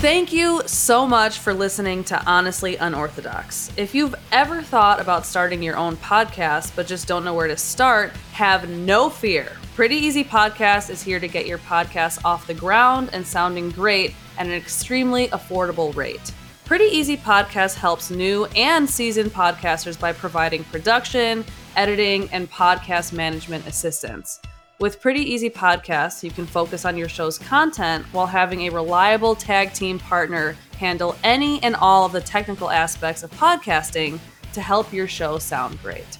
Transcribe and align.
Thank 0.00 0.32
you 0.32 0.62
so 0.64 1.06
much 1.06 1.40
for 1.40 1.52
listening 1.52 2.04
to 2.04 2.24
Honestly 2.24 2.74
Unorthodox. 2.76 3.70
If 3.76 3.94
you've 3.94 4.14
ever 4.32 4.62
thought 4.62 4.98
about 4.98 5.26
starting 5.26 5.62
your 5.62 5.76
own 5.76 5.98
podcast 5.98 6.74
but 6.74 6.86
just 6.86 7.06
don't 7.06 7.22
know 7.22 7.34
where 7.34 7.48
to 7.48 7.56
start, 7.58 8.12
have 8.32 8.70
no 8.70 9.10
fear. 9.10 9.58
Pretty 9.74 9.96
Easy 9.96 10.24
Podcast 10.24 10.88
is 10.88 11.02
here 11.02 11.20
to 11.20 11.28
get 11.28 11.46
your 11.46 11.58
podcast 11.58 12.24
off 12.24 12.46
the 12.46 12.54
ground 12.54 13.10
and 13.12 13.26
sounding 13.26 13.68
great 13.72 14.14
at 14.38 14.46
an 14.46 14.54
extremely 14.54 15.28
affordable 15.28 15.94
rate. 15.94 16.32
Pretty 16.64 16.86
Easy 16.86 17.18
Podcast 17.18 17.74
helps 17.74 18.10
new 18.10 18.46
and 18.56 18.88
seasoned 18.88 19.32
podcasters 19.32 20.00
by 20.00 20.14
providing 20.14 20.64
production, 20.64 21.44
editing, 21.76 22.26
and 22.32 22.50
podcast 22.50 23.12
management 23.12 23.66
assistance. 23.66 24.40
With 24.80 24.98
Pretty 24.98 25.20
Easy 25.20 25.50
Podcasts, 25.50 26.22
you 26.22 26.30
can 26.30 26.46
focus 26.46 26.86
on 26.86 26.96
your 26.96 27.10
show's 27.10 27.38
content 27.38 28.06
while 28.12 28.26
having 28.26 28.62
a 28.62 28.70
reliable 28.70 29.34
tag 29.34 29.74
team 29.74 29.98
partner 29.98 30.56
handle 30.78 31.14
any 31.22 31.62
and 31.62 31.76
all 31.76 32.06
of 32.06 32.12
the 32.12 32.20
technical 32.22 32.70
aspects 32.70 33.22
of 33.22 33.30
podcasting 33.32 34.18
to 34.54 34.62
help 34.62 34.90
your 34.90 35.06
show 35.06 35.36
sound 35.36 35.78
great. 35.82 36.19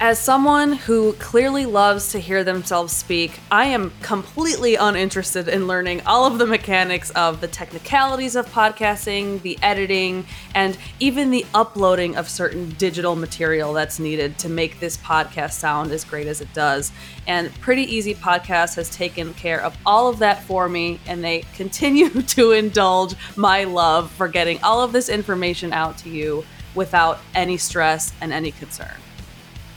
As 0.00 0.20
someone 0.20 0.74
who 0.74 1.14
clearly 1.14 1.66
loves 1.66 2.12
to 2.12 2.20
hear 2.20 2.44
themselves 2.44 2.92
speak, 2.92 3.40
I 3.50 3.64
am 3.64 3.92
completely 4.00 4.76
uninterested 4.76 5.48
in 5.48 5.66
learning 5.66 6.02
all 6.06 6.24
of 6.24 6.38
the 6.38 6.46
mechanics 6.46 7.10
of 7.10 7.40
the 7.40 7.48
technicalities 7.48 8.36
of 8.36 8.46
podcasting, 8.46 9.42
the 9.42 9.58
editing, 9.60 10.24
and 10.54 10.78
even 11.00 11.32
the 11.32 11.44
uploading 11.52 12.16
of 12.16 12.28
certain 12.28 12.70
digital 12.78 13.16
material 13.16 13.72
that's 13.72 13.98
needed 13.98 14.38
to 14.38 14.48
make 14.48 14.78
this 14.78 14.96
podcast 14.98 15.54
sound 15.54 15.90
as 15.90 16.04
great 16.04 16.28
as 16.28 16.40
it 16.40 16.52
does. 16.52 16.92
And 17.26 17.52
Pretty 17.60 17.82
Easy 17.82 18.14
Podcast 18.14 18.76
has 18.76 18.88
taken 18.90 19.34
care 19.34 19.60
of 19.60 19.76
all 19.84 20.06
of 20.06 20.20
that 20.20 20.44
for 20.44 20.68
me, 20.68 21.00
and 21.08 21.24
they 21.24 21.40
continue 21.54 22.08
to 22.22 22.52
indulge 22.52 23.16
my 23.34 23.64
love 23.64 24.12
for 24.12 24.28
getting 24.28 24.62
all 24.62 24.80
of 24.80 24.92
this 24.92 25.08
information 25.08 25.72
out 25.72 25.98
to 25.98 26.08
you 26.08 26.44
without 26.76 27.18
any 27.34 27.56
stress 27.56 28.12
and 28.20 28.32
any 28.32 28.52
concern. 28.52 28.94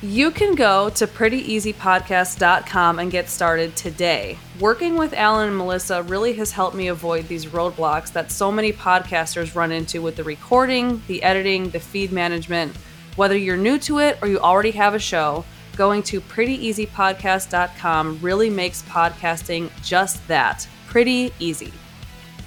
You 0.04 0.32
can 0.32 0.56
go 0.56 0.90
to 0.90 1.06
prettyeasypodcast.com 1.06 2.98
and 2.98 3.12
get 3.12 3.30
started 3.30 3.76
today. 3.76 4.40
Working 4.60 4.98
with 4.98 5.14
Alan 5.14 5.50
and 5.50 5.58
Melissa 5.58 6.02
really 6.02 6.34
has 6.34 6.52
helped 6.52 6.76
me 6.76 6.88
avoid 6.88 7.28
these 7.28 7.46
roadblocks 7.46 8.12
that 8.14 8.32
so 8.32 8.52
many 8.52 8.74
podcasters 8.74 9.54
run 9.54 9.72
into 9.72 10.02
with 10.02 10.16
the 10.16 10.24
recording, 10.24 11.04
the 11.06 11.22
editing, 11.22 11.70
the 11.70 11.80
feed 11.80 12.12
management. 12.12 12.76
Whether 13.16 13.38
you're 13.38 13.58
new 13.58 13.78
to 13.80 14.00
it 14.00 14.18
or 14.24 14.28
you 14.28 14.40
already 14.40 14.72
have 14.72 14.96
a 14.96 15.00
show, 15.00 15.46
going 15.78 16.02
to 16.04 16.20
prettyeasypodcast.com 16.20 18.20
really 18.24 18.50
makes 18.50 18.82
podcasting 18.82 19.70
just 19.84 20.28
that 20.28 20.68
pretty 20.88 21.32
easy. 21.38 21.72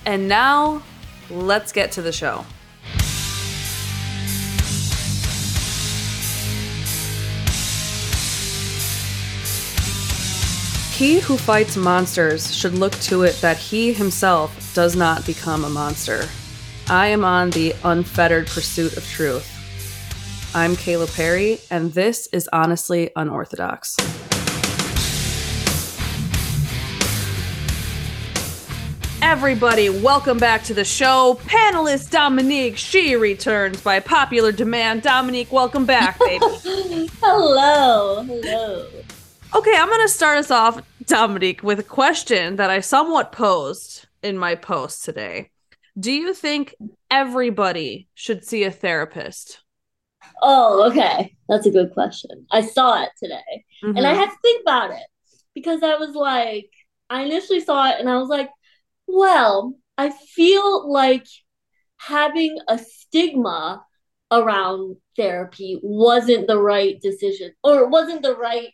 And 0.07 0.27
now, 0.27 0.83
let's 1.31 1.71
get 1.71 1.93
to 1.93 2.03
the 2.03 2.11
show. 2.11 2.45
He 10.97 11.19
who 11.19 11.37
fights 11.37 11.77
monsters 11.77 12.55
should 12.55 12.75
look 12.75 12.93
to 13.01 13.25
it 13.25 13.35
that 13.41 13.57
he 13.57 13.93
himself 13.93 14.73
does 14.75 14.95
not 14.95 15.27
become 15.27 15.65
a 15.65 15.69
monster. 15.69 16.29
I 16.89 17.09
am 17.09 17.25
on 17.25 17.51
the 17.51 17.75
unfettered 17.83 18.47
pursuit 18.47 18.97
of 18.97 19.05
truth. 19.05 19.45
I'm 20.55 20.77
Kayla 20.77 21.13
Perry, 21.17 21.59
and 21.69 21.93
this 21.95 22.29
is 22.29 22.49
Honestly 22.53 23.11
Unorthodox. 23.17 23.97
Everybody, 29.21 29.91
welcome 29.91 30.39
back 30.39 30.63
to 30.63 30.75
the 30.75 30.85
show. 30.85 31.41
Panelist 31.43 32.13
Dominique, 32.13 32.77
she 32.77 33.17
returns 33.17 33.81
by 33.81 33.99
popular 33.99 34.53
demand. 34.53 35.03
Dominique, 35.03 35.51
welcome 35.51 35.87
back, 35.87 36.21
baby. 36.21 36.39
hello, 37.21 38.23
hello. 38.23 39.04
Okay, 39.55 39.77
I'm 39.77 39.89
going 39.89 40.01
to 40.01 40.09
start 40.09 40.39
us 40.39 40.51
off, 40.51 40.83
Dominique, 41.07 41.63
with 41.63 41.79
a 41.79 41.85
question 41.85 42.57
that 42.57 42.71
I 42.71 42.81
somewhat 42.81 43.31
posed 43.31 44.07
in 44.23 44.37
my 44.37 44.57
post 44.57 45.05
today. 45.05 45.51
Do 45.99 46.11
you 46.11 46.35
think 46.35 46.75
everybody 47.09 48.09
should 48.15 48.45
see 48.45 48.65
a 48.65 48.71
therapist? 48.73 49.61
Oh, 50.43 50.91
okay. 50.91 51.37
That's 51.49 51.67
a 51.67 51.71
good 51.71 51.93
question. 51.93 52.47
I 52.51 52.63
saw 52.63 53.03
it 53.05 53.11
today 53.23 53.65
Mm-hmm. 53.85 53.99
and 53.99 54.07
I 54.07 54.15
had 54.15 54.31
to 54.31 54.37
think 54.41 54.63
about 54.63 54.93
it 54.93 55.07
because 55.55 55.83
I 55.83 55.97
was 55.97 56.15
like, 56.15 56.71
I 57.11 57.23
initially 57.25 57.61
saw 57.61 57.91
it 57.91 58.01
and 58.01 58.09
I 58.09 58.17
was 58.17 58.31
like, 58.31 58.49
well, 59.07 59.75
I 59.99 60.09
feel 60.11 60.91
like 60.91 61.27
having 61.99 62.57
a 62.67 62.79
stigma 62.79 63.85
around 64.31 64.97
therapy 65.17 65.79
wasn't 65.83 66.47
the 66.47 66.59
right 66.59 66.99
decision 67.03 67.53
or 67.63 67.81
it 67.83 67.91
wasn't 67.91 68.23
the 68.23 68.35
right 68.35 68.71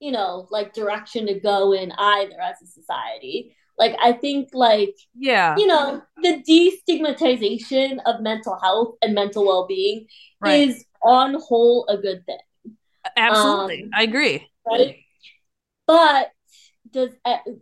you 0.00 0.12
know, 0.12 0.46
like 0.50 0.72
direction 0.72 1.26
to 1.26 1.38
go 1.38 1.72
in 1.72 1.92
either 1.92 2.40
as 2.40 2.56
a 2.62 2.66
society. 2.66 3.56
Like 3.78 3.96
I 4.02 4.12
think 4.12 4.50
like 4.52 4.94
yeah, 5.16 5.56
you 5.56 5.66
know, 5.66 6.02
the 6.22 6.42
destigmatization 6.42 7.98
of 8.06 8.20
mental 8.20 8.58
health 8.60 8.96
and 9.02 9.14
mental 9.14 9.46
well-being 9.46 10.06
right. 10.40 10.68
is 10.68 10.84
on 11.02 11.34
whole 11.34 11.86
a 11.88 11.96
good 11.96 12.24
thing. 12.26 12.38
Absolutely. 13.16 13.84
um, 13.84 13.90
I 13.94 14.02
agree. 14.02 14.46
Right? 14.66 14.96
But 15.86 16.32
does 16.90 17.10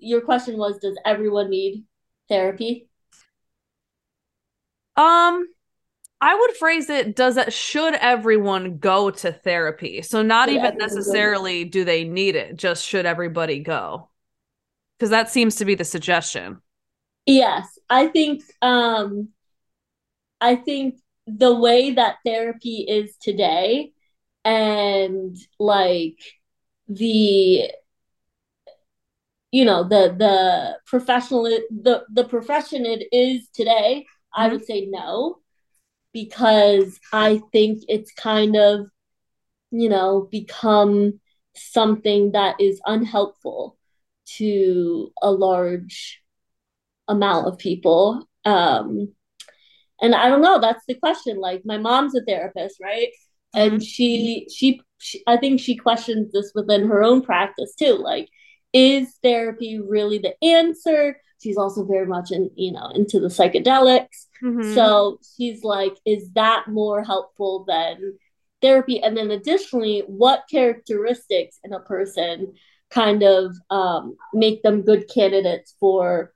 your 0.01 0.23
question 0.23 0.57
was 0.57 0.79
does 0.79 0.99
everyone 1.05 1.51
need 1.51 1.85
therapy? 2.29 2.89
Um 4.97 5.47
I 6.21 6.35
would 6.35 6.57
phrase 6.57 6.89
it 6.89 7.15
does 7.15 7.35
that 7.35 7.53
should 7.53 7.95
everyone 7.95 8.79
go 8.79 9.11
to 9.11 9.33
therapy? 9.33 10.03
So 10.03 10.23
not 10.23 10.49
Should 10.49 10.57
even 10.57 10.77
necessarily 10.79 11.65
do 11.65 11.85
they 11.85 12.05
need 12.05 12.37
it, 12.37 12.57
just 12.57 12.85
should 12.87 13.07
everybody 13.07 13.61
go? 13.61 14.09
Cuz 15.01 15.11
that 15.11 15.31
seems 15.31 15.57
to 15.57 15.65
be 15.65 15.75
the 15.75 15.85
suggestion. 15.85 16.63
Yes, 17.27 17.79
I 17.91 18.07
think 18.09 18.43
um 18.63 19.29
I 20.41 20.57
think 20.57 20.97
the 21.27 21.55
way 21.55 21.93
that 21.93 22.17
therapy 22.25 22.85
is 22.89 23.17
today 23.17 23.93
and 24.45 25.37
like 25.59 26.19
the 26.89 27.71
you 29.53 29.65
know 29.65 29.85
the 29.85 30.15
the 30.19 30.79
professional 30.87 31.45
the 31.45 32.05
the 32.13 32.25
profession 32.25 32.85
it 32.87 33.07
is 33.13 33.49
today 33.53 34.07
I 34.35 34.49
Mhm. 34.49 34.53
would 34.53 34.65
say 34.65 34.87
no 34.87 35.39
because 36.17 36.99
I 37.13 37.43
think 37.53 37.83
it's 37.89 38.11
kind 38.13 38.57
of 38.57 38.87
you 39.71 39.91
know 39.91 40.27
become 40.33 41.21
something 41.55 42.33
that 42.33 42.59
is 42.59 42.81
unhelpful 42.87 43.77
to 44.39 45.13
a 45.21 45.31
large 45.31 46.23
amount 47.07 47.49
of 47.49 47.59
people. 47.59 48.27
Um 48.47 49.13
and 50.01 50.15
i 50.15 50.29
don't 50.29 50.41
know 50.41 50.59
that's 50.59 50.85
the 50.89 50.95
question. 50.95 51.39
Like 51.39 51.63
my 51.67 51.77
mom's 51.77 52.15
a 52.15 52.23
therapist 52.25 52.77
right? 52.83 53.09
And 53.53 53.83
she, 53.83 54.47
she 54.55 54.81
she 54.99 55.23
i 55.27 55.37
think 55.37 55.61
she 55.61 55.77
questions 55.77 56.33
this 56.33 56.53
within 56.55 56.89
her 56.89 57.03
own 57.03 57.21
practice 57.21 57.75
too. 57.79 57.97
Like 57.97 58.29
is 58.73 59.19
therapy 59.23 59.81
really 59.81 60.19
the 60.19 60.35
answer 60.43 61.21
she's 61.43 61.57
also 61.57 61.85
very 61.85 62.07
much 62.07 62.31
in 62.31 62.51
you 62.55 62.73
know 62.73 62.91
into 62.95 63.21
the 63.21 63.29
psychedelics 63.29 64.27
Mhm. 64.43 64.75
so 64.75 65.19
she's 65.37 65.65
like 65.65 65.97
is 66.05 66.31
that 66.33 66.67
more 66.69 67.03
helpful 67.03 67.65
than 67.67 68.19
therapy 68.63 69.03
and 69.03 69.17
then 69.17 69.31
additionally 69.31 70.03
what 70.07 70.45
characteristics 70.51 71.59
in 71.65 71.73
a 71.73 71.81
person 71.81 72.55
kind 72.91 73.23
of 73.23 73.55
um, 73.71 74.17
make 74.33 74.63
them 74.63 74.83
good 74.83 75.09
candidates 75.13 75.75
for 75.81 76.33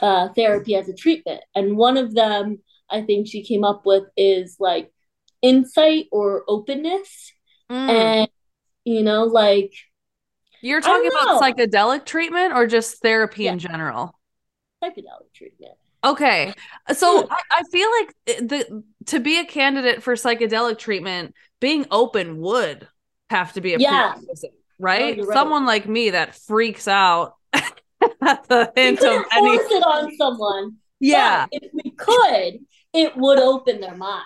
uh, 0.00 0.28
therapy 0.30 0.74
as 0.74 0.88
a 0.88 0.94
treatment. 0.94 1.42
And 1.54 1.76
one 1.76 1.96
of 1.96 2.14
them, 2.14 2.60
I 2.88 3.02
think 3.02 3.26
she 3.26 3.42
came 3.42 3.64
up 3.64 3.84
with 3.84 4.04
is 4.16 4.56
like 4.58 4.92
insight 5.42 6.06
or 6.12 6.44
openness. 6.48 7.32
Mm. 7.70 7.88
And, 7.88 8.28
you 8.84 9.02
know, 9.02 9.24
like 9.24 9.72
You're 10.60 10.80
talking 10.80 11.10
about 11.10 11.42
psychedelic 11.42 12.04
treatment 12.06 12.54
or 12.54 12.66
just 12.66 13.02
therapy 13.02 13.48
in 13.48 13.58
general? 13.58 14.18
Psychedelic 14.82 15.32
treatment. 15.34 15.72
Okay. 16.02 16.54
So 16.94 17.28
I, 17.30 17.40
I 17.50 17.62
feel 17.70 17.88
like 17.90 18.14
the 18.48 18.82
to 19.06 19.20
be 19.20 19.38
a 19.38 19.44
candidate 19.44 20.02
for 20.02 20.14
psychedelic 20.14 20.78
treatment, 20.78 21.34
being 21.60 21.86
open 21.90 22.38
would 22.38 22.88
have 23.28 23.52
to 23.54 23.60
be 23.60 23.74
a 23.74 23.78
Yeah. 23.78 24.12
prerequisite, 24.12 24.52
right? 24.78 25.18
right. 25.18 25.26
Someone 25.32 25.66
like 25.66 25.86
me 25.86 26.10
that 26.10 26.34
freaks 26.34 26.88
out 26.88 27.34
at 27.52 28.48
the 28.48 28.72
hint 28.74 29.00
of 29.02 29.24
any 29.32 29.58
force 29.58 29.70
it 29.70 29.82
on 29.84 30.16
someone. 30.16 30.76
Yeah. 31.00 31.46
If 31.52 31.70
we 31.72 31.90
could, 31.90 32.60
it 32.94 33.16
would 33.16 33.38
open 33.38 33.80
their 33.80 33.94
mind. 33.96 34.24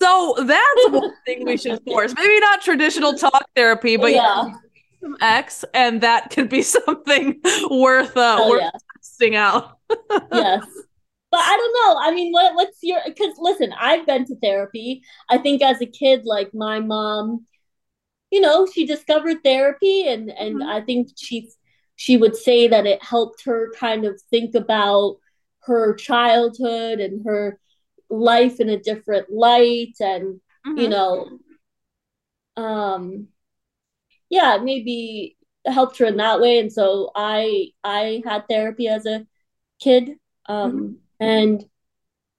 So 0.00 0.34
that's 0.38 0.88
one 0.90 1.12
thing 1.24 1.44
we 1.44 1.56
should 1.56 1.80
force. 1.84 2.14
Maybe 2.18 2.40
not 2.40 2.62
traditional 2.62 3.14
talk 3.14 3.46
therapy, 3.54 3.96
but 3.96 4.12
yeah. 4.12 4.44
some 5.00 5.16
X, 5.20 5.64
and 5.72 6.00
that 6.00 6.30
could 6.30 6.48
be 6.48 6.62
something 6.76 7.40
worth 7.70 8.16
uh 8.16 8.36
Oh, 8.40 8.50
worth 8.50 8.62
yeah. 8.62 8.70
Testing 9.04 9.36
out. 9.36 9.78
yes. 10.32 10.64
But 11.30 11.40
I 11.40 11.56
don't 11.56 11.74
know. 11.74 12.00
I 12.00 12.14
mean, 12.14 12.32
what 12.32 12.54
what's 12.54 12.78
your? 12.82 13.00
Because 13.04 13.34
listen, 13.38 13.74
I've 13.78 14.06
been 14.06 14.24
to 14.26 14.36
therapy. 14.36 15.02
I 15.28 15.38
think 15.38 15.62
as 15.62 15.80
a 15.80 15.86
kid, 15.86 16.22
like 16.24 16.54
my 16.54 16.78
mom, 16.78 17.46
you 18.30 18.40
know, 18.40 18.66
she 18.72 18.86
discovered 18.86 19.38
therapy, 19.42 20.06
and 20.06 20.30
and 20.30 20.56
mm-hmm. 20.56 20.68
I 20.68 20.80
think 20.82 21.08
she 21.16 21.50
she 21.96 22.16
would 22.16 22.36
say 22.36 22.68
that 22.68 22.86
it 22.86 23.02
helped 23.02 23.44
her 23.46 23.72
kind 23.76 24.04
of 24.04 24.20
think 24.30 24.54
about 24.54 25.16
her 25.64 25.94
childhood 25.94 27.00
and 27.00 27.24
her 27.26 27.58
life 28.08 28.60
in 28.60 28.68
a 28.68 28.78
different 28.78 29.28
light, 29.28 29.94
and 29.98 30.40
mm-hmm. 30.66 30.78
you 30.78 30.88
know, 30.88 31.38
um, 32.56 33.26
yeah, 34.30 34.58
maybe 34.62 35.36
helped 35.66 35.98
her 35.98 36.06
in 36.06 36.16
that 36.18 36.40
way. 36.40 36.58
And 36.58 36.72
so 36.72 37.10
I 37.14 37.68
I 37.82 38.22
had 38.24 38.48
therapy 38.48 38.88
as 38.88 39.06
a 39.06 39.26
kid. 39.80 40.16
Um, 40.46 40.72
mm-hmm. 40.72 40.94
and 41.24 41.64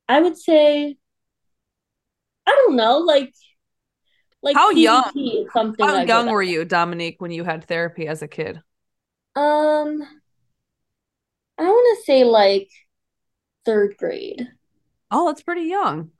I 0.08 0.22
would 0.22 0.38
say 0.38 0.98
I 2.48 2.52
don't 2.52 2.76
know, 2.76 3.00
like 3.00 3.34
like 4.42 4.56
how 4.56 4.70
young 4.70 5.48
something 5.54 5.86
how 5.86 6.04
young 6.04 6.30
were 6.30 6.44
you, 6.44 6.66
Dominique, 6.66 7.16
when 7.20 7.32
you 7.32 7.44
had 7.44 7.66
therapy 7.66 8.08
as 8.08 8.22
a 8.22 8.28
kid? 8.28 8.62
Um 9.36 10.04
I 11.58 11.64
want 11.64 11.98
to 11.98 12.06
say 12.06 12.24
like 12.24 12.70
third 13.66 13.96
grade. 13.98 14.48
Oh, 15.10 15.28
that's 15.28 15.42
pretty 15.42 15.64
young. 15.64 16.12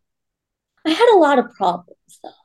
I 0.86 0.92
had 0.92 1.14
a 1.14 1.18
lot 1.18 1.40
of 1.40 1.54
problems 1.54 2.20
though 2.24 2.45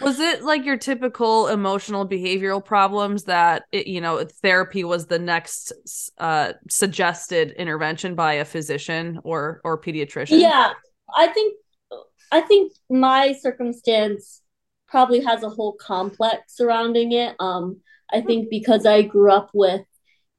was 0.00 0.20
it 0.20 0.42
like 0.42 0.64
your 0.64 0.76
typical 0.76 1.48
emotional 1.48 2.06
behavioral 2.06 2.64
problems 2.64 3.24
that 3.24 3.64
it, 3.72 3.86
you 3.86 4.00
know 4.00 4.24
therapy 4.42 4.84
was 4.84 5.06
the 5.06 5.18
next 5.18 5.72
uh, 6.18 6.52
suggested 6.68 7.52
intervention 7.52 8.14
by 8.14 8.34
a 8.34 8.44
physician 8.44 9.20
or 9.24 9.60
or 9.64 9.80
pediatrician? 9.80 10.40
Yeah. 10.40 10.72
I 11.16 11.28
think 11.28 11.54
i 12.32 12.40
think 12.40 12.72
my 12.88 13.32
circumstance 13.32 14.42
probably 14.88 15.20
has 15.20 15.42
a 15.42 15.48
whole 15.48 15.74
complex 15.74 16.56
surrounding 16.56 17.12
it. 17.12 17.34
Um 17.40 17.80
i 18.12 18.20
think 18.20 18.50
because 18.50 18.86
i 18.86 19.02
grew 19.02 19.32
up 19.32 19.50
with 19.54 19.82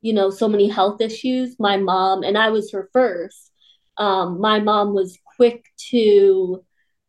you 0.01 0.13
know 0.13 0.29
so 0.29 0.47
many 0.47 0.67
health 0.67 1.01
issues 1.01 1.55
my 1.59 1.77
mom 1.77 2.23
and 2.23 2.37
i 2.37 2.49
was 2.49 2.71
her 2.71 2.89
first 2.93 3.51
um 3.97 4.39
my 4.39 4.59
mom 4.59 4.93
was 4.93 5.17
quick 5.35 5.65
to 5.89 6.63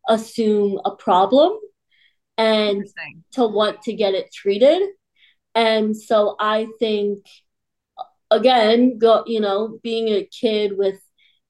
assume 0.09 0.81
a 0.85 0.95
problem 0.97 1.59
and 2.39 2.87
to 3.33 3.47
want 3.47 3.83
to 3.83 3.93
get 3.93 4.15
it 4.15 4.33
treated. 4.33 4.89
And 5.55 5.97
so 5.97 6.37
I 6.39 6.67
think 6.79 7.27
again, 8.31 8.99
go 8.99 9.25
you 9.27 9.41
know, 9.41 9.79
being 9.83 10.09
a 10.09 10.25
kid 10.25 10.77
with 10.77 11.01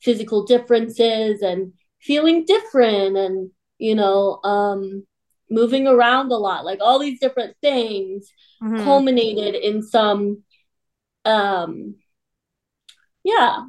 physical 0.00 0.44
differences 0.44 1.42
and 1.42 1.72
feeling 2.00 2.44
different 2.44 3.16
and 3.16 3.50
you 3.78 3.94
know, 3.94 4.40
um 4.44 5.06
moving 5.50 5.86
around 5.86 6.32
a 6.32 6.36
lot, 6.36 6.64
like 6.64 6.80
all 6.80 6.98
these 6.98 7.20
different 7.20 7.56
things 7.60 8.30
mm-hmm. 8.62 8.82
culminated 8.84 9.54
in 9.54 9.82
some 9.82 10.42
um 11.24 11.94
yeah, 13.24 13.64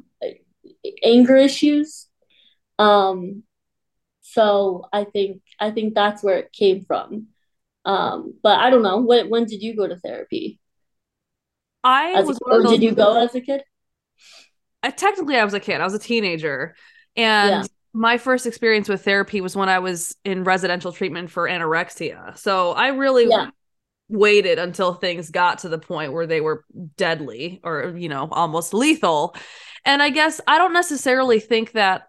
anger 1.04 1.36
issues. 1.36 2.08
Um 2.78 3.44
so 4.34 4.88
I 4.92 5.04
think 5.04 5.42
I 5.60 5.70
think 5.70 5.94
that's 5.94 6.22
where 6.22 6.38
it 6.38 6.52
came 6.52 6.84
from. 6.84 7.28
Um, 7.84 8.34
but 8.42 8.58
I 8.58 8.70
don't 8.70 8.82
know. 8.82 9.00
When 9.00 9.30
when 9.30 9.44
did 9.44 9.62
you 9.62 9.76
go 9.76 9.86
to 9.86 9.96
therapy? 9.96 10.58
I 11.84 12.14
as 12.14 12.26
was. 12.26 12.38
A, 12.38 12.50
or 12.50 12.62
did 12.62 12.82
you 12.82 12.94
go 12.94 13.22
as 13.22 13.34
a 13.34 13.40
kid? 13.40 13.62
I, 14.82 14.90
technically, 14.90 15.36
I 15.36 15.44
was 15.44 15.54
a 15.54 15.60
kid. 15.60 15.80
I 15.80 15.84
was 15.84 15.94
a 15.94 15.98
teenager, 15.98 16.74
and 17.16 17.50
yeah. 17.50 17.64
my 17.92 18.18
first 18.18 18.46
experience 18.46 18.88
with 18.88 19.04
therapy 19.04 19.40
was 19.40 19.54
when 19.54 19.68
I 19.68 19.78
was 19.78 20.16
in 20.24 20.44
residential 20.44 20.92
treatment 20.92 21.30
for 21.30 21.48
anorexia. 21.48 22.36
So 22.36 22.72
I 22.72 22.88
really 22.88 23.28
yeah. 23.28 23.50
waited 24.08 24.58
until 24.58 24.94
things 24.94 25.30
got 25.30 25.60
to 25.60 25.68
the 25.68 25.78
point 25.78 26.12
where 26.12 26.26
they 26.26 26.40
were 26.40 26.64
deadly 26.96 27.60
or 27.62 27.94
you 27.96 28.08
know 28.08 28.28
almost 28.32 28.74
lethal. 28.74 29.36
And 29.84 30.02
I 30.02 30.10
guess 30.10 30.40
I 30.48 30.58
don't 30.58 30.72
necessarily 30.72 31.38
think 31.38 31.72
that 31.72 32.08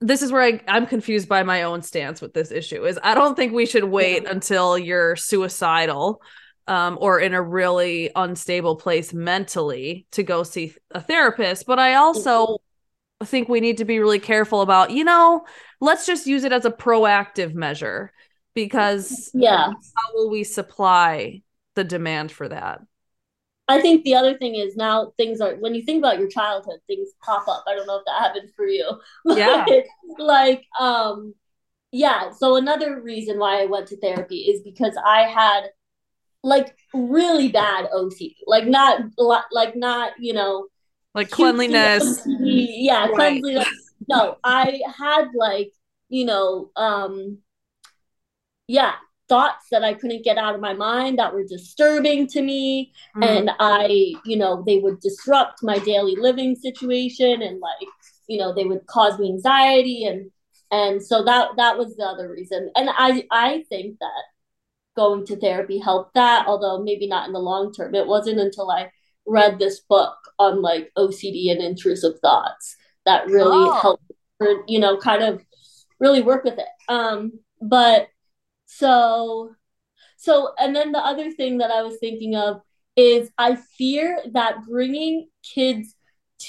this 0.00 0.22
is 0.22 0.32
where 0.32 0.42
I, 0.42 0.60
I'm 0.68 0.86
confused 0.86 1.28
by 1.28 1.42
my 1.42 1.62
own 1.62 1.82
stance 1.82 2.20
with 2.20 2.34
this 2.34 2.50
issue 2.50 2.84
is 2.84 2.98
I 3.02 3.14
don't 3.14 3.34
think 3.34 3.52
we 3.52 3.66
should 3.66 3.84
wait 3.84 4.24
yeah. 4.24 4.30
until 4.30 4.76
you're 4.76 5.16
suicidal 5.16 6.20
um, 6.66 6.98
or 7.00 7.20
in 7.20 7.34
a 7.34 7.42
really 7.42 8.10
unstable 8.14 8.76
place 8.76 9.12
mentally 9.12 10.06
to 10.12 10.22
go 10.22 10.42
see 10.42 10.74
a 10.90 11.00
therapist. 11.00 11.66
But 11.66 11.78
I 11.78 11.94
also 11.94 12.46
mm-hmm. 12.46 13.26
think 13.26 13.48
we 13.48 13.60
need 13.60 13.78
to 13.78 13.84
be 13.84 13.98
really 13.98 14.18
careful 14.18 14.62
about, 14.62 14.90
you 14.90 15.04
know, 15.04 15.44
let's 15.80 16.06
just 16.06 16.26
use 16.26 16.44
it 16.44 16.52
as 16.52 16.64
a 16.64 16.70
proactive 16.70 17.54
measure 17.54 18.12
because 18.54 19.30
yeah, 19.34 19.68
how 19.68 20.14
will 20.14 20.30
we 20.30 20.44
supply 20.44 21.42
the 21.74 21.84
demand 21.84 22.30
for 22.30 22.48
that? 22.48 22.80
I 23.66 23.80
think 23.80 24.04
the 24.04 24.14
other 24.14 24.36
thing 24.36 24.56
is 24.56 24.76
now 24.76 25.12
things 25.16 25.40
are 25.40 25.54
when 25.56 25.74
you 25.74 25.82
think 25.82 25.98
about 25.98 26.18
your 26.18 26.28
childhood, 26.28 26.80
things 26.86 27.08
pop 27.22 27.48
up. 27.48 27.64
I 27.66 27.74
don't 27.74 27.86
know 27.86 27.98
if 27.98 28.04
that 28.04 28.20
happened 28.20 28.50
for 28.54 28.66
you. 28.66 29.00
Yeah. 29.26 29.64
like, 30.18 30.64
um, 30.78 31.34
yeah. 31.90 32.30
So 32.32 32.56
another 32.56 33.00
reason 33.00 33.38
why 33.38 33.62
I 33.62 33.66
went 33.66 33.88
to 33.88 33.96
therapy 34.00 34.40
is 34.40 34.60
because 34.62 34.96
I 35.02 35.22
had 35.22 35.68
like 36.42 36.76
really 36.92 37.48
bad 37.48 37.88
OCD, 37.90 38.34
like 38.46 38.66
not 38.66 39.00
like 39.50 39.74
not 39.74 40.12
you 40.18 40.34
know 40.34 40.68
like 41.14 41.30
cleanliness. 41.30 42.26
OCD. 42.26 42.66
Yeah, 42.68 43.06
right. 43.06 43.40
cleanliness. 43.40 43.92
No, 44.08 44.36
I 44.44 44.80
had 44.98 45.28
like 45.34 45.72
you 46.10 46.26
know 46.26 46.70
um 46.76 47.38
yeah 48.66 48.94
thoughts 49.34 49.66
that 49.72 49.82
I 49.82 49.94
couldn't 49.94 50.22
get 50.22 50.38
out 50.38 50.54
of 50.54 50.60
my 50.60 50.74
mind 50.74 51.18
that 51.18 51.34
were 51.34 51.42
disturbing 51.42 52.28
to 52.28 52.40
me. 52.40 52.92
Mm. 53.16 53.24
And 53.24 53.50
I, 53.58 54.12
you 54.24 54.36
know, 54.36 54.62
they 54.64 54.78
would 54.78 55.00
disrupt 55.00 55.60
my 55.60 55.78
daily 55.80 56.14
living 56.14 56.54
situation 56.54 57.42
and 57.42 57.58
like, 57.58 57.88
you 58.28 58.38
know, 58.38 58.54
they 58.54 58.64
would 58.64 58.86
cause 58.86 59.18
me 59.18 59.28
anxiety 59.28 60.04
and 60.04 60.30
and 60.70 61.04
so 61.04 61.24
that 61.24 61.48
that 61.56 61.76
was 61.76 61.96
the 61.96 62.04
other 62.04 62.30
reason. 62.30 62.70
And 62.76 62.88
I 62.90 63.24
I 63.32 63.64
think 63.68 63.98
that 63.98 64.22
going 64.96 65.26
to 65.26 65.36
therapy 65.36 65.78
helped 65.78 66.14
that, 66.14 66.46
although 66.46 66.84
maybe 66.84 67.08
not 67.08 67.26
in 67.26 67.32
the 67.32 67.40
long 67.40 67.72
term. 67.72 67.94
It 67.96 68.06
wasn't 68.06 68.38
until 68.38 68.70
I 68.70 68.90
read 69.26 69.58
this 69.58 69.80
book 69.80 70.16
on 70.38 70.62
like 70.62 70.92
OCD 70.96 71.50
and 71.50 71.60
intrusive 71.60 72.20
thoughts 72.20 72.76
that 73.04 73.26
really 73.26 73.68
oh. 73.68 73.80
helped 73.80 74.12
you 74.68 74.78
know, 74.78 74.96
kind 74.96 75.22
of 75.22 75.42
really 75.98 76.22
work 76.22 76.44
with 76.44 76.58
it. 76.58 76.68
Um, 76.88 77.32
but 77.60 78.08
so, 78.76 79.54
so, 80.16 80.52
and 80.58 80.74
then 80.74 80.90
the 80.90 80.98
other 80.98 81.30
thing 81.30 81.58
that 81.58 81.70
I 81.70 81.82
was 81.82 81.98
thinking 81.98 82.34
of 82.34 82.60
is 82.96 83.30
I 83.38 83.56
fear 83.78 84.20
that 84.32 84.64
bringing 84.68 85.28
kids 85.42 85.94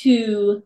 to 0.01 0.63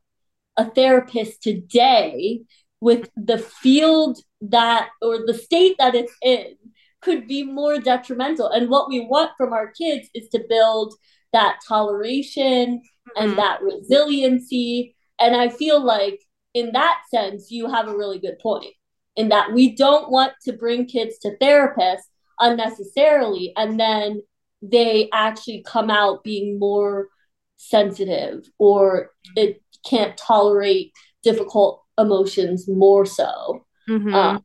a 0.55 0.69
therapist 0.69 1.43
today 1.43 2.41
with 2.79 3.09
the 3.17 3.37
field 3.37 4.19
that 4.41 4.89
or 5.01 5.25
the 5.25 5.33
state 5.33 5.75
that 5.79 5.95
it's 5.95 6.15
in 6.21 6.55
could 7.01 7.27
be 7.27 7.43
more 7.43 7.77
detrimental. 7.79 8.47
And 8.47 8.69
what 8.69 8.87
we 8.87 9.01
want 9.01 9.31
from 9.37 9.51
our 9.51 9.71
kids 9.71 10.09
is 10.13 10.29
to 10.29 10.43
build 10.47 10.93
that 11.33 11.59
toleration 11.67 12.81
mm-hmm. 12.81 13.23
and 13.23 13.37
that 13.37 13.61
resiliency. 13.61 14.95
And 15.19 15.35
I 15.35 15.49
feel 15.49 15.83
like 15.83 16.21
in 16.53 16.71
that 16.71 17.01
sense, 17.13 17.51
you 17.51 17.69
have 17.69 17.89
a 17.89 17.97
really 17.97 18.19
good 18.19 18.39
point 18.39 18.73
in 19.15 19.29
that 19.29 19.53
we 19.53 19.75
don't 19.75 20.11
want 20.11 20.33
to 20.43 20.53
bring 20.53 20.85
kids 20.85 21.17
to 21.19 21.35
therapists 21.41 22.03
unnecessarily 22.39 23.53
and 23.55 23.79
then 23.79 24.21
they 24.61 25.09
actually 25.13 25.63
come 25.65 25.89
out 25.89 26.23
being 26.23 26.59
more 26.59 27.09
sensitive 27.57 28.49
or 28.57 29.11
it 29.35 29.61
can't 29.85 30.17
tolerate 30.17 30.93
difficult 31.23 31.83
emotions 31.97 32.67
more 32.67 33.05
so 33.05 33.65
mm-hmm. 33.89 34.13
um, 34.13 34.43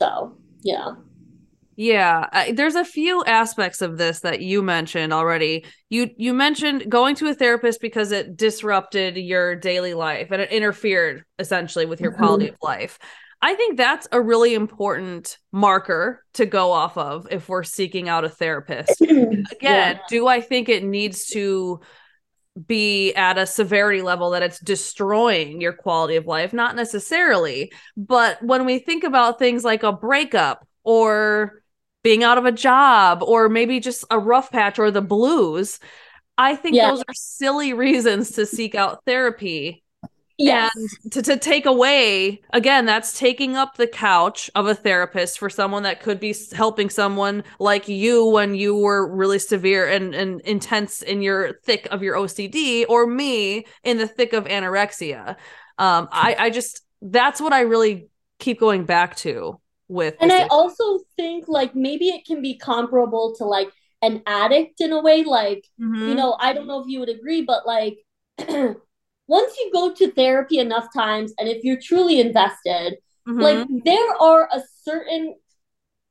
so 0.00 0.36
yeah 0.62 0.94
yeah, 1.80 2.50
there's 2.54 2.74
a 2.74 2.84
few 2.84 3.24
aspects 3.24 3.82
of 3.82 3.98
this 3.98 4.18
that 4.20 4.40
you 4.40 4.62
mentioned 4.62 5.12
already. 5.12 5.64
You 5.90 6.10
you 6.16 6.34
mentioned 6.34 6.90
going 6.90 7.14
to 7.14 7.28
a 7.28 7.34
therapist 7.34 7.80
because 7.80 8.10
it 8.10 8.36
disrupted 8.36 9.16
your 9.16 9.54
daily 9.54 9.94
life 9.94 10.32
and 10.32 10.42
it 10.42 10.50
interfered 10.50 11.24
essentially 11.38 11.86
with 11.86 12.00
your 12.00 12.10
mm-hmm. 12.10 12.20
quality 12.20 12.48
of 12.48 12.56
life. 12.60 12.98
I 13.40 13.54
think 13.54 13.76
that's 13.76 14.08
a 14.10 14.20
really 14.20 14.54
important 14.54 15.38
marker 15.52 16.24
to 16.34 16.46
go 16.46 16.72
off 16.72 16.98
of 16.98 17.28
if 17.30 17.48
we're 17.48 17.62
seeking 17.62 18.08
out 18.08 18.24
a 18.24 18.28
therapist. 18.28 19.00
Again, 19.00 19.46
yeah. 19.60 19.98
do 20.08 20.26
I 20.26 20.40
think 20.40 20.68
it 20.68 20.82
needs 20.82 21.26
to 21.26 21.80
be 22.66 23.14
at 23.14 23.38
a 23.38 23.46
severity 23.46 24.02
level 24.02 24.30
that 24.30 24.42
it's 24.42 24.58
destroying 24.58 25.60
your 25.60 25.72
quality 25.72 26.16
of 26.16 26.26
life? 26.26 26.52
Not 26.52 26.74
necessarily. 26.74 27.70
But 27.96 28.42
when 28.42 28.66
we 28.66 28.80
think 28.80 29.04
about 29.04 29.38
things 29.38 29.64
like 29.64 29.84
a 29.84 29.92
breakup 29.92 30.66
or 30.82 31.62
being 32.02 32.24
out 32.24 32.38
of 32.38 32.44
a 32.44 32.52
job 32.52 33.22
or 33.22 33.48
maybe 33.48 33.78
just 33.78 34.04
a 34.10 34.18
rough 34.18 34.50
patch 34.50 34.80
or 34.80 34.90
the 34.90 35.02
blues, 35.02 35.78
I 36.36 36.56
think 36.56 36.74
yeah. 36.74 36.90
those 36.90 37.02
are 37.02 37.14
silly 37.14 37.72
reasons 37.74 38.32
to 38.32 38.46
seek 38.46 38.74
out 38.74 39.04
therapy 39.06 39.84
Yes. 40.38 40.70
And 40.76 40.88
to, 41.10 41.22
to 41.22 41.36
take 41.36 41.66
away, 41.66 42.40
again, 42.52 42.86
that's 42.86 43.18
taking 43.18 43.56
up 43.56 43.76
the 43.76 43.88
couch 43.88 44.50
of 44.54 44.66
a 44.66 44.74
therapist 44.74 45.38
for 45.38 45.50
someone 45.50 45.82
that 45.82 46.00
could 46.00 46.20
be 46.20 46.34
helping 46.52 46.90
someone 46.90 47.42
like 47.58 47.88
you 47.88 48.24
when 48.26 48.54
you 48.54 48.76
were 48.76 49.12
really 49.12 49.40
severe 49.40 49.88
and, 49.88 50.14
and 50.14 50.40
intense 50.42 51.02
in 51.02 51.22
your 51.22 51.54
thick 51.64 51.88
of 51.90 52.02
your 52.02 52.16
OCD, 52.16 52.84
or 52.88 53.06
me 53.06 53.66
in 53.82 53.98
the 53.98 54.06
thick 54.06 54.32
of 54.32 54.44
anorexia. 54.44 55.30
Um, 55.78 56.08
I, 56.12 56.36
I 56.38 56.50
just, 56.50 56.82
that's 57.02 57.40
what 57.40 57.52
I 57.52 57.60
really 57.62 58.08
keep 58.38 58.60
going 58.60 58.84
back 58.84 59.16
to 59.16 59.60
with. 59.88 60.16
And 60.20 60.32
I 60.32 60.42
issue. 60.42 60.48
also 60.50 61.00
think 61.16 61.46
like 61.48 61.74
maybe 61.74 62.08
it 62.08 62.26
can 62.26 62.42
be 62.42 62.56
comparable 62.56 63.34
to 63.38 63.44
like 63.44 63.70
an 64.02 64.22
addict 64.26 64.80
in 64.80 64.92
a 64.92 65.00
way. 65.00 65.24
Like, 65.24 65.64
you 66.04 66.14
Mhm. 66.14 66.16
know, 66.16 66.36
I 66.38 66.52
don't 66.52 66.66
know 66.66 66.80
if 66.80 66.88
you 66.88 67.00
would 67.00 67.08
agree, 67.08 67.42
but 67.42 67.66
like 67.66 67.98
once 69.28 69.56
you 69.58 69.70
go 69.72 69.92
to 69.94 70.10
therapy 70.10 70.58
enough 70.58 70.88
times 70.92 71.32
and 71.38 71.48
if 71.48 71.62
you're 71.62 71.80
truly 71.80 72.20
invested, 72.20 72.96
Mhm. 73.28 73.42
like 73.42 73.66
there 73.84 74.10
are 74.20 74.48
a 74.52 74.62
certain 74.82 75.34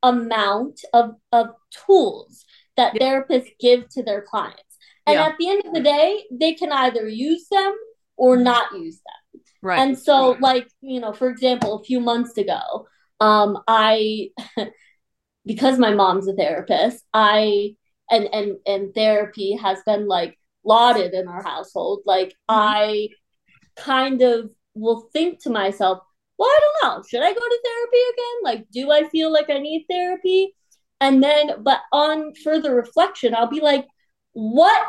amount 0.04 0.82
of 0.94 1.16
of 1.32 1.48
tools 1.72 2.46
that 2.78 2.94
Yeah. 2.96 3.02
therapists 3.02 3.52
give 3.60 3.90
to 3.90 4.04
their 4.04 4.22
clients. 4.22 4.78
And 5.08 5.16
Yeah. 5.16 5.28
at 5.28 5.38
the 5.38 5.50
end 5.50 5.66
of 5.66 5.74
the 5.74 5.82
day, 5.82 6.26
they 6.32 6.54
can 6.54 6.72
either 6.72 7.08
use 7.08 7.48
them 7.50 7.76
or 8.18 8.38
not 8.38 8.72
use 8.74 9.02
them. 9.02 9.42
right. 9.62 9.80
And 9.80 9.98
so, 9.98 10.38
like, 10.40 10.68
you 10.82 11.00
know, 11.00 11.14
for 11.14 11.30
example, 11.30 11.74
a 11.80 11.84
few 11.84 12.00
months 12.00 12.38
ago, 12.38 12.88
um, 13.20 13.58
I 13.68 14.32
because 15.46 15.80
my 15.80 15.94
mom's 15.94 16.28
a 16.28 16.34
therapist, 16.34 17.04
I 17.14 17.76
and 18.12 18.26
and 18.34 18.58
and 18.66 18.94
therapy 18.94 19.54
has 19.56 19.82
been 19.86 20.08
like 20.08 20.38
lauded 20.68 21.14
in 21.14 21.28
our 21.28 21.44
household. 21.44 22.02
Like 22.06 22.34
I 22.48 23.10
kind 23.76 24.22
of 24.22 24.52
will 24.76 25.10
think 25.14 25.42
to 25.44 25.50
myself, 25.50 26.00
well, 26.38 26.50
I 26.50 26.60
don't 26.62 26.98
know, 26.98 27.04
should 27.10 27.24
I 27.24 27.34
go 27.34 27.40
to 27.40 27.62
therapy 27.66 27.98
again? 28.14 28.44
Like, 28.44 28.68
do 28.72 28.92
I 28.92 29.10
feel 29.10 29.32
like 29.32 29.50
I 29.50 29.58
need 29.58 29.86
therapy? 29.90 30.54
And 31.02 31.24
then, 31.24 31.64
but 31.64 31.82
on 31.92 32.34
further 32.44 32.76
reflection, 32.76 33.34
I'll 33.34 33.48
be 33.48 33.62
like, 33.62 33.88
what 34.34 34.84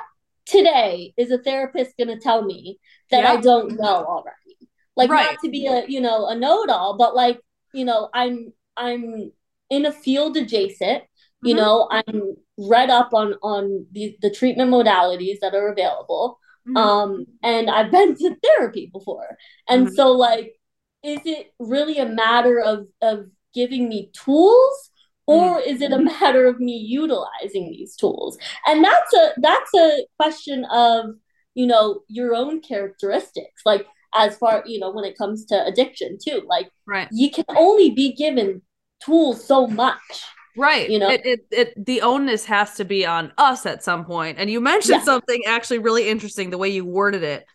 today 0.46 1.14
is 1.16 1.30
a 1.30 1.38
therapist 1.38 1.96
going 1.96 2.08
to 2.08 2.18
tell 2.18 2.42
me 2.44 2.78
that 3.10 3.24
I 3.24 3.36
don't 3.36 3.78
know 3.78 4.04
already? 4.04 4.56
Like, 4.96 5.10
Right. 5.10 5.30
not 5.30 5.38
to 5.44 5.50
be 5.50 5.66
a, 5.66 5.84
you 5.86 6.00
know, 6.00 6.26
a 6.26 6.34
know-it-all, 6.34 6.98
but 6.98 7.14
like, 7.14 7.40
you 7.72 7.84
know, 7.84 8.10
I'm, 8.12 8.52
I'm 8.76 9.32
in 9.70 9.86
a 9.86 9.92
field 9.92 10.36
adjacent, 10.36 11.04
you 11.42 11.54
Mhm. 11.54 11.58
know, 11.58 11.88
I'm 11.90 12.36
read 12.58 12.90
up 12.90 13.14
on, 13.14 13.34
on 13.42 13.86
the, 13.92 14.16
the 14.20 14.30
treatment 14.30 14.70
modalities 14.70 15.38
that 15.40 15.54
are 15.54 15.68
available. 15.68 16.38
Mhm. 16.68 16.76
Um, 16.76 17.26
and 17.42 17.70
I've 17.70 17.90
been 17.90 18.14
to 18.16 18.36
therapy 18.42 18.90
before. 18.92 19.38
And 19.68 19.86
Mhm. 19.86 19.94
so 19.94 20.12
like, 20.12 20.54
is 21.02 21.20
it 21.24 21.52
really 21.60 21.98
a 21.98 22.06
matter 22.06 22.58
of 22.60 22.88
of 23.00 23.26
giving 23.54 23.88
me 23.88 24.10
tools 24.12 24.90
or 25.26 25.60
is 25.60 25.80
it 25.80 25.92
a 25.92 25.98
matter 25.98 26.46
of 26.46 26.58
me 26.58 26.76
utilizing 26.76 27.70
these 27.70 27.94
tools? 27.96 28.36
And 28.66 28.84
that's 28.84 29.14
a 29.14 29.32
that's 29.36 29.74
a 29.74 30.06
question 30.18 30.64
of, 30.66 31.14
you 31.54 31.66
know, 31.66 32.00
your 32.08 32.34
own 32.34 32.60
characteristics. 32.60 33.62
Like 33.64 33.86
as 34.14 34.36
far, 34.38 34.64
you 34.66 34.80
know, 34.80 34.90
when 34.90 35.04
it 35.04 35.16
comes 35.16 35.44
to 35.46 35.64
addiction 35.66 36.18
too. 36.22 36.42
Like 36.46 36.70
right. 36.86 37.08
you 37.12 37.30
can 37.30 37.44
only 37.56 37.90
be 37.90 38.12
given 38.12 38.62
tools 39.04 39.44
so 39.44 39.66
much. 39.66 40.24
Right. 40.58 40.90
You 40.90 40.98
know? 40.98 41.10
it, 41.10 41.22
it, 41.24 41.46
it 41.50 41.86
the 41.86 42.02
onus 42.02 42.44
has 42.46 42.74
to 42.74 42.84
be 42.84 43.06
on 43.06 43.32
us 43.38 43.64
at 43.64 43.82
some. 43.84 44.04
And 44.10 44.50
you 44.50 44.60
mentioned 44.60 44.98
Yeah. 44.98 45.04
something 45.04 45.42
actually 45.46 45.78
really 45.78 46.08
interesting, 46.08 46.50
the 46.50 46.58
way 46.58 46.68
you 46.68 46.84
worded 46.84 47.22
it. 47.22 47.46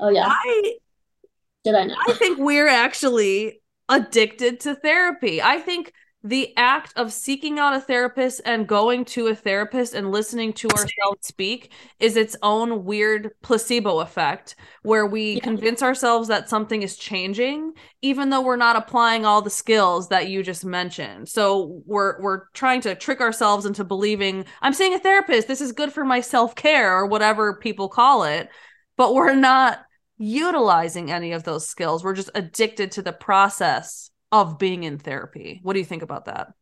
Oh 0.00 0.08
yeah. 0.08 0.26
I 0.26 0.74
Did 1.64 1.74
I 1.74 1.84
know? 1.84 1.96
I 2.08 2.12
think 2.14 2.38
we're 2.38 2.68
actually 2.68 3.60
addicted 3.88 4.60
to 4.60 4.74
therapy. 4.74 5.40
I 5.42 5.58
think 5.58 5.92
the 6.24 6.52
act 6.56 6.92
of 6.96 7.12
seeking 7.12 7.60
out 7.60 7.74
a 7.74 7.80
therapist 7.80 8.40
and 8.44 8.66
going 8.66 9.04
to 9.04 9.28
a 9.28 9.34
therapist 9.34 9.94
and 9.94 10.10
listening 10.10 10.52
to 10.52 10.68
ourselves 10.70 11.20
speak 11.22 11.70
is 12.00 12.16
its 12.16 12.34
own 12.42 12.84
weird 12.84 13.30
placebo 13.40 14.00
effect 14.00 14.56
where 14.82 15.06
we 15.06 15.34
Yeah. 15.34 15.40
convince 15.44 15.80
ourselves 15.80 16.26
that 16.26 16.48
something 16.48 16.82
is 16.82 16.96
changing 16.96 17.72
even 18.02 18.30
though 18.30 18.40
we're 18.40 18.56
not 18.56 18.74
applying 18.74 19.24
all 19.24 19.42
the 19.42 19.48
skills 19.50 20.08
that 20.08 20.28
you 20.28 20.42
just 20.42 20.64
mentioned. 20.64 21.28
So 21.28 21.82
we're 21.86 22.20
we're 22.20 22.48
trying 22.52 22.80
to 22.82 22.96
trick 22.96 23.20
ourselves 23.20 23.64
into 23.64 23.84
believing 23.84 24.44
I'm 24.60 24.72
seeing 24.72 24.94
a 24.94 24.98
therapist, 24.98 25.46
this 25.46 25.60
is 25.60 25.70
good 25.70 25.92
for 25.92 26.04
my 26.04 26.20
self-care 26.20 26.96
or 26.96 27.06
whatever 27.06 27.54
people 27.54 27.88
call 27.88 28.24
it, 28.24 28.48
but 28.96 29.14
we're 29.14 29.34
not 29.36 29.84
utilizing 30.16 31.12
any 31.12 31.30
of 31.30 31.44
those 31.44 31.68
skills. 31.68 32.02
We're 32.02 32.14
just 32.14 32.30
addicted 32.34 32.90
to 32.92 33.02
the 33.02 33.12
process 33.12 34.10
of 34.32 34.58
being 34.58 34.82
in 34.84 34.98
therapy. 34.98 35.60
What 35.62 35.72
do 35.72 35.78
you 35.78 35.84
think 35.84 36.02
about 36.02 36.26
that? 36.26 36.52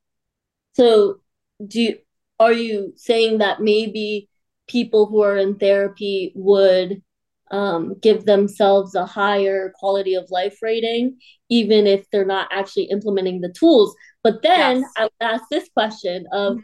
So, 0.74 1.20
do 1.66 1.80
you, 1.80 1.98
are 2.38 2.52
you 2.52 2.92
saying 2.96 3.38
that 3.38 3.60
maybe 3.60 4.28
people 4.68 5.06
who 5.06 5.22
are 5.22 5.36
in 5.36 5.56
therapy 5.56 6.32
would 6.34 7.02
um, 7.50 7.94
give 8.00 8.24
themselves 8.24 8.94
a 8.94 9.06
higher 9.06 9.72
quality 9.78 10.14
of 10.14 10.30
life 10.30 10.58
rating, 10.62 11.18
even 11.48 11.86
if 11.86 12.04
they're 12.10 12.26
not 12.26 12.48
actually 12.52 12.84
implementing 12.84 13.40
the 13.40 13.52
tools? 13.52 13.94
But 14.22 14.42
then 14.42 14.80
Yes. 14.80 14.92
I 14.96 15.02
would 15.04 15.12
ask 15.20 15.44
this 15.50 15.68
question 15.72 16.26
of, 16.32 16.56
Mhm. 16.56 16.62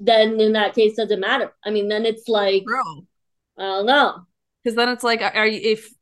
then 0.00 0.40
in 0.40 0.52
that 0.54 0.74
case, 0.74 0.96
does 0.96 1.10
it 1.10 1.18
matter? 1.18 1.52
I 1.64 1.70
mean, 1.70 1.88
then 1.88 2.04
it's 2.04 2.28
like, 2.28 2.64
True. 2.66 3.06
I 3.58 3.62
don't 3.62 3.86
know. 3.86 4.22
Because 4.62 4.76
then 4.76 4.88
it's 4.88 5.04
like, 5.04 5.22
are 5.22 5.46
you 5.46 5.60
if 5.62 5.92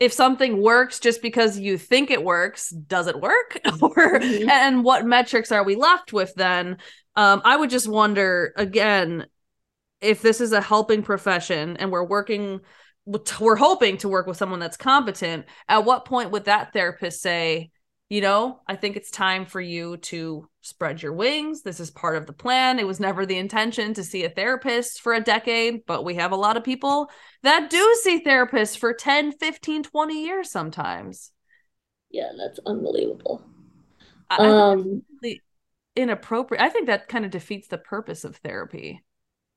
if 0.00 0.12
something 0.12 0.62
works 0.62 1.00
just 1.00 1.22
because 1.22 1.58
you 1.58 1.76
think 1.76 2.10
it 2.10 2.22
works, 2.22 2.70
does 2.70 3.06
it 3.08 3.20
work? 3.20 3.58
or 3.82 4.20
Mhm. 4.20 4.48
and 4.48 4.84
what 4.84 5.06
metrics 5.06 5.50
are 5.52 5.64
we 5.64 5.74
left 5.76 6.12
with 6.12 6.34
then? 6.34 6.78
Um, 7.16 7.42
I 7.44 7.56
would 7.56 7.70
just 7.70 7.88
wonder 7.88 8.52
again 8.56 9.26
if 10.00 10.22
this 10.22 10.40
is 10.40 10.52
a 10.52 10.60
helping 10.60 11.02
profession 11.02 11.76
and 11.76 11.90
we're 11.90 12.04
working 12.04 12.60
we're 13.40 13.56
hoping 13.56 13.96
to 13.96 14.08
work 14.08 14.26
with 14.26 14.36
someone 14.36 14.60
that's 14.60 14.76
competent 14.76 15.46
at 15.68 15.84
what 15.86 16.04
point 16.04 16.30
would 16.30 16.44
that 16.44 16.74
therapist 16.74 17.22
say 17.22 17.70
you 18.08 18.20
know 18.20 18.60
i 18.66 18.74
think 18.74 18.96
it's 18.96 19.10
time 19.10 19.44
for 19.44 19.60
you 19.60 19.96
to 19.98 20.48
spread 20.62 21.02
your 21.02 21.12
wings 21.12 21.62
this 21.62 21.80
is 21.80 21.90
part 21.90 22.16
of 22.16 22.26
the 22.26 22.32
plan 22.32 22.78
it 22.78 22.86
was 22.86 23.00
never 23.00 23.26
the 23.26 23.36
intention 23.36 23.92
to 23.94 24.02
see 24.04 24.24
a 24.24 24.30
therapist 24.30 25.00
for 25.00 25.12
a 25.14 25.20
decade 25.20 25.80
but 25.86 26.04
we 26.04 26.14
have 26.14 26.32
a 26.32 26.36
lot 26.36 26.56
of 26.56 26.64
people 26.64 27.10
that 27.42 27.70
do 27.70 27.98
see 28.02 28.22
therapists 28.24 28.76
for 28.78 28.92
10 28.94 29.32
15 29.32 29.82
20 29.82 30.22
years 30.24 30.50
sometimes 30.50 31.32
Yeah, 32.10 32.32
that's 32.36 32.58
unbelievable. 32.66 33.42
I, 34.30 34.38
I 34.42 34.54
Um, 34.54 35.02
really 35.22 35.42
inappropriate 35.96 36.62
i 36.62 36.68
think 36.68 36.86
that 36.86 37.08
kind 37.08 37.24
of 37.24 37.30
defeats 37.30 37.68
the 37.68 37.78
purpose 37.78 38.24
of 38.24 38.36
therapy 38.36 39.02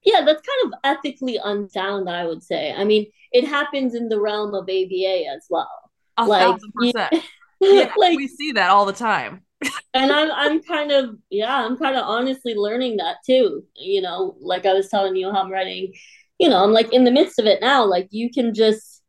yeah, 0.03 0.21
that's 0.25 0.41
kind 0.41 0.73
of 0.73 0.79
ethically 0.83 1.37
unsound, 1.43 2.09
I 2.09 2.25
would 2.25 2.41
say. 2.43 2.73
I 2.73 2.83
mean, 2.83 3.05
it 3.31 3.47
happens 3.47 3.93
in 3.93 4.09
the 4.09 4.19
realm 4.19 4.53
of 4.55 4.63
ABA 4.63 5.25
as 5.35 5.45
well. 5.49 5.69
a 6.17 6.27
Like, 6.27 6.29
thousand 6.29 6.73
percent 6.73 7.13
yeah, 7.61 7.93
like 7.97 8.17
we 8.17 8.27
see 8.27 8.53
that 8.53 8.69
all 8.69 8.85
the 8.85 8.93
time 8.93 9.43
and 9.93 10.11
I'm 10.11 10.31
I'm 10.31 10.63
kind 10.63 10.91
of 10.91 11.17
yeah, 11.29 11.63
I'm 11.65 11.77
kind 11.77 11.95
of 11.95 12.03
honestly 12.05 12.55
learning 12.55 12.97
that 12.97 13.17
too. 13.25 13.63
You 13.75 14.01
know, 14.01 14.35
like 14.39 14.65
I 14.65 14.73
was 14.73 14.89
telling 14.89 15.15
you 15.15 15.31
how 15.31 15.41
I'm 15.43 15.51
writing, 15.51 15.93
you 16.39 16.49
know, 16.49 16.63
I'm 16.63 16.71
like 16.71 16.91
in 16.93 17.03
the 17.03 17.11
midst 17.11 17.39
of 17.39 17.45
it 17.45 17.61
now. 17.61 17.85
Like 17.85 18.07
you 18.11 18.31
can 18.31 18.53
just 18.53 19.01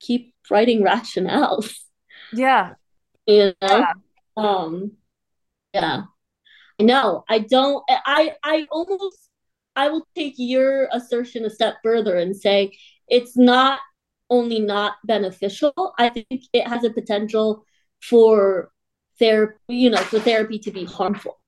keep 0.00 0.34
writing 0.50 0.82
rationales, 0.84 1.74
yeah 2.32 2.74
you 3.26 3.52
know? 3.62 3.68
Yeah. 3.78 3.92
Um 4.36 4.92
yeah. 5.74 6.02
I 6.80 6.82
know. 6.84 7.24
I 7.28 7.38
don't 7.40 7.84
I 7.90 8.34
I 8.44 8.66
almost 8.70 9.30
I 9.76 9.88
will 9.88 10.06
take 10.14 10.34
your 10.38 10.88
assertion 10.92 11.44
a 11.44 11.50
step 11.50 11.76
further 11.82 12.16
and 12.16 12.36
say 12.36 12.72
it's 13.08 13.36
not 13.36 13.80
only 14.30 14.60
not 14.60 14.94
beneficial, 15.04 15.94
I 15.98 16.08
think 16.08 16.26
it 16.52 16.66
has 16.66 16.84
a 16.84 16.90
potential 16.90 17.64
for 18.02 18.70
therapy, 19.18 19.56
you 19.68 19.90
know, 19.90 19.98
for 19.98 20.18
therapy 20.18 20.58
to 20.58 20.70
be 20.70 20.84
harmful, 20.84 21.38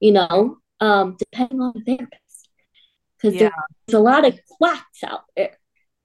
you 0.00 0.12
know, 0.12 0.58
um, 0.80 1.16
depending 1.18 1.60
on 1.60 1.72
the 1.74 1.84
therapist. 1.84 2.48
Because 3.16 3.34
Yeah. 3.34 3.50
there's 3.86 3.98
a 3.98 4.02
lot 4.02 4.24
of 4.24 4.38
quacks 4.46 5.04
out 5.04 5.24
there, 5.36 5.58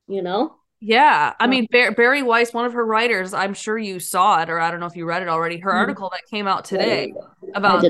you 0.08 0.22
know? 0.22 0.56
Yeah, 0.82 1.34
I 1.40 1.48
mean 1.48 1.68
Bar- 1.72 1.94
Bari 1.94 2.22
Weiss, 2.22 2.54
one 2.54 2.66
of 2.66 2.74
her 2.74 2.86
writers, 2.86 3.34
I'm 3.34 3.54
sure 3.54 3.78
you 3.78 4.00
saw 4.00 4.42
it, 4.42 4.50
or 4.50 4.60
I 4.60 4.70
don't 4.70 4.80
know 4.80 4.86
if 4.86 4.96
you 4.96 5.06
read 5.06 5.22
it 5.22 5.30
already. 5.30 5.58
Her 5.60 5.72
Mhm. 5.72 5.76
article 5.78 6.10
that 6.12 6.22
came 6.30 6.48
out 6.48 6.66
today 6.66 7.14
about 7.56 7.86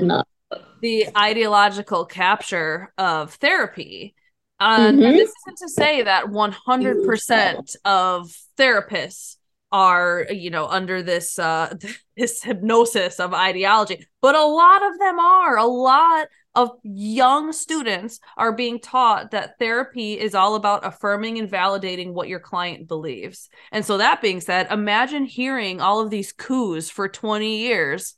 the 0.80 1.08
ideological 1.16 2.06
capture 2.06 2.92
of 2.96 3.34
therapy. 3.34 4.14
Um, 4.60 4.98
Mhm. 4.98 5.04
And 5.04 5.18
this 5.18 5.32
isn't 5.42 5.58
to 5.58 5.68
say 5.68 6.02
that 6.02 6.30
100% 6.30 7.76
of 7.84 8.34
therapists 8.56 9.35
are, 9.72 10.26
you 10.30 10.50
know, 10.50 10.66
under 10.66 11.02
this 11.02 11.38
uh 11.38 11.74
this 12.16 12.42
hypnosis 12.42 13.20
of 13.20 13.34
ideology, 13.34 14.06
but 14.22 14.34
a 14.34 14.44
lot 14.44 14.86
of 14.86 14.98
them 14.98 15.18
are. 15.18 15.56
A 15.58 15.66
lot 15.66 16.28
of 16.54 16.70
young 16.82 17.52
students 17.52 18.18
are 18.38 18.52
being 18.52 18.80
taught 18.80 19.32
that 19.32 19.58
therapy 19.58 20.18
is 20.18 20.34
all 20.34 20.54
about 20.54 20.86
affirming 20.86 21.38
and 21.38 21.50
validating 21.50 22.14
what 22.14 22.28
your 22.28 22.40
client 22.40 22.88
believes. 22.88 23.50
And 23.70 23.84
so, 23.84 23.98
that 23.98 24.22
being 24.22 24.40
said, 24.40 24.72
imagine 24.72 25.24
hearing 25.24 25.80
all 25.80 26.00
of 26.00 26.10
these 26.10 26.32
coups 26.32 26.88
for 26.88 27.08
20 27.08 27.58
years. 27.58 28.14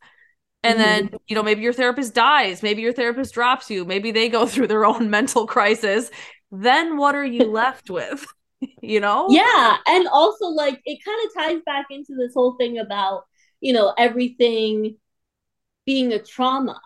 And 0.62 0.78
then, 0.78 1.06
mm-hmm. 1.06 1.16
you 1.28 1.36
know, 1.36 1.42
maybe 1.42 1.62
your 1.62 1.72
therapist 1.72 2.14
dies, 2.14 2.62
maybe 2.62 2.82
your 2.82 2.92
therapist 2.92 3.32
drops 3.32 3.70
you, 3.70 3.84
maybe 3.84 4.10
they 4.10 4.28
go 4.28 4.46
through 4.46 4.68
their 4.68 4.84
own 4.84 5.10
mental 5.10 5.46
crisis. 5.46 6.10
Then 6.50 6.96
what 6.96 7.14
are 7.14 7.26
you 7.26 7.44
left 7.44 7.90
with? 7.90 8.24
you 8.82 9.00
know? 9.00 9.28
Yeah. 9.30 9.76
And 9.86 10.08
also, 10.08 10.46
like, 10.46 10.80
it 10.84 10.98
kind 11.04 11.18
of 11.26 11.34
ties 11.34 11.62
back 11.64 11.86
into 11.90 12.14
this 12.16 12.34
whole 12.34 12.56
thing 12.56 12.78
about, 12.78 13.24
you 13.60 13.72
know, 13.72 13.92
everything 13.96 14.96
being 15.86 16.12
a 16.12 16.18
trauma 16.18 16.80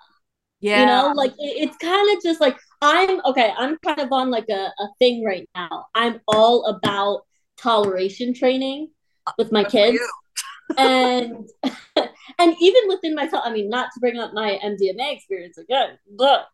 yeah. 0.63 0.81
You 0.81 0.87
know, 0.87 1.13
like 1.17 1.33
it, 1.33 1.69
it's 1.69 1.77
kind 1.79 2.17
of 2.17 2.23
just 2.23 2.41
like 2.41 2.57
I'm 2.81 3.21
okay, 3.27 3.53
I'm 3.59 3.77
kind 3.79 3.99
of 4.01 4.13
on 4.13 4.31
like 4.31 4.49
a, 4.49 4.71
a 4.79 4.89
thing 5.01 5.25
right 5.25 5.47
now. 5.57 5.87
I'm 5.93 6.21
all 6.29 6.67
about 6.67 7.23
toleration 7.59 8.33
training 8.33 8.89
with 9.37 9.51
my 9.51 9.65
kids. 9.65 9.99
and 10.79 11.49
and 12.39 12.57
even 12.61 12.83
within 12.87 13.17
myself, 13.17 13.43
I 13.45 13.53
mean, 13.53 13.69
not 13.69 13.89
to 13.93 14.01
bring 14.01 14.19
up 14.19 14.35
my 14.35 14.61
MDMA 14.65 15.13
experience 15.13 15.59
again, 15.59 15.99
but 16.17 16.47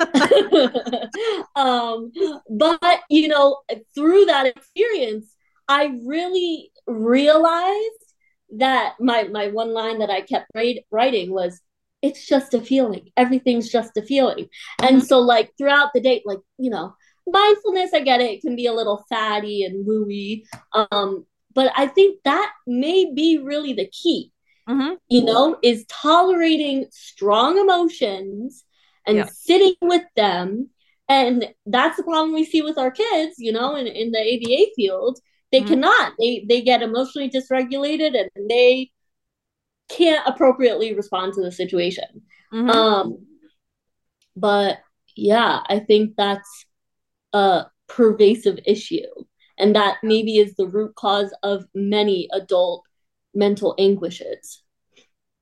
um, 1.56 2.12
but 2.50 3.00
you 3.08 3.28
know, 3.28 3.60
through 3.94 4.26
that 4.26 4.46
experience, 4.46 5.34
I 5.68 5.98
really 6.04 6.70
realized 6.86 8.14
that 8.58 8.94
my 9.00 9.24
my 9.24 9.48
one 9.48 9.72
line 9.72 9.98
that 9.98 10.10
I 10.10 10.20
kept 10.20 10.50
writing 10.90 11.32
was 11.32 11.60
it's 12.02 12.26
just 12.26 12.54
a 12.54 12.60
feeling. 12.60 13.10
Everything's 13.16 13.70
just 13.70 13.96
a 13.96 14.02
feeling. 14.02 14.44
Mm-hmm. 14.44 14.86
And 14.86 15.04
so, 15.04 15.18
like, 15.18 15.52
throughout 15.58 15.90
the 15.94 16.00
day, 16.00 16.22
like, 16.24 16.38
you 16.58 16.70
know, 16.70 16.94
mindfulness, 17.26 17.92
I 17.92 18.00
get 18.00 18.20
it, 18.20 18.30
it 18.30 18.40
can 18.42 18.56
be 18.56 18.66
a 18.66 18.72
little 18.72 19.04
fatty 19.08 19.64
and 19.64 19.86
wooey. 19.86 20.44
Um, 20.72 21.26
but 21.54 21.72
I 21.76 21.86
think 21.86 22.20
that 22.24 22.52
may 22.66 23.12
be 23.12 23.38
really 23.38 23.72
the 23.72 23.88
key, 23.88 24.30
mm-hmm. 24.68 24.94
you 25.08 25.24
know, 25.24 25.58
is 25.62 25.84
tolerating 25.88 26.86
strong 26.90 27.58
emotions 27.58 28.64
and 29.06 29.18
yeah. 29.18 29.26
sitting 29.26 29.74
with 29.80 30.04
them. 30.16 30.70
And 31.08 31.48
that's 31.66 31.96
the 31.96 32.02
problem 32.02 32.34
we 32.34 32.44
see 32.44 32.62
with 32.62 32.78
our 32.78 32.90
kids, 32.90 33.36
you 33.38 33.52
know, 33.52 33.76
in, 33.76 33.86
in 33.86 34.10
the 34.10 34.18
ABA 34.18 34.72
field. 34.74 35.18
They 35.52 35.60
mm-hmm. 35.60 35.68
cannot. 35.68 36.12
They 36.18 36.44
they 36.48 36.60
get 36.62 36.82
emotionally 36.82 37.30
dysregulated 37.30 38.14
and 38.16 38.50
they 38.50 38.90
can't 39.88 40.26
appropriately 40.26 40.94
respond 40.94 41.34
to 41.34 41.42
the 41.42 41.52
situation. 41.52 42.22
Mm-hmm. 42.52 42.70
Um, 42.70 43.26
but 44.34 44.78
yeah, 45.14 45.60
I 45.68 45.78
think 45.78 46.14
that's 46.16 46.66
a 47.32 47.66
pervasive 47.88 48.58
issue, 48.66 49.06
and 49.58 49.76
that 49.76 49.98
maybe 50.02 50.38
is 50.38 50.56
the 50.56 50.66
root 50.66 50.94
cause 50.96 51.32
of 51.44 51.64
many 51.74 52.28
adult 52.32 52.82
mental 53.34 53.74
anguishes. 53.78 54.62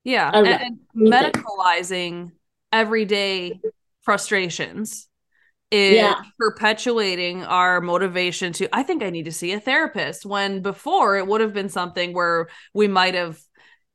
Yeah, 0.04 0.30
and, 0.32 0.46
and 0.46 0.78
medicalizing 0.94 2.32
everyday 2.74 3.60
frustrations 4.02 5.08
is 5.70 5.94
yeah. 5.94 6.20
perpetuating 6.38 7.42
our 7.44 7.80
motivation 7.80 8.52
to 8.52 8.68
i 8.76 8.82
think 8.82 9.02
i 9.02 9.10
need 9.10 9.24
to 9.24 9.32
see 9.32 9.52
a 9.52 9.60
therapist 9.60 10.26
when 10.26 10.60
before 10.60 11.16
it 11.16 11.26
would 11.26 11.40
have 11.40 11.54
been 11.54 11.68
something 11.68 12.12
where 12.12 12.48
we 12.74 12.86
might 12.86 13.14
have 13.14 13.38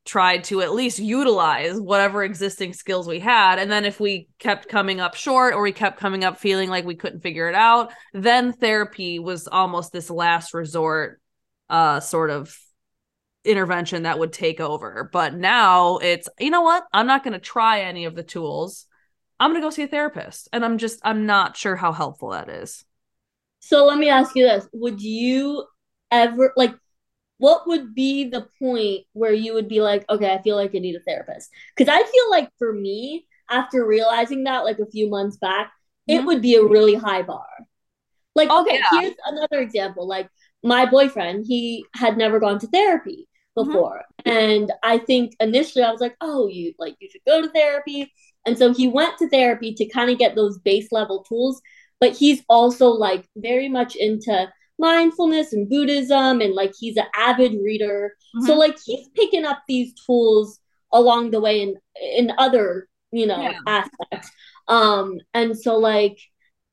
tried 0.06 0.44
to 0.46 0.62
at 0.62 0.74
least 0.74 0.98
utilize 0.98 1.80
whatever 1.80 2.24
existing 2.24 2.74
skills 2.74 3.08
we 3.08 3.20
had. 3.20 3.60
And 3.60 3.70
then 3.70 3.86
if 3.86 4.00
we 4.00 4.28
kept 4.40 4.68
coming 4.68 5.00
up 5.00 5.14
short 5.14 5.54
or 5.54 5.62
we 5.62 5.72
kept 5.72 6.00
coming 6.00 6.24
up 6.24 6.40
feeling 6.40 6.68
like 6.68 6.84
we 6.84 6.96
couldn't 6.96 7.20
figure 7.20 7.48
it 7.48 7.54
out, 7.54 7.92
then 8.14 8.52
therapy 8.52 9.20
was 9.20 9.48
almost 9.48 9.92
this 9.92 10.10
last 10.10 10.56
resort 10.56 11.22
uh 11.70 12.00
sort 12.00 12.32
of 12.32 12.58
intervention 13.46 14.04
that 14.04 14.20
would 14.20 14.34
take 14.34 14.60
over. 14.60 15.10
But 15.12 15.34
now 15.34 15.98
it's, 15.98 16.28
you 16.40 16.50
know 16.50 16.62
what? 16.62 16.86
I'm 16.94 17.08
not 17.08 17.24
going 17.24 17.34
to 17.34 17.40
try 17.40 17.82
any 17.82 18.06
of 18.06 18.16
the 18.16 18.24
tools. 18.24 18.86
I'm 19.40 19.52
going 19.52 19.62
to 19.62 19.66
go 19.66 19.70
see 19.70 19.84
a 19.84 19.88
therapist. 19.88 20.50
And 20.52 20.66
I'm 20.66 20.78
just 20.78 21.00
I'm 21.04 21.26
not 21.26 21.56
sure 21.56 21.76
how 21.76 21.92
helpful 21.92 22.30
that 22.30 22.50
is. 22.50 22.84
So 23.60 23.86
let 23.86 23.98
me 23.98 24.10
ask 24.10 24.36
you 24.36 24.46
this. 24.46 24.68
Would 24.74 25.02
you 25.02 25.66
ever 26.12 26.54
like 26.56 26.76
what 27.38 27.68
would 27.68 27.96
be 27.96 28.26
the 28.26 28.48
point 28.60 29.06
where 29.14 29.32
you 29.32 29.54
would 29.54 29.70
be 29.70 29.80
like, 29.82 30.06
okay, 30.10 30.34
I 30.34 30.42
feel 30.42 30.58
like 30.58 30.76
I 30.76 30.80
need 30.80 30.96
a 30.96 31.00
therapist? 31.00 31.50
Because 31.76 31.90
I 31.92 32.04
feel 32.04 32.30
like 32.30 32.50
for 32.58 32.74
me, 32.74 33.26
after 33.50 33.86
realizing 33.86 34.44
that 34.44 34.66
like 34.66 34.80
a 34.80 34.86
few 34.86 35.10
months 35.10 35.38
back, 35.38 35.68
mm-hmm. 36.10 36.20
it 36.20 36.26
would 36.26 36.42
be 36.42 36.56
a 36.56 36.64
really 36.64 36.96
high 36.96 37.22
bar. 37.22 37.48
Like, 38.36 38.50
okay, 38.50 38.80
yeah. 38.80 39.00
here's 39.00 39.16
another 39.26 39.60
example. 39.60 40.06
Like, 40.08 40.30
my 40.64 40.86
boyfriend, 40.86 41.46
he 41.48 41.86
had 41.96 42.18
never 42.18 42.40
gone 42.40 42.60
to 42.60 42.68
therapy 42.68 43.29
mm-hmm. 43.29 43.29
Before. 43.66 44.04
Mm-hmm. 44.26 44.38
And 44.38 44.72
I 44.84 44.98
think 44.98 45.36
initially 45.40 45.84
I 45.84 45.92
was 45.92 46.02
like, 46.02 46.16
oh, 46.22 46.48
you 46.48 46.74
like, 46.80 46.96
you 47.00 47.10
should 47.10 47.22
go 47.28 47.42
to 47.42 47.50
therapy. 47.50 48.12
And 48.46 48.58
so 48.58 48.74
he 48.74 48.88
went 48.88 49.18
to 49.18 49.30
therapy 49.30 49.74
to 49.76 49.86
kind 49.88 50.10
of 50.10 50.18
get 50.18 50.36
those 50.36 50.60
base 50.60 50.92
level 50.92 51.24
tools. 51.24 51.62
But 52.00 52.16
he's 52.16 52.42
also 52.48 52.90
like 52.90 53.28
very 53.36 53.68
much 53.68 53.96
into 53.96 54.50
mindfulness 54.78 55.52
and 55.52 55.70
Buddhism, 55.70 56.42
and 56.42 56.54
like 56.54 56.72
he's 56.80 56.98
an 56.98 57.06
avid 57.14 57.54
reader. 57.62 58.16
Mm-hmm. 58.36 58.48
So 58.48 58.56
like 58.56 58.78
he's 58.84 59.08
picking 59.10 59.46
up 59.46 59.62
these 59.68 59.94
tools 60.06 60.60
along 60.92 61.32
the 61.32 61.42
way 61.42 61.62
in 61.62 61.76
in 62.02 62.32
other 62.38 62.88
you 63.12 63.28
know 63.28 63.42
yeah. 63.42 63.60
aspects. 63.68 64.32
Um, 64.68 65.20
and 65.34 65.58
so 65.58 65.78
like 65.78 66.18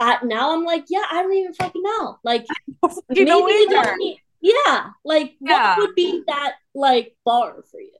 at 0.01 0.25
now 0.25 0.55
I'm 0.55 0.65
like, 0.65 0.85
yeah, 0.89 1.05
I 1.11 1.23
don't 1.23 1.33
even 1.33 1.55
fucking 1.55 1.83
know. 1.83 2.19
Like 2.23 2.47
you 3.11 3.25
know 3.25 3.49
either. 3.49 3.97
Yeah, 4.41 4.91
like 5.05 5.37
yeah. 5.41 5.77
what 5.77 5.89
would 5.89 5.95
be 5.95 6.23
that 6.27 6.55
like 6.75 7.17
bar 7.25 7.63
for 7.71 7.81
you? 7.81 7.91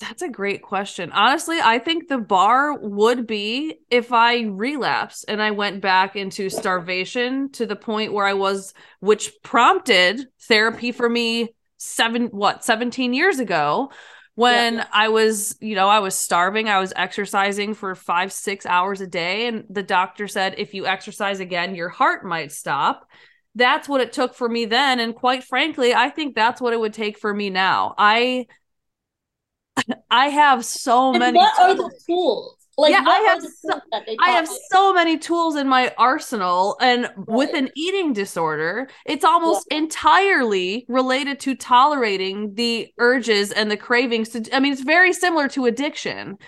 That's 0.00 0.22
a 0.22 0.30
great 0.30 0.62
question. 0.62 1.12
Honestly, 1.12 1.58
I 1.62 1.78
think 1.78 2.08
the 2.08 2.18
bar 2.18 2.76
would 2.78 3.26
be 3.26 3.76
if 3.90 4.12
I 4.12 4.40
relapsed 4.40 5.26
and 5.28 5.42
I 5.42 5.50
went 5.50 5.82
back 5.82 6.16
into 6.16 6.48
starvation 6.48 7.50
to 7.52 7.66
the 7.66 7.76
point 7.76 8.14
where 8.14 8.26
I 8.26 8.32
was, 8.32 8.72
which 9.00 9.30
prompted 9.42 10.26
therapy 10.40 10.92
for 10.92 11.06
me 11.06 11.54
seven, 11.76 12.28
what, 12.28 12.64
17 12.64 13.12
years 13.12 13.40
ago 13.40 13.90
when 14.36 14.76
yeah. 14.76 14.86
I 14.90 15.08
was, 15.08 15.58
you 15.60 15.74
know, 15.74 15.88
I 15.88 15.98
was 15.98 16.14
starving. 16.14 16.70
I 16.70 16.80
was 16.80 16.94
exercising 16.96 17.74
for 17.74 17.94
five, 17.94 18.32
six 18.32 18.64
hours 18.64 19.02
a 19.02 19.06
day. 19.06 19.48
And 19.48 19.64
the 19.68 19.82
doctor 19.82 20.28
said, 20.28 20.54
if 20.56 20.72
you 20.72 20.86
exercise 20.86 21.40
again, 21.40 21.74
your 21.74 21.90
heart 21.90 22.24
might 22.24 22.52
stop. 22.52 23.06
That's 23.54 23.88
what 23.88 24.00
it 24.00 24.12
took 24.12 24.34
for 24.34 24.48
me 24.48 24.64
then. 24.64 25.00
And 25.00 25.14
quite 25.14 25.44
frankly, 25.44 25.94
I 25.94 26.08
think 26.08 26.34
that's 26.34 26.60
what 26.60 26.72
it 26.72 26.80
would 26.80 26.94
take 26.94 27.18
for 27.18 27.34
me 27.34 27.50
now. 27.50 27.94
I 27.98 28.46
I 30.10 30.28
have 30.28 30.64
so 30.64 31.10
and 31.10 31.18
many. 31.18 31.36
What 31.36 31.56
tools. 31.56 31.70
are 31.70 31.74
the 31.74 32.00
tools? 32.06 32.56
Like, 32.78 32.92
yeah, 32.92 33.04
I 33.06 33.18
have 33.18 33.42
so, 33.42 33.80
I 34.20 34.30
have 34.30 34.46
you? 34.46 34.60
so 34.70 34.94
many 34.94 35.18
tools 35.18 35.56
in 35.56 35.68
my 35.68 35.92
arsenal, 35.98 36.78
and 36.80 37.02
right. 37.02 37.28
with 37.28 37.54
an 37.54 37.68
eating 37.76 38.14
disorder, 38.14 38.88
it's 39.04 39.24
almost 39.24 39.66
yeah. 39.70 39.78
entirely 39.78 40.86
related 40.88 41.40
to 41.40 41.54
tolerating 41.54 42.54
the 42.54 42.88
urges 42.98 43.52
and 43.52 43.70
the 43.70 43.76
cravings. 43.76 44.30
To, 44.30 44.56
I 44.56 44.60
mean, 44.60 44.72
it's 44.72 44.82
very 44.82 45.12
similar 45.12 45.46
to 45.48 45.66
addiction. 45.66 46.38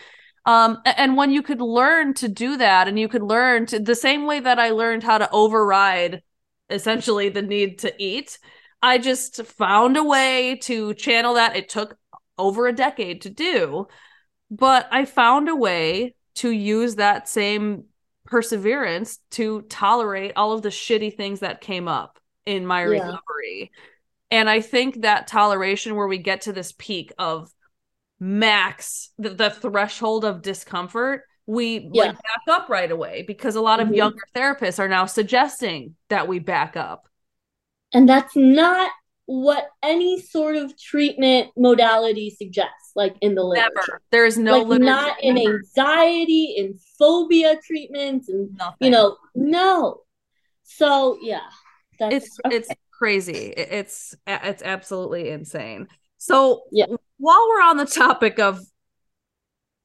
Um, 0.47 0.79
and 0.87 1.17
when 1.17 1.33
you 1.33 1.43
could 1.43 1.61
learn 1.61 2.15
to 2.15 2.29
do 2.29 2.57
that, 2.57 2.89
and 2.89 2.99
you 2.99 3.09
could 3.09 3.23
learn 3.23 3.67
to 3.67 3.79
the 3.79 3.95
same 3.95 4.25
way 4.25 4.41
that 4.41 4.59
I 4.59 4.71
learned 4.71 5.03
how 5.03 5.19
to 5.19 5.31
override 5.33 6.23
essentially 6.73 7.29
the 7.29 7.43
need 7.43 7.81
to 7.81 7.93
eat, 8.03 8.39
I 8.83 8.99
just 8.99 9.45
found 9.45 9.97
a 9.97 10.05
way 10.05 10.57
to 10.63 10.95
channel 10.95 11.35
that. 11.35 11.57
It 11.57 11.69
took 11.69 11.97
over 12.39 12.67
a 12.67 12.73
decade 12.73 13.23
to 13.23 13.31
do. 13.31 13.87
But 14.51 14.89
I 14.91 15.05
found 15.05 15.49
a 15.49 15.57
way 15.57 16.15
to 16.37 16.51
use 16.51 16.97
that 16.97 17.29
same 17.29 17.85
perseverance 18.27 19.19
to 19.33 19.63
tolerate 19.63 20.33
all 20.37 20.53
of 20.53 20.63
the 20.63 20.69
shitty 20.69 21.17
things 21.17 21.41
that 21.41 21.61
came 21.61 21.89
up 21.89 22.19
in 22.45 22.67
my 22.67 22.81
yeah. 22.81 22.87
recovery. 22.87 23.71
And 24.31 24.49
I 24.49 24.61
think 24.61 25.03
that 25.03 25.27
toleration, 25.27 25.95
where 25.95 26.07
we 26.07 26.19
get 26.19 26.43
to 26.43 26.53
this 26.53 26.73
peak 26.73 27.13
of 27.19 27.53
max, 28.19 29.11
the, 29.19 29.31
the 29.31 29.51
threshold 29.51 30.25
of 30.25 30.43
discomfort, 30.43 31.25
we 31.47 31.91
yeah. 31.93 32.05
like 32.05 32.15
back 32.15 32.57
up 32.57 32.69
right 32.69 32.91
away 32.91 33.25
because 33.27 33.57
a 33.57 33.61
lot 33.61 33.81
of 33.81 33.87
mm-hmm. 33.87 33.97
younger 33.97 34.23
therapists 34.35 34.79
are 34.79 34.89
now 34.89 35.07
suggesting 35.07 35.97
that 36.09 36.29
we 36.29 36.39
back 36.39 36.77
up. 36.77 37.09
And 37.93 38.09
that's 38.09 38.35
not 38.37 38.91
what 39.27 39.69
any 39.83 40.21
sort 40.21 40.57
of 40.57 40.79
treatment 40.79 41.51
modality 41.57 42.31
suggests, 42.31 42.93
like 42.95 43.17
in 43.21 43.35
the 43.35 43.43
literature. 43.43 43.73
Never. 43.77 44.03
There's 44.11 44.39
no 44.39 44.61
like 44.61 44.81
not 44.81 45.23
in 45.23 45.39
anxiety, 45.39 46.55
in 46.57 46.79
phobia 46.99 47.57
treatments, 47.65 48.29
and 48.29 48.55
Nothing. 48.57 48.77
you 48.81 48.91
know, 48.91 49.17
no. 49.35 50.01
So 50.65 51.19
yeah, 51.21 51.41
it's 51.99 52.39
okay. 52.47 52.57
it's 52.57 52.69
crazy. 52.91 53.53
It's 53.57 54.15
it's 54.27 54.63
absolutely 54.63 55.31
insane. 55.31 55.89
So 56.19 56.63
yeah. 56.71 56.87
while 57.19 57.49
we're 57.49 57.63
on 57.63 57.77
the 57.77 57.87
topic 57.87 58.39
of 58.39 58.61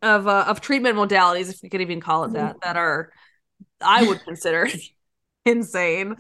of 0.01 0.27
uh, 0.27 0.45
of 0.47 0.61
treatment 0.61 0.97
modalities, 0.97 1.49
if 1.49 1.61
we 1.63 1.69
could 1.69 1.81
even 1.81 2.01
call 2.01 2.25
it 2.25 2.33
that, 2.33 2.55
Mm-hmm. 2.55 2.59
that 2.63 2.77
are 2.77 3.11
I 3.81 4.03
would 4.03 4.23
consider 4.25 4.69
insane. 5.45 6.15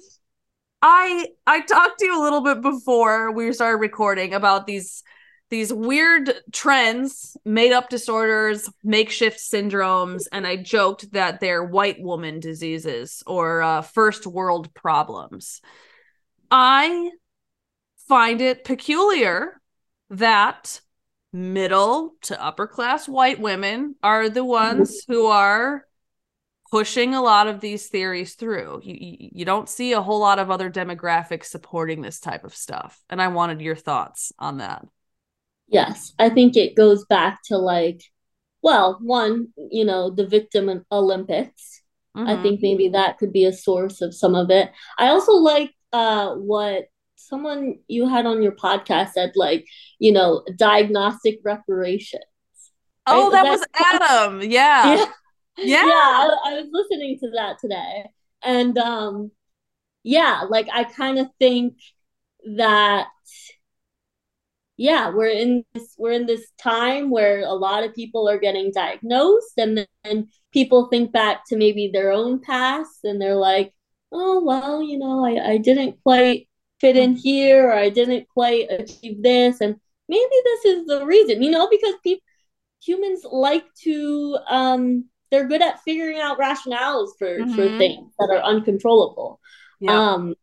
I 0.81 1.27
I 1.47 1.61
talked 1.61 1.99
to 1.99 2.05
you 2.05 2.21
a 2.21 2.23
little 2.23 2.41
bit 2.41 2.61
before 2.61 3.31
we 3.31 3.51
started 3.53 3.77
recording 3.77 4.33
about 4.33 4.67
these 4.67 5.03
these 5.49 5.73
weird 5.73 6.33
trends, 6.51 7.37
made 7.45 7.71
up 7.71 7.89
disorders, 7.89 8.69
makeshift 8.83 9.39
syndromes, 9.39 10.23
and 10.31 10.45
I 10.45 10.57
joked 10.57 11.13
that 11.13 11.39
they're 11.39 11.63
white 11.63 12.01
woman 12.01 12.41
diseases 12.41 13.23
or 13.25 13.61
uh, 13.61 13.81
first 13.81 14.27
world 14.27 14.73
problems. 14.73 15.61
I 16.51 17.11
find 18.07 18.41
it 18.41 18.63
peculiar 18.63 19.61
that 20.09 20.81
middle 21.37 22.15
to 22.23 22.41
upper 22.43 22.67
class 22.67 23.07
white 23.07 23.39
women 23.39 23.95
are 24.03 24.29
the 24.29 24.43
ones 24.45 25.03
who 25.07 25.27
are 25.27 25.85
pushing 26.71 27.15
a 27.15 27.21
lot 27.21 27.47
of 27.47 27.61
these 27.61 27.87
theories 27.87 28.35
through. 28.35 28.81
You, 28.83 29.29
you 29.33 29.45
don't 29.45 29.69
see 29.69 29.93
a 29.93 30.01
whole 30.01 30.19
lot 30.19 30.39
of 30.39 30.51
other 30.51 30.69
demographics 30.69 31.45
supporting 31.45 32.01
this 32.01 32.19
type 32.19 32.43
of 32.43 32.55
stuff, 32.55 33.01
and 33.09 33.21
I 33.21 33.29
wanted 33.29 33.61
your 33.61 33.75
thoughts 33.75 34.33
on 34.39 34.57
that. 34.57 34.85
Yes, 35.67 36.13
I 36.17 36.29
think 36.29 36.55
it 36.55 36.75
goes 36.75 37.05
back 37.05 37.39
to 37.45 37.57
like, 37.57 38.01
well, 38.61 38.97
one, 39.01 39.49
you 39.71 39.85
know, 39.85 40.09
the 40.09 40.25
victim 40.25 40.85
Olympics. 40.91 41.81
I 42.15 42.35
Mhm. 42.35 42.41
think 42.41 42.61
maybe 42.61 42.89
that 42.89 43.17
could 43.17 43.31
be 43.31 43.45
a 43.45 43.53
source 43.53 44.01
of 44.01 44.13
some 44.13 44.35
of 44.35 44.49
it. 44.49 44.71
I 44.97 45.09
also 45.09 45.33
like 45.33 45.73
uh 45.93 46.35
what 46.35 46.85
someone 47.17 47.79
you 47.87 48.07
had 48.07 48.25
on 48.25 48.41
your 48.41 48.53
podcast 48.53 49.11
said, 49.11 49.33
like, 49.35 49.67
you 49.99 50.11
know, 50.11 50.43
diagnostic 50.55 51.39
reparations. 51.43 52.23
Oh, 53.05 53.31
that, 53.31 53.43
that 53.43 53.53
Is 53.53 53.59
was 53.59 54.01
Adam. 54.01 54.41
Yeah. 54.41 54.95
Yeah. 54.95 55.05
Yeah. 55.59 55.87
Yeah, 55.87 55.91
I, 55.91 56.37
I 56.45 56.53
was 56.53 56.67
listening 56.71 57.17
to 57.17 57.31
that 57.31 57.57
today. 57.59 58.03
And 58.43 58.77
um 58.77 59.31
yeah, 60.03 60.43
like 60.47 60.67
I 60.71 60.83
kind 60.83 61.17
of 61.17 61.29
think 61.39 61.79
that 62.57 63.07
yeah, 64.77 65.09
we're 65.09 65.29
in 65.29 65.65
this 65.73 65.95
we're 65.97 66.11
in 66.11 66.27
this 66.27 66.45
time 66.59 67.09
where 67.09 67.41
a 67.41 67.53
lot 67.53 67.83
of 67.83 67.95
people 67.95 68.29
are 68.29 68.37
getting 68.37 68.71
diagnosed 68.71 69.53
and 69.57 69.87
then 70.03 70.27
people 70.53 70.87
think 70.89 71.11
back 71.11 71.41
to 71.47 71.57
maybe 71.57 71.89
their 71.91 72.11
own 72.11 72.39
past 72.39 72.99
and 73.03 73.19
they're 73.19 73.35
like, 73.35 73.73
"Oh, 74.11 74.43
well, 74.43 74.83
you 74.83 74.99
know, 74.99 75.25
I 75.25 75.53
I 75.53 75.57
didn't 75.57 75.97
quite 76.03 76.47
fit 76.79 76.97
in 76.97 77.15
here 77.15 77.67
or 77.69 77.73
I 77.73 77.89
didn't 77.89 78.27
quite 78.29 78.67
achieve 78.71 79.21
this 79.23 79.61
and 79.61 79.75
maybe 80.09 80.35
this 80.45 80.65
is 80.65 80.85
the 80.87 81.05
reason." 81.05 81.41
You 81.41 81.51
know, 81.51 81.67
because 81.69 81.95
people 82.03 82.23
humans 82.83 83.25
like 83.31 83.65
to 83.83 84.37
um 84.49 85.05
they're 85.31 85.47
good 85.47 85.61
at 85.61 85.81
figuring 85.83 86.19
out 86.19 86.39
rationales 86.39 87.09
for 87.19 87.45
for 87.55 87.67
Mhm. 87.67 87.77
things 87.77 88.13
that 88.19 88.29
are 88.31 88.41
uncontrollable. 88.43 89.39
Yeah. 89.79 89.99
Um 90.13 90.35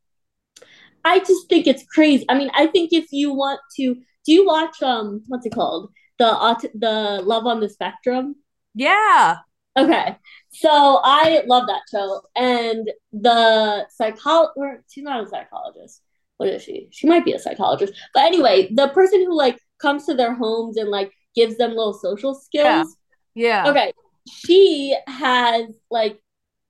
I 1.05 1.19
just 1.21 1.49
think 1.49 1.67
it's 1.67 1.85
crazy. 1.85 2.25
I 2.29 2.35
mean, 2.39 2.51
I 2.55 2.67
think 2.67 2.93
if 2.93 3.13
you 3.13 3.33
want 3.33 3.61
to, 3.77 3.95
do 3.95 4.33
you 4.33 4.47
watch 4.47 4.83
um 4.83 5.23
what's 5.29 5.47
it 5.47 5.55
called? 5.55 5.93
The 6.19 6.27
aut- 6.27 6.73
the 6.75 7.23
Love 7.25 7.47
on 7.47 7.61
the 7.61 7.69
Spectrum? 7.69 8.37
yeah. 8.75 9.39
Okay. 9.77 10.17
So 10.51 11.01
I 11.03 11.43
love 11.47 11.67
that 11.67 11.83
show. 11.91 12.23
And 12.37 12.89
the 13.13 13.87
psychologist, 13.91 14.93
she's 14.93 15.03
not 15.05 15.25
a 15.25 15.29
psychologist. 15.29 16.01
What 16.39 16.49
is 16.49 16.63
she? 16.63 16.89
She 16.91 17.07
might 17.07 17.25
be 17.25 17.33
a 17.33 17.39
psychologist. 17.39 17.93
But 18.13 18.25
anyway, 18.25 18.69
the 18.75 18.89
person 18.89 19.25
who 19.25 19.37
like 19.37 19.59
comes 19.81 20.07
to 20.07 20.15
their 20.15 20.35
homes 20.35 20.77
and 20.77 20.89
like 20.91 21.13
gives 21.35 21.57
them 21.57 21.71
little 21.71 21.93
social 21.95 22.35
skills. 22.35 22.97
Yeah. 23.35 23.69
Okay. 23.69 23.93
She 24.29 24.97
has 25.07 25.67
like, 25.91 26.21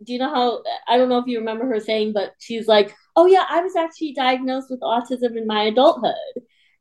do 0.04 0.12
you 0.12 0.18
know 0.18 0.28
how 0.28 0.62
I 0.88 0.96
don't 0.98 1.08
know 1.08 1.18
if 1.18 1.26
you 1.26 1.38
remember 1.38 1.66
her 1.66 1.80
saying, 1.80 2.12
but 2.12 2.32
she's 2.38 2.66
like, 2.66 2.94
Oh 3.16 3.26
yeah, 3.26 3.44
I 3.48 3.60
was 3.62 3.76
actually 3.76 4.12
diagnosed 4.12 4.68
with 4.70 4.80
autism 4.80 5.36
in 5.36 5.46
my 5.46 5.64
adulthood. 5.64 6.14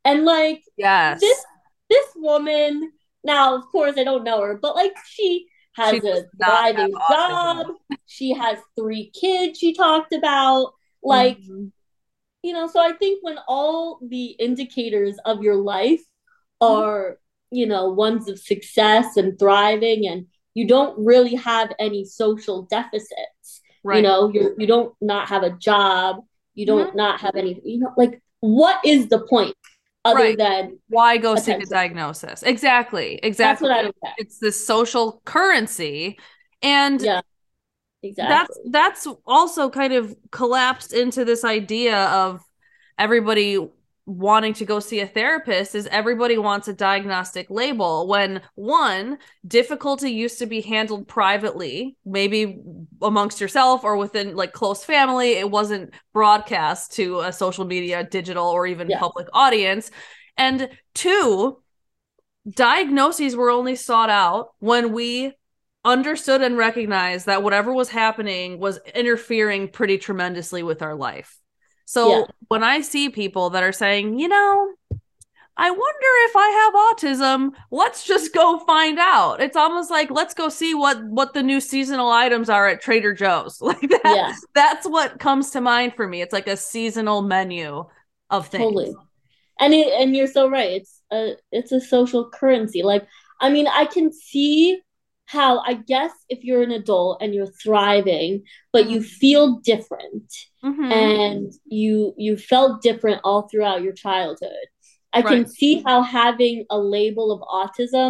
And 0.04 0.26
like 0.26 0.62
Yes. 0.78 1.22
this 1.22 1.46
this 1.89 2.08
woman, 2.15 2.91
now 3.24 3.56
of 3.56 3.63
course 3.72 3.96
I 3.98 4.04
don't 4.04 4.24
know 4.24 4.41
her, 4.41 4.58
but 4.62 4.76
like 4.76 4.93
she 5.06 5.46
has 5.76 6.02
She 6.02 6.08
a 6.10 6.24
thriving 6.43 6.91
autism. 6.93 7.30
job. 7.30 7.67
She 8.08 8.34
has 8.34 8.58
three 8.78 9.12
kids 9.19 9.58
she 9.60 9.74
talked 9.74 10.13
about. 10.13 10.74
Like, 11.04 11.38
Mhm. 11.39 11.72
You 12.43 12.53
know, 12.53 12.67
so 12.67 12.79
I 12.82 12.93
think 12.93 13.23
when 13.23 13.38
all 13.47 13.99
the 14.08 14.27
indicators 14.39 15.17
of 15.25 15.43
your 15.43 15.56
life 15.56 16.01
are, 16.62 17.17
you 17.51 17.65
know, 17.67 17.89
ones 17.89 18.29
of 18.29 18.39
success 18.39 19.17
and 19.17 19.38
thriving 19.39 20.08
and 20.08 20.27
you 20.53 20.67
don't 20.67 20.97
really 21.03 21.36
have 21.36 21.71
any 21.79 22.06
social 22.06 22.63
deficits. 22.63 23.62
right. 23.84 23.97
You 23.97 24.01
know, 24.03 24.29
you 24.34 24.56
you 24.58 24.67
don't 24.67 24.93
not 25.01 25.29
have 25.29 25.43
a 25.43 25.51
job, 25.51 26.17
you 26.56 26.65
don't 26.65 26.89
Mm-hmm. 26.89 26.97
not 26.97 27.19
have 27.21 27.36
any, 27.36 27.60
you 27.63 27.79
know, 27.79 27.93
like 27.97 28.21
what 28.41 28.79
is 28.86 29.08
the 29.10 29.19
point 29.27 29.56
other 30.06 30.19
Right. 30.19 30.38
than 30.38 30.79
Why 30.89 31.17
go 31.17 31.36
seek 31.36 31.62
a 31.62 31.65
diagnosis? 31.65 32.43
Exactly. 32.43 33.19
that's 33.41 33.62
Exactly. 33.62 33.67
what 33.69 33.71
I. 34.03 34.13
It's 34.17 34.39
this 34.39 34.65
social 34.65 35.21
currency. 35.25 36.19
And 36.62 36.99
Yeah, 37.01 37.15
that's 37.15 37.27
exactly. 38.04 38.62
that's 38.70 39.08
also 39.26 39.70
kind 39.70 39.94
of 39.94 40.16
collapsed 40.32 40.94
into 40.94 41.26
this 41.26 41.44
idea 41.44 42.06
of 42.08 42.42
everybody 42.98 43.58
wanting 44.06 44.54
to 44.54 44.66
go 44.66 44.82
see 44.82 45.00
a 45.00 45.08
therapist 45.08 45.76
is 45.76 45.88
everybody 45.88 46.38
wants 46.38 46.68
a 46.68 46.74
diagnostic 46.74 47.50
label 47.50 48.06
when 48.06 48.42
one 48.56 49.18
difficulty 49.48 50.12
used 50.12 50.39
to 50.39 50.46
be 50.46 50.60
handled 50.60 51.08
privately 51.08 51.96
maybe 52.06 52.60
amongst 53.02 53.39
yourself 53.39 53.86
or 53.86 53.96
within 53.96 54.36
like 54.36 54.52
close 54.52 54.84
family 54.84 55.32
it 55.32 55.50
wasn't 55.50 55.94
broadcast 56.12 56.92
to 56.92 57.22
a 57.22 57.32
social 57.32 57.63
media 57.63 58.04
digital 58.04 58.46
or 58.46 58.68
even 58.68 58.89
Yes. 58.89 59.00
public 59.00 59.28
audience 59.32 59.89
and 60.36 60.68
two 60.94 61.62
diagnoses 62.50 63.38
were 63.38 63.50
only 63.50 63.76
sought 63.78 64.10
out 64.10 64.50
when 64.60 64.92
we 64.92 65.32
understood 65.86 66.41
and 66.41 66.58
recognized 66.58 67.26
that 67.26 67.43
whatever 67.43 67.74
was 67.74 67.89
happening 67.89 68.60
was 68.60 68.80
interfering 68.96 69.67
pretty 69.67 69.98
tremendously 69.98 70.63
with 70.63 70.82
our 70.82 70.96
life. 70.96 71.38
So 71.86 72.10
Yeah. 72.10 72.24
when 72.48 72.63
I 72.63 72.82
see 72.82 73.10
people 73.10 73.52
that 73.52 73.63
are 73.63 73.74
saying, 73.74 74.17
you 74.19 74.28
know, 74.30 74.74
I 75.56 75.69
wonder 75.69 76.08
if 76.26 76.36
I 76.36 76.50
have 76.50 76.74
autism, 77.19 77.52
let's 77.69 78.04
just 78.04 78.34
go 78.34 78.58
find 78.60 78.98
out. 78.98 79.39
It's 79.39 79.56
almost 79.56 79.91
like 79.91 80.10
let's 80.10 80.34
go 80.34 80.50
see 80.50 80.74
what 80.74 81.04
what 81.04 81.34
the 81.34 81.43
new 81.43 81.60
seasonal 81.62 82.10
items 82.10 82.50
are 82.50 82.67
at 82.67 82.82
Trader 82.82 83.13
Joe's. 83.13 83.58
Like 83.62 83.82
that 83.82 84.02
Yeah. 84.04 84.34
that's 84.56 84.88
what 84.88 85.19
comes 85.19 85.52
to 85.52 85.62
mind 85.62 85.93
for 85.96 86.08
me. 86.08 86.22
It's 86.22 86.34
like 86.34 86.48
a 86.48 86.58
seasonal 86.58 87.22
menu 87.22 87.86
of 88.32 88.48
things. 88.48 88.63
Totally. 88.63 88.96
And 89.60 89.74
it, 89.76 89.88
and 90.02 90.15
you're 90.15 90.26
so 90.28 90.50
right. 90.50 90.72
It's 90.72 91.02
a 91.12 91.36
it's 91.52 91.72
a 91.72 91.80
social 91.82 92.30
currency. 92.32 92.82
Like 92.82 93.06
I 93.39 93.50
mean, 93.52 93.67
I 93.67 93.86
can 93.86 94.12
see 94.12 94.82
how 95.39 95.60
I 95.72 95.74
guess 95.74 96.13
if 96.30 96.39
you're 96.46 96.63
an 96.63 96.72
adult 96.72 97.13
and 97.22 97.34
you're 97.36 97.54
thriving, 97.63 98.43
but 98.74 98.89
you 98.91 99.00
feel 99.22 99.46
different 99.72 100.30
Mhm. 100.63 100.91
and 101.02 101.54
you 101.65 102.13
you 102.17 102.38
felt 102.38 102.82
different 102.89 103.19
all 103.24 103.41
throughout 103.50 103.82
your 103.86 103.93
childhood. 103.93 104.67
I 105.17 105.22
can 105.22 105.46
see 105.60 105.74
how 105.88 106.02
having 106.02 106.58
a 106.69 106.80
label 106.80 107.28
of 107.36 107.41
autism 107.60 108.10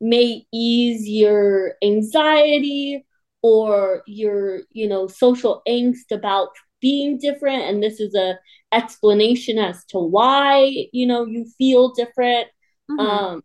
may 0.00 0.46
ease 0.52 1.08
your 1.08 1.74
anxiety 1.82 3.04
or 3.42 4.02
your, 4.06 4.40
you 4.70 4.86
know, 4.88 5.06
social 5.24 5.62
angst 5.68 6.08
about 6.10 6.48
being 6.80 7.18
different 7.18 7.62
and 7.68 7.82
this 7.82 7.98
is 8.00 8.14
a 8.14 8.38
explanation 8.72 9.56
as 9.58 9.84
to 9.92 9.98
why, 9.98 10.88
you 10.92 11.06
know, 11.10 11.22
you 11.34 11.46
feel 11.58 11.84
different. 12.02 12.46
Mhm. 12.90 13.00
Um 13.00 13.42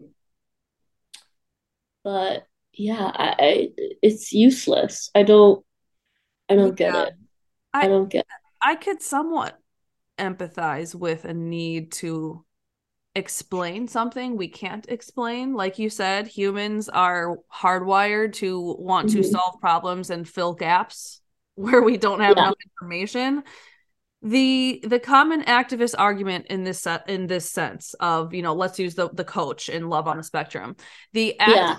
but 2.04 2.49
yeah, 2.80 3.12
I, 3.14 3.36
I 3.40 3.70
it's 4.02 4.32
useless. 4.34 5.12
I 5.16 5.24
don't 5.24 5.66
I 6.50 6.56
don't 6.56 6.76
get 6.76 6.94
Yeah. 6.94 7.04
it. 7.08 7.14
I, 7.74 7.88
don't 7.88 8.10
get 8.10 8.22
It. 8.22 8.26
I 8.62 8.76
could 8.76 9.02
somewhat 9.02 9.60
empathize 10.18 10.96
with 10.96 11.26
a 11.26 11.34
need 11.34 11.92
to 11.94 12.46
explain 13.16 13.88
something 13.88 14.38
we 14.38 14.48
can't 14.48 14.88
explain. 14.90 15.54
Like 15.54 15.80
you 15.80 15.90
said, 15.90 16.28
humans 16.28 16.90
are 16.90 17.38
hardwired 17.54 18.34
to 18.36 18.76
want 18.80 19.10
to 19.12 19.20
Mhm. 19.20 19.32
solve 19.32 19.60
problems 19.62 20.10
and 20.10 20.28
fill 20.28 20.54
gaps 20.54 21.22
where 21.56 21.82
we 21.82 21.98
don't 21.98 22.22
have 22.22 22.38
Yeah. 22.38 22.44
enough 22.44 22.56
information. 22.66 23.44
The 24.22 24.84
the 24.86 25.00
common 25.00 25.44
activist 25.44 25.96
argument 25.98 26.48
in 26.48 26.66
this 26.66 26.82
set 26.82 27.10
in 27.10 27.28
this 27.28 27.50
sense 27.50 27.94
of, 27.96 28.34
you 28.34 28.42
know, 28.42 28.54
let's 28.54 28.80
use 28.80 28.96
the 28.96 29.10
the 29.10 29.24
coach 29.24 29.70
in 29.70 29.90
Love 29.90 30.08
on 30.10 30.18
the 30.18 30.24
Spectrum. 30.24 30.76
The 31.14 31.36
Yeah. 31.40 31.78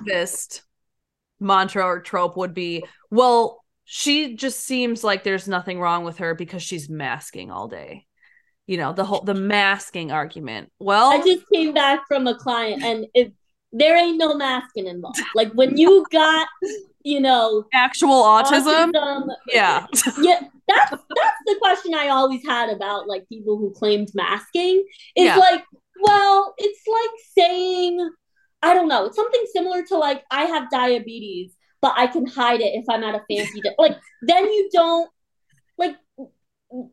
Mantra 1.41 1.85
or 1.85 2.01
trope 2.01 2.37
would 2.37 2.55
be, 2.55 2.85
well, 3.11 3.65
she 3.85 4.37
just 4.37 4.61
seems 4.61 5.03
like 5.03 5.25
there's 5.25 5.49
nothing 5.49 5.81
wrong 5.81 6.05
with 6.05 6.19
her 6.19 6.35
because 6.35 6.63
she's 6.63 6.89
masking 6.89 7.51
all 7.51 7.67
day. 7.67 8.07
You 8.67 8.77
know, 8.77 8.93
the 8.93 9.05
whole 9.05 9.23
the 9.23 9.35
masking 9.35 10.13
argument. 10.13 10.71
Well, 10.79 11.11
I 11.11 11.19
just 11.25 11.45
came 11.53 11.75
back 11.75 12.03
from 12.07 12.29
a 12.29 12.37
client 12.37 12.85
and 12.85 13.07
it 13.15 13.33
there 13.73 13.97
ain't 13.97 14.19
no 14.19 14.35
masking 14.35 14.87
involved. 14.87 15.21
Like 15.35 15.53
when 15.53 15.77
you 15.77 16.07
got, 16.11 16.47
you 17.03 17.21
know, 17.21 17.65
actual 17.73 18.23
autism. 18.23 18.93
autism 18.93 19.29
yeah. 19.49 19.87
yeah. 20.21 20.41
That's 20.69 20.91
that's 20.91 21.41
the 21.47 21.57
question 21.61 21.95
I 21.95 22.09
always 22.09 22.45
had 22.45 22.71
about 22.71 23.09
like 23.09 23.29
people 23.29 23.59
who 23.59 23.73
claimed 23.73 24.11
masking. 24.15 24.85
Is 25.17 25.27
yeah. 25.27 25.37
like, 25.37 25.65
well, 26.01 26.55
it's 26.59 26.83
like 26.87 27.11
saying, 27.37 28.11
I 28.63 28.75
don't 28.75 28.89
know, 28.89 29.07
it's 29.07 29.17
something 29.17 29.45
similar 29.53 29.83
to 29.85 29.97
like 29.97 30.25
I 30.31 30.45
have 30.45 30.71
diabetes, 30.71 31.53
but 31.81 31.95
I 31.97 32.07
can 32.07 32.27
hide 32.27 32.61
it 32.61 32.75
if 32.75 32.85
I'm 32.89 33.03
at 33.05 33.15
a 33.15 33.25
fancy 33.31 33.61
day. 33.61 33.75
Like 33.79 33.97
then 34.23 34.45
you 34.45 34.69
don't 34.73 35.11
like 35.79 35.97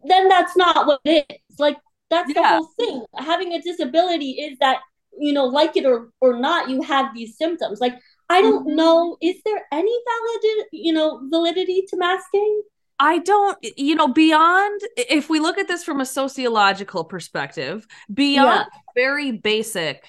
then 0.06 0.27
that's 0.30 0.56
not 0.56 0.88
what 0.88 1.01
it 1.06 1.25
is. 1.30 1.60
Like 1.60 1.77
that's 2.10 2.32
yeah. 2.34 2.41
the 2.41 2.47
whole 2.47 2.69
thing. 2.80 3.06
Having 3.17 3.53
a 3.53 3.62
disability 3.62 4.32
is 4.32 4.58
that 4.60 4.80
you 5.19 5.34
know, 5.34 5.45
like 5.45 5.75
it 5.75 5.86
or 5.86 6.10
or 6.21 6.39
not, 6.39 6.69
you 6.69 6.82
have 6.82 7.13
these 7.13 7.38
symptoms. 7.38 7.80
Like 7.80 7.99
I 8.30 8.41
don't 8.41 8.67
mm-hmm. 8.67 8.75
know, 8.75 9.17
is 9.21 9.36
there 9.45 9.65
any 9.71 9.95
valid, 10.06 10.67
you 10.71 10.93
know, 10.93 11.21
validity 11.30 11.86
to 11.89 11.97
masking? 11.97 12.62
I 12.99 13.19
don't, 13.19 13.58
you 13.77 13.95
know, 13.95 14.08
beyond 14.08 14.82
if 14.97 15.30
we 15.30 15.39
look 15.39 15.58
at 15.58 15.67
this 15.67 15.84
from 15.84 16.01
a 16.01 16.06
sociological 16.06 17.03
perspective, 17.03 17.86
beyond 18.12 18.65
yeah. 18.71 18.80
very 18.95 19.32
basic, 19.32 20.03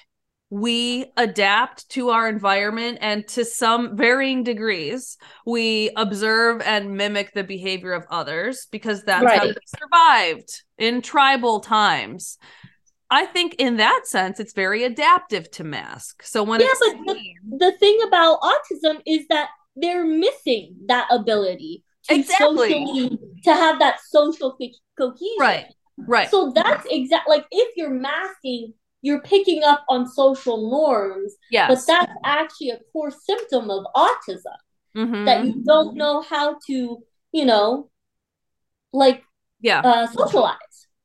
we 0.49 1.05
adapt 1.15 1.89
to 1.89 2.09
our 2.09 2.27
environment 2.27 2.97
and 3.01 3.27
to 3.27 3.45
some 3.45 3.95
varying 3.95 4.43
degrees, 4.43 5.17
we 5.45 5.91
observe 5.95 6.61
and 6.61 6.97
mimic 6.97 7.33
the 7.33 7.43
behavior 7.43 7.93
of 7.93 8.05
others 8.09 8.67
because 8.71 9.03
that's 9.03 9.23
right. 9.23 9.39
how 9.39 9.47
we 9.47 9.55
survived 9.65 10.63
in 10.77 11.01
tribal 11.01 11.59
times. 11.59 12.37
I 13.11 13.25
think 13.25 13.55
in 13.55 13.77
that 13.77 14.01
sense, 14.05 14.39
it's 14.39 14.53
very 14.53 14.83
adaptive 14.83 15.49
to 15.51 15.63
mask. 15.63 16.23
So 16.23 16.43
when 16.43 16.61
yeah, 16.61 16.67
but 16.79 16.97
the, 17.05 17.57
the 17.57 17.71
thing 17.79 17.99
about 18.07 18.39
autism 18.41 19.01
is 19.05 19.27
that 19.29 19.49
they're 19.75 20.05
missing 20.05 20.75
that 20.87 21.07
ability 21.11 21.83
to 22.07 22.15
exactly 22.15 22.69
socially, 22.69 23.19
to 23.43 23.53
have 23.53 23.79
that 23.79 23.99
social 24.09 24.57
cohesion. 24.97 25.35
Right. 25.39 25.65
Right. 25.97 26.29
So 26.29 26.51
that's 26.55 26.85
exact. 26.89 27.27
Like 27.27 27.45
if 27.51 27.75
you're 27.75 27.89
masking, 27.89 28.73
you're 29.01 29.21
picking 29.21 29.63
up 29.63 29.83
on 29.89 30.07
social 30.07 30.69
norms. 30.69 31.35
Yeah. 31.51 31.67
But 31.67 31.79
that's 31.87 32.11
actually 32.23 32.71
a 32.71 32.79
core 32.91 33.11
symptom 33.11 33.69
of 33.69 33.85
autism 33.95 34.57
mm-hmm. 34.95 35.25
that 35.25 35.45
you 35.45 35.63
don't 35.65 35.95
know 35.95 36.21
how 36.21 36.57
to, 36.67 37.03
you 37.31 37.45
know, 37.45 37.89
like 38.91 39.23
yeah, 39.61 39.81
uh, 39.81 40.07
socialize. 40.07 40.57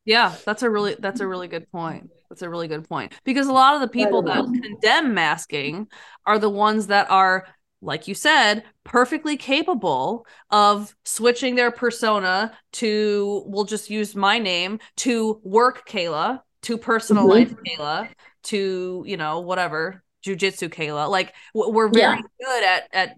Yeah, 0.05 0.35
that's 0.45 0.63
a 0.63 0.71
really 0.71 0.97
that's 0.99 1.21
a 1.21 1.27
really 1.27 1.49
good 1.49 1.71
point. 1.71 2.11
That's 2.29 2.43
a 2.43 2.51
really 2.51 2.69
good 2.69 2.89
point. 2.89 3.13
Because 3.25 3.47
a 3.47 3.53
lot 3.53 3.75
of 3.75 3.81
the 3.81 3.89
people 3.89 4.23
that 4.23 4.45
condemn 4.45 5.15
masking 5.15 5.89
are 6.27 6.39
the 6.39 6.51
ones 6.51 6.89
that 6.89 7.11
are 7.11 7.47
like 7.85 8.09
you 8.09 8.15
said, 8.15 8.65
perfectly 8.83 9.37
capable 9.37 10.27
of 10.51 10.97
switching 11.05 11.55
their 11.55 11.71
persona 11.71 12.57
to 12.73 13.43
we'll 13.47 13.65
just 13.65 13.91
use 13.91 14.17
my 14.17 14.39
name 14.39 14.79
to 14.97 15.41
work 15.45 15.87
Kayla, 15.87 16.41
to 16.65 16.79
personal 16.79 17.27
mm-hmm. 17.29 17.53
life 17.53 17.55
Kayla, 17.67 18.09
to, 18.45 19.05
you 19.07 19.17
know, 19.17 19.41
whatever, 19.41 20.03
jujitsu 20.25 20.69
Kayla. 20.69 21.09
Like 21.09 21.35
we're 21.55 21.89
very 21.89 22.17
yeah. 22.17 22.21
good 22.41 22.65
at 22.65 22.89
at 22.93 23.17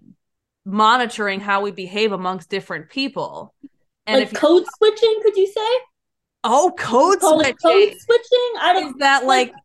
monitoring 0.65 1.39
how 1.39 1.61
we 1.61 1.71
behave 1.71 2.11
amongst 2.11 2.49
different 2.49 2.89
people. 2.89 3.53
And 4.05 4.19
like 4.19 4.31
if 4.31 4.33
code 4.33 4.65
switching, 4.77 5.19
could 5.23 5.35
you 5.35 5.47
say? 5.47 5.79
Oh, 6.43 6.73
code 6.77 7.19
switching. 7.21 7.55
Code 7.55 7.93
switching. 7.99 8.51
I 8.59 8.73
don't. 8.73 8.87
Is 8.89 8.93
that 8.99 9.25
like? 9.25 9.51
like 9.51 9.55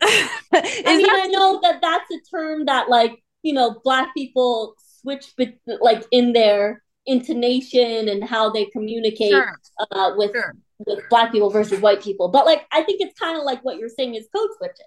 I 0.52 0.96
mean, 0.96 1.06
that... 1.06 1.22
I 1.24 1.26
know 1.26 1.60
that 1.62 1.80
that's 1.80 2.10
a 2.10 2.18
term 2.30 2.66
that 2.66 2.88
like 2.88 3.22
you 3.42 3.52
know 3.52 3.80
black 3.84 4.14
people 4.14 4.74
switch, 5.00 5.32
but 5.36 5.54
like 5.80 6.04
in 6.10 6.32
their 6.32 6.82
intonation 7.06 8.08
and 8.08 8.24
how 8.24 8.50
they 8.50 8.66
communicate 8.66 9.30
sure. 9.30 9.58
uh, 9.90 10.12
with 10.16 10.32
sure. 10.32 10.54
With 10.86 11.00
black 11.08 11.32
people 11.32 11.50
versus 11.50 11.80
white 11.80 12.02
people. 12.02 12.28
But 12.28 12.46
like, 12.46 12.66
I 12.72 12.82
think 12.82 13.00
it's 13.00 13.18
kind 13.18 13.38
of 13.38 13.44
like 13.44 13.64
what 13.64 13.78
you're 13.78 13.88
saying 13.88 14.14
is 14.14 14.26
code 14.34 14.50
switching. 14.58 14.86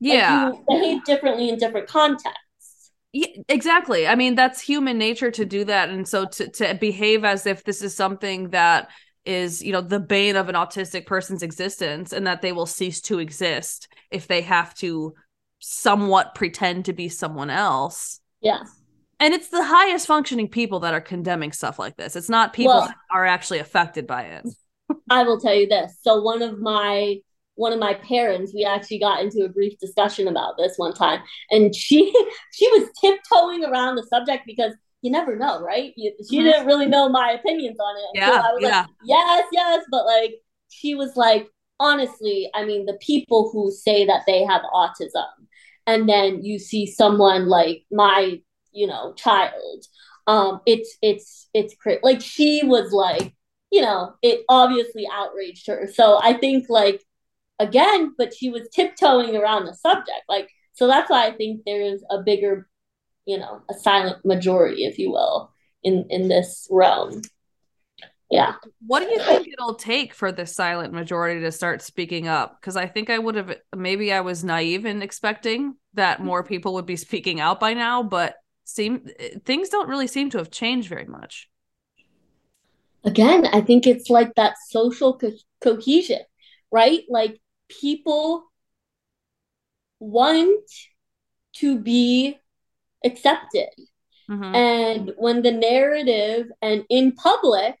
Yeah, 0.00 0.50
like, 0.50 0.66
behave 0.68 1.04
differently 1.04 1.48
in 1.48 1.58
different 1.58 1.88
contexts. 1.88 2.92
Yeah, 3.12 3.26
exactly. 3.48 4.06
I 4.06 4.14
mean, 4.14 4.34
that's 4.34 4.60
human 4.60 4.98
nature 4.98 5.30
to 5.30 5.44
do 5.44 5.64
that, 5.64 5.88
and 5.88 6.06
so 6.06 6.26
to 6.26 6.48
to 6.48 6.74
behave 6.74 7.24
as 7.24 7.46
if 7.46 7.64
this 7.64 7.82
is 7.82 7.96
something 7.96 8.50
that 8.50 8.88
is 9.28 9.62
you 9.62 9.72
know 9.72 9.82
the 9.82 10.00
bane 10.00 10.36
of 10.36 10.48
an 10.48 10.54
autistic 10.54 11.04
person's 11.06 11.42
existence 11.42 12.12
and 12.12 12.26
that 12.26 12.40
they 12.40 12.50
will 12.50 12.66
cease 12.66 13.00
to 13.02 13.18
exist 13.18 13.88
if 14.10 14.26
they 14.26 14.40
have 14.40 14.74
to 14.74 15.14
somewhat 15.58 16.34
pretend 16.34 16.86
to 16.86 16.94
be 16.94 17.08
someone 17.08 17.50
else 17.50 18.20
yeah 18.40 18.62
and 19.20 19.34
it's 19.34 19.48
the 19.48 19.62
highest 19.62 20.06
functioning 20.06 20.48
people 20.48 20.80
that 20.80 20.94
are 20.94 21.00
condemning 21.00 21.52
stuff 21.52 21.78
like 21.78 21.94
this 21.96 22.16
it's 22.16 22.30
not 22.30 22.54
people 22.54 22.72
well, 22.72 22.86
that 22.86 22.96
are 23.10 23.26
actually 23.26 23.58
affected 23.58 24.06
by 24.06 24.22
it 24.22 24.46
i 25.10 25.22
will 25.22 25.40
tell 25.40 25.54
you 25.54 25.66
this 25.66 25.98
so 26.02 26.20
one 26.20 26.42
of 26.42 26.58
my 26.58 27.16
one 27.54 27.72
of 27.72 27.78
my 27.78 27.94
parents 27.94 28.52
we 28.54 28.64
actually 28.64 28.98
got 28.98 29.20
into 29.20 29.44
a 29.44 29.48
brief 29.48 29.76
discussion 29.78 30.28
about 30.28 30.54
this 30.56 30.74
one 30.76 30.92
time 30.94 31.20
and 31.50 31.74
she 31.74 32.12
she 32.52 32.68
was 32.68 32.88
tiptoeing 33.00 33.64
around 33.64 33.96
the 33.96 34.04
subject 34.04 34.44
because 34.46 34.74
you 35.02 35.10
never 35.10 35.36
know, 35.36 35.60
right? 35.60 35.92
You, 35.96 36.12
she 36.28 36.38
mm-hmm. 36.38 36.46
didn't 36.46 36.66
really 36.66 36.86
know 36.86 37.08
my 37.08 37.32
opinions 37.32 37.78
on 37.78 37.96
it. 37.96 38.20
Yeah, 38.20 38.30
I 38.30 38.52
was 38.52 38.62
yeah. 38.62 38.80
like, 38.80 38.90
yes, 39.04 39.44
yes, 39.52 39.84
but 39.90 40.04
like 40.04 40.34
she 40.70 40.94
was 40.94 41.16
like, 41.16 41.48
honestly, 41.78 42.50
I 42.54 42.64
mean, 42.64 42.86
the 42.86 42.98
people 43.00 43.50
who 43.52 43.70
say 43.70 44.06
that 44.06 44.22
they 44.26 44.44
have 44.44 44.62
autism, 44.74 45.26
and 45.86 46.08
then 46.08 46.44
you 46.44 46.58
see 46.58 46.86
someone 46.86 47.48
like 47.48 47.84
my, 47.90 48.40
you 48.72 48.86
know, 48.86 49.14
child, 49.14 49.84
um, 50.26 50.60
it's 50.66 50.96
it's 51.00 51.48
it's 51.54 51.74
crazy. 51.76 52.00
Like 52.02 52.20
she 52.20 52.62
was 52.64 52.92
like, 52.92 53.34
you 53.70 53.80
know, 53.80 54.14
it 54.22 54.44
obviously 54.48 55.06
outraged 55.12 55.66
her. 55.66 55.88
So 55.92 56.18
I 56.22 56.32
think 56.34 56.66
like 56.68 57.04
again, 57.58 58.14
but 58.16 58.34
she 58.34 58.50
was 58.50 58.68
tiptoeing 58.72 59.36
around 59.36 59.66
the 59.66 59.74
subject, 59.74 60.22
like. 60.28 60.50
So 60.74 60.86
that's 60.86 61.10
why 61.10 61.26
I 61.26 61.32
think 61.32 61.62
there 61.66 61.82
is 61.82 62.04
a 62.08 62.22
bigger 62.22 62.68
you 63.28 63.38
know 63.38 63.60
a 63.70 63.74
silent 63.74 64.24
majority 64.24 64.84
if 64.86 64.98
you 64.98 65.10
will 65.12 65.52
in 65.84 66.06
in 66.08 66.28
this 66.28 66.66
realm. 66.70 67.22
Yeah. 68.30 68.54
What 68.86 69.00
do 69.00 69.08
you 69.08 69.18
think 69.20 69.48
it'll 69.48 69.74
take 69.74 70.12
for 70.12 70.30
the 70.32 70.44
silent 70.44 70.92
majority 70.92 71.40
to 71.40 71.52
start 71.52 71.80
speaking 71.80 72.28
up? 72.28 72.60
Because 72.60 72.76
i 72.76 72.86
think 72.86 73.10
i 73.10 73.18
would 73.18 73.36
have 73.36 73.56
maybe 73.74 74.12
i 74.12 74.20
was 74.20 74.44
naive 74.44 74.84
in 74.84 75.02
expecting 75.02 75.76
that 75.94 76.18
mm-hmm. 76.18 76.26
more 76.26 76.42
people 76.42 76.74
would 76.74 76.86
be 76.86 76.96
speaking 76.96 77.40
out 77.40 77.58
by 77.58 77.74
now 77.74 78.02
but 78.02 78.36
seem 78.64 79.06
things 79.46 79.70
don't 79.70 79.88
really 79.88 80.06
seem 80.06 80.28
to 80.30 80.38
have 80.38 80.50
changed 80.50 80.88
very 80.88 81.06
much 81.06 81.48
again 83.04 83.46
i 83.46 83.60
think 83.60 83.86
it's 83.86 84.10
like 84.10 84.34
that 84.34 84.54
social 84.68 85.18
co- 85.18 85.32
cohesion 85.60 86.20
right 86.70 87.02
like 87.08 87.40
people 87.68 88.44
want 90.00 90.70
to 91.54 91.78
be 91.78 92.38
accepted. 93.04 93.70
Mm-hmm. 94.30 94.54
And 94.54 95.12
when 95.16 95.42
the 95.42 95.52
narrative 95.52 96.46
and 96.60 96.84
in 96.88 97.12
public, 97.12 97.76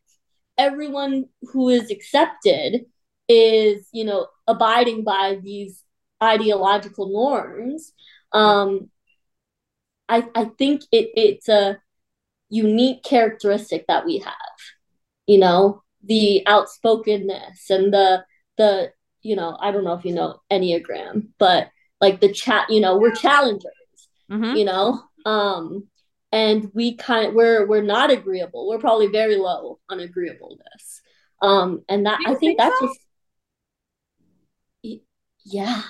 everyone 0.56 1.26
who 1.52 1.68
is 1.68 1.90
accepted 1.90 2.86
is, 3.28 3.86
you 3.92 4.04
know, 4.04 4.26
abiding 4.46 5.04
by 5.04 5.38
these 5.42 5.84
ideological 6.22 7.10
norms, 7.10 7.92
um, 8.32 8.90
I, 10.08 10.26
I 10.34 10.46
think 10.46 10.82
it, 10.90 11.10
it's 11.14 11.48
a 11.48 11.78
unique 12.48 13.02
characteristic 13.02 13.86
that 13.88 14.06
we 14.06 14.18
have. 14.18 14.34
You 15.28 15.38
know, 15.38 15.82
the 16.02 16.42
outspokenness 16.48 17.70
and 17.70 17.92
the 17.92 18.24
the 18.56 18.92
you 19.22 19.36
know, 19.36 19.56
I 19.60 19.70
don't 19.70 19.84
know 19.84 19.94
if 19.94 20.04
you 20.04 20.14
know 20.14 20.40
Enneagram, 20.50 21.28
but 21.38 21.68
like 22.00 22.20
the 22.20 22.32
chat, 22.32 22.70
you 22.70 22.80
know, 22.80 22.98
we're 22.98 23.14
challengers. 23.14 23.72
Mm-hmm. 24.30 24.56
You 24.56 24.64
know, 24.64 25.02
um, 25.24 25.88
and 26.32 26.70
we 26.74 26.96
kind 26.96 27.28
of, 27.28 27.34
we're 27.34 27.66
we're 27.66 27.82
not 27.82 28.10
agreeable. 28.10 28.68
We're 28.68 28.78
probably 28.78 29.06
very 29.08 29.36
low 29.36 29.78
on 29.88 30.00
agreeableness. 30.00 31.02
Um, 31.40 31.84
and 31.88 32.06
that 32.06 32.18
I 32.26 32.30
think, 32.34 32.40
think 32.40 32.58
that's 32.58 32.78
so? 32.78 32.86
just 32.86 33.00
yeah. 35.44 35.82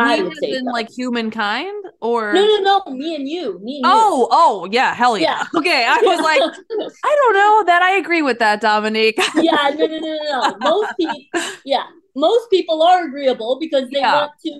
I 0.00 0.22
would 0.22 0.36
say 0.38 0.50
in 0.50 0.64
so. 0.64 0.70
like 0.70 0.90
humankind 0.90 1.84
or 2.00 2.32
no 2.32 2.44
no 2.44 2.82
no 2.86 2.92
me 2.92 3.14
and 3.14 3.28
you 3.28 3.60
me 3.62 3.76
and 3.76 3.84
oh 3.86 4.18
you. 4.18 4.28
oh 4.32 4.68
yeah 4.70 4.94
hell 4.94 5.16
yeah. 5.16 5.44
yeah. 5.54 5.58
okay 5.60 5.86
I 5.88 5.98
was 6.02 6.20
like 6.20 6.40
I 7.04 7.16
don't 7.16 7.34
know 7.34 7.64
that 7.66 7.82
I 7.82 7.96
agree 7.96 8.22
with 8.22 8.38
that 8.40 8.60
Dominique 8.60 9.18
yeah 9.36 9.70
no 9.76 9.86
no 9.86 9.98
no 9.98 10.00
no 10.00 10.40
no 10.40 10.56
most 10.58 10.92
people 10.96 11.40
yeah 11.64 11.84
most 12.16 12.50
people 12.50 12.82
are 12.82 13.06
agreeable 13.06 13.58
because 13.60 13.88
they 13.90 14.00
yeah. 14.00 14.22
want 14.22 14.32
to 14.44 14.50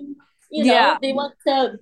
you 0.51 0.63
know 0.63 0.73
yeah. 0.73 0.97
they 1.01 1.11
want 1.11 1.33
to 1.45 1.77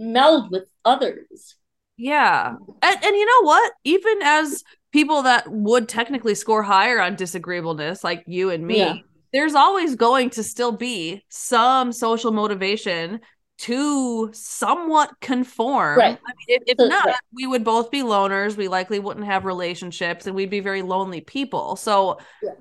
meld 0.00 0.50
with 0.50 0.64
others 0.84 1.54
yeah. 1.98 2.54
And, 2.80 3.04
and 3.04 3.16
you 3.16 3.26
know 3.26 3.46
what? 3.46 3.72
Even 3.84 4.22
as 4.22 4.62
people 4.92 5.22
that 5.22 5.50
would 5.50 5.88
technically 5.88 6.34
score 6.34 6.62
higher 6.62 7.00
on 7.00 7.16
disagreeableness, 7.16 8.02
like 8.02 8.24
you 8.26 8.50
and 8.50 8.66
me. 8.66 9.04
There's 9.32 9.54
always 9.54 9.94
going 9.94 10.30
to 10.30 10.42
still 10.42 10.72
be 10.72 11.24
some 11.28 11.92
social 11.92 12.32
motivation 12.32 13.20
to 13.58 14.30
somewhat 14.32 15.10
conform. 15.20 15.98
Right. 15.98 16.18
I 16.24 16.32
mean, 16.46 16.46
if, 16.48 16.62
if 16.66 16.76
So- 16.78 16.86
not, 16.88 17.06
right. 17.06 17.16
we 17.32 17.46
would 17.46 17.64
both 17.64 17.90
be 17.90 18.02
loners. 18.02 18.56
We 18.56 18.68
likely 18.68 19.00
wouldn't 19.00 19.26
have 19.26 19.44
relationships 19.44 20.26
and 20.26 20.36
we'd 20.36 20.50
be 20.50 20.60
very 20.60 20.82
lonely 20.82 21.20
people. 21.20 21.76
So, 21.76 22.18
Yeah. 22.42 22.52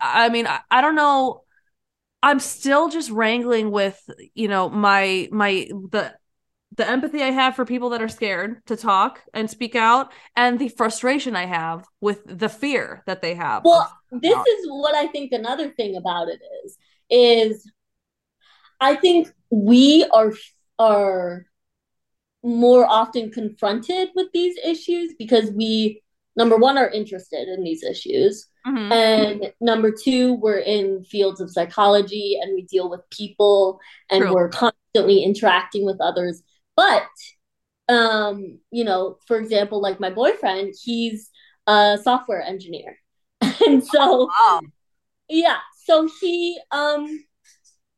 I 0.00 0.28
mean, 0.28 0.46
I, 0.46 0.60
I 0.70 0.80
don't 0.80 0.94
know. 0.94 1.42
I'm 2.22 2.40
still 2.40 2.88
just 2.88 3.10
wrangling 3.10 3.70
with, 3.70 3.98
you 4.34 4.48
know, 4.48 4.68
my, 4.68 5.28
my, 5.30 5.68
the, 5.90 6.14
the 6.76 6.88
empathy 6.88 7.22
I 7.22 7.30
have 7.30 7.56
for 7.56 7.64
people 7.64 7.90
that 7.90 8.02
are 8.02 8.08
scared 8.08 8.64
to 8.66 8.76
talk 8.76 9.22
and 9.34 9.50
speak 9.50 9.74
out 9.74 10.12
and 10.36 10.58
the 10.58 10.68
frustration 10.68 11.34
I 11.34 11.46
have 11.46 11.86
with 12.00 12.20
the 12.26 12.48
fear 12.48 13.02
that 13.06 13.22
they 13.22 13.34
have. 13.34 13.64
Well, 13.64 13.90
this 14.12 14.34
out. 14.34 14.46
is 14.46 14.66
what 14.68 14.94
I 14.94 15.06
think 15.08 15.32
another 15.32 15.70
thing 15.70 15.96
about 15.96 16.28
it 16.28 16.40
is 16.64 16.76
is 17.08 17.70
I 18.80 18.94
think 18.96 19.32
we 19.50 20.04
are 20.12 20.32
are 20.78 21.46
more 22.42 22.86
often 22.86 23.30
confronted 23.30 24.10
with 24.14 24.28
these 24.32 24.56
issues 24.64 25.14
because 25.18 25.50
we 25.52 26.02
number 26.36 26.56
one 26.56 26.76
are 26.76 26.90
interested 26.90 27.48
in 27.48 27.64
these 27.64 27.82
issues 27.82 28.46
Mhm. 28.66 28.92
and 28.92 29.52
number 29.60 29.90
two 29.90 30.34
we're 30.34 30.58
in 30.58 31.02
fields 31.04 31.40
of 31.40 31.50
psychology 31.50 32.38
and 32.40 32.52
we 32.54 32.62
deal 32.62 32.90
with 32.90 33.00
people 33.10 33.80
and 34.10 34.22
True. 34.22 34.34
we're 34.34 34.48
constantly 34.50 35.22
interacting 35.24 35.86
with 35.86 36.00
others 36.00 36.42
but 36.76 37.06
um 37.88 38.58
you 38.70 38.84
know 38.84 39.18
for 39.26 39.38
example 39.38 39.80
like 39.80 40.00
my 40.00 40.10
boyfriend 40.10 40.74
he's 40.82 41.30
a 41.66 41.98
software 42.02 42.42
engineer 42.42 42.98
and 43.66 43.84
so 43.84 44.28
Wow. 44.40 44.60
yeah 45.28 45.58
so 45.84 46.08
he 46.20 46.58
um 46.72 47.24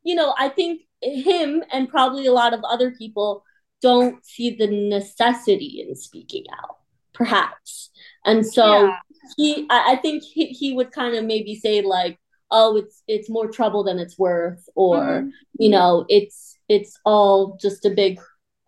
you 0.05 0.15
know 0.15 0.35
i 0.39 0.49
think 0.49 0.83
him 1.03 1.63
and 1.73 1.89
probably 1.89 2.27
a 2.27 2.33
lot 2.33 2.55
of 2.55 2.61
other 2.65 2.93
people 2.93 3.45
don't 3.83 4.25
see 4.25 4.51
the 4.57 4.67
necessity 4.67 5.85
in 5.87 5.95
speaking 5.95 6.45
out 6.63 6.79
perhaps 7.15 7.91
and 8.25 8.47
so 8.47 8.73
Yeah. 8.73 8.99
he 9.37 9.67
I, 9.71 9.93
I 9.93 9.97
think 9.97 10.23
he, 10.23 10.47
he 10.47 10.73
would 10.75 10.93
kind 10.93 11.17
of 11.17 11.25
maybe 11.25 11.55
say 11.55 11.83
like 11.83 12.19
oh 12.51 12.77
it's 12.77 13.03
it's 13.07 13.31
more 13.31 13.49
trouble 13.51 13.85
than 13.85 13.99
it's 13.99 14.19
worth 14.19 14.69
or 14.75 15.29
Mhm. 15.29 15.31
you 15.59 15.69
know 15.71 16.05
it's 16.09 16.57
it's 16.69 16.99
all 17.05 17.57
just 17.61 17.85
a 17.85 17.91
big 17.91 18.21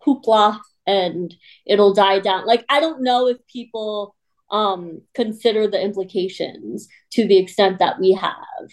hoopla 0.05 0.59
and 0.87 1.35
it'll 1.65 1.93
die 1.93 2.19
down. 2.19 2.45
Like 2.45 2.65
i 2.69 2.79
don't 2.79 3.03
know 3.03 3.27
if 3.27 3.37
people 3.47 4.15
um 4.49 5.01
consider 5.15 5.67
the 5.67 5.81
implications 5.81 6.87
to 7.11 7.27
the 7.27 7.37
extent 7.37 7.79
that 7.79 7.99
we 7.99 8.13
have. 8.13 8.69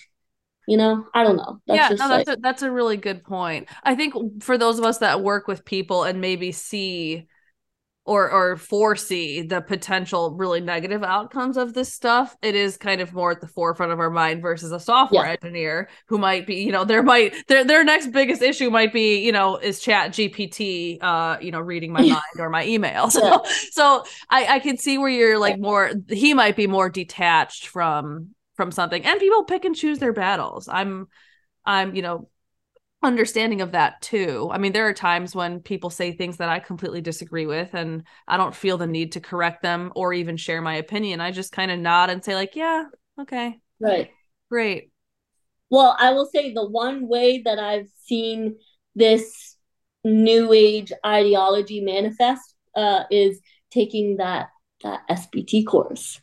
You 0.67 0.77
know? 0.77 1.07
I 1.15 1.25
don't 1.25 1.37
know. 1.37 1.61
That's 1.67 1.77
yeah, 1.77 1.89
just 1.89 2.01
no, 2.01 2.09
like 2.09 2.27
that's 2.27 2.39
a, 2.39 2.41
that's 2.43 2.63
a 2.63 2.71
really 2.71 2.99
good 2.99 3.25
point. 3.25 3.69
I 3.85 3.95
think 3.95 4.43
for 4.43 4.59
those 4.59 4.79
of 4.79 4.85
us 4.85 4.99
that 4.99 5.23
work 5.23 5.49
with 5.49 5.65
people 5.65 6.05
and 6.05 6.21
maybe 6.21 6.53
see 6.53 7.27
or 8.09 8.31
or 8.31 8.57
foresee 8.57 9.43
the 9.43 9.61
potential 9.61 10.35
really 10.35 10.61
negative 10.61 11.03
outcomes 11.05 11.57
of 11.57 11.75
this 11.75 11.93
stuff, 11.93 12.37
it 12.43 12.55
is 12.55 12.77
kind 12.77 13.01
of 13.01 13.13
more 13.13 13.33
at 13.33 13.41
the 13.41 13.49
forefront 13.49 13.93
of 13.93 14.01
our 14.01 14.11
mind 14.11 14.43
versus 14.43 14.73
a 14.73 14.81
software 14.81 15.27
Yeah. 15.27 15.37
engineer 15.43 15.89
who 16.09 16.19
might 16.19 16.47
be, 16.47 16.57
you 16.57 16.73
know, 16.73 16.85
there 16.85 17.03
might 17.03 17.47
their 17.49 17.65
their 17.65 17.85
next 17.85 18.09
biggest 18.09 18.43
issue 18.43 18.71
might 18.71 18.93
be, 18.93 19.19
you 19.25 19.33
know, 19.33 19.57
is 19.59 19.81
Chat 19.81 20.13
GPT, 20.13 20.99
uh, 21.01 21.39
you 21.41 21.51
know, 21.51 21.61
reading 21.61 21.93
my 21.93 22.05
mind 22.05 22.23
or 22.39 22.51
my 22.51 22.65
emails. 22.67 23.13
Yeah. 23.23 23.39
so 23.73 24.05
I 24.31 24.47
I 24.57 24.59
can 24.61 24.79
see 24.79 24.99
where 24.99 25.09
you're 25.11 25.39
like 25.39 25.59
more 25.59 25.93
he 26.09 26.35
might 26.35 26.57
be 26.57 26.67
more 26.67 26.89
detached 26.89 27.67
from 27.69 28.35
from 28.57 28.71
something 28.73 29.05
and 29.05 29.21
people 29.21 29.45
pick 29.45 29.65
and 29.65 29.77
choose 29.77 29.99
their 30.01 30.13
battles 30.13 30.69
i'm 30.69 31.07
i'm 31.65 31.95
you 31.95 32.03
know 32.03 32.29
understanding 33.03 33.61
of 33.61 33.73
that 33.73 34.01
too. 34.03 34.49
I 34.53 34.59
mean 34.59 34.73
there 34.73 34.89
are 34.89 34.93
times 34.95 35.35
when 35.35 35.61
people 35.61 35.91
say 35.91 36.13
things 36.13 36.39
that 36.39 36.49
i 36.49 36.59
completely 36.59 37.01
disagree 37.01 37.47
with 37.47 37.73
and 37.75 38.03
i 38.27 38.37
don't 38.37 38.55
feel 38.55 38.77
the 38.77 38.89
need 38.89 39.13
to 39.13 39.21
correct 39.21 39.63
them 39.63 39.93
or 39.95 40.13
even 40.13 40.37
share 40.37 40.61
my 40.61 40.75
opinion. 40.75 41.21
I 41.21 41.31
just 41.31 41.53
kind 41.53 41.71
of 41.71 41.79
nod 41.79 42.11
and 42.11 42.25
say 42.25 42.35
like 42.35 42.57
yeah 42.57 42.87
okay. 43.21 43.61
Right. 43.81 44.11
Great. 44.51 44.91
Well, 45.71 45.97
I 45.99 46.13
will 46.13 46.27
say 46.27 46.53
the 46.53 46.67
one 46.67 47.09
way 47.09 47.43
that 47.43 47.59
I've 47.59 47.89
seen 48.05 48.57
this 48.95 49.57
new 50.05 50.53
age 50.53 50.93
ideology 51.05 51.81
manifest 51.81 52.55
uh, 52.75 53.05
is 53.11 53.41
taking 53.71 54.17
that 54.17 54.49
that 54.83 55.03
SBT 55.09 55.65
course 55.65 56.21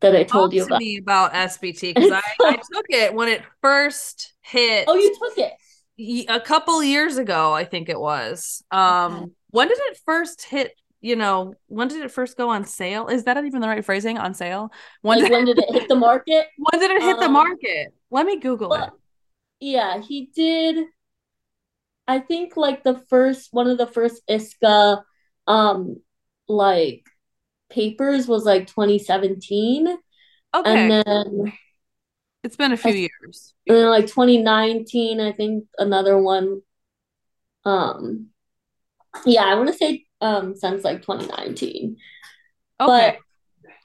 that 0.00 0.14
I 0.14 0.24
told 0.24 0.52
Talk 0.52 0.54
you 0.54 0.64
about. 0.64 0.80
me 0.80 0.98
about 0.98 1.32
sbt 1.32 1.94
because 1.94 2.10
I, 2.10 2.20
I 2.40 2.56
took 2.56 2.86
it 2.90 3.14
when 3.14 3.28
it 3.28 3.42
first 3.62 4.34
hit 4.42 4.86
Oh, 4.88 4.94
you 4.94 5.16
took 5.18 5.38
it. 5.38 5.52
A 5.98 6.40
couple 6.40 6.82
years 6.82 7.16
ago 7.18 7.52
i 7.52 7.64
think 7.64 7.88
it 7.88 7.98
was 8.00 8.62
um 8.70 9.22
Okay. 9.22 9.34
when 9.50 9.68
did 9.68 9.78
it 9.78 10.00
first 10.04 10.42
hit 10.42 10.72
you 11.00 11.14
know 11.16 11.54
when 11.68 11.88
did 11.88 12.02
it 12.02 12.10
first 12.10 12.36
go 12.36 12.48
on 12.50 12.64
sale 12.64 13.06
is 13.08 13.24
that 13.24 13.42
even 13.44 13.60
the 13.60 13.68
right 13.68 13.84
phrasing 13.84 14.18
on 14.18 14.34
sale 14.34 14.70
when 15.02 15.18
Like 15.18 15.20
did 15.20 15.30
when 15.30 15.44
did 15.44 15.58
it 15.58 15.70
hit 15.72 15.88
the 15.88 15.94
market? 15.94 16.46
when 16.56 16.80
did 16.80 16.90
it 16.90 17.02
hit 17.02 17.18
the 17.20 17.28
Um, 17.28 17.28
market 17.28 17.94
let 18.10 18.26
me 18.26 18.38
google 18.40 18.74
it 18.74 18.90
yeah, 19.60 20.00
he 20.00 20.26
did. 20.34 20.86
I 22.06 22.18
think 22.18 22.56
like 22.56 22.82
the 22.82 22.98
first 23.08 23.48
one 23.52 23.66
of 23.68 23.78
the 23.78 23.86
first 23.86 24.22
ISCA 24.28 25.02
um 25.46 26.00
like 26.48 27.04
papers 27.70 28.28
was 28.28 28.44
like 28.44 28.66
2017 28.68 29.96
okay 30.54 30.64
and 30.64 30.90
then 30.90 31.52
it's 32.44 32.56
been 32.56 32.72
a 32.72 32.76
few 32.76 32.92
I- 32.92 33.08
years 33.22 33.54
and 33.66 33.90
like 33.90 34.06
2019 34.06 35.20
I 35.20 35.32
think 35.32 35.64
another 35.78 36.18
one 36.18 36.60
um 37.64 38.28
yeah 39.24 39.44
I 39.44 39.54
want 39.54 39.68
to 39.68 39.76
say 39.76 40.04
um 40.20 40.54
since 40.54 40.84
like 40.84 41.02
2019 41.02 41.96
okay 42.80 43.18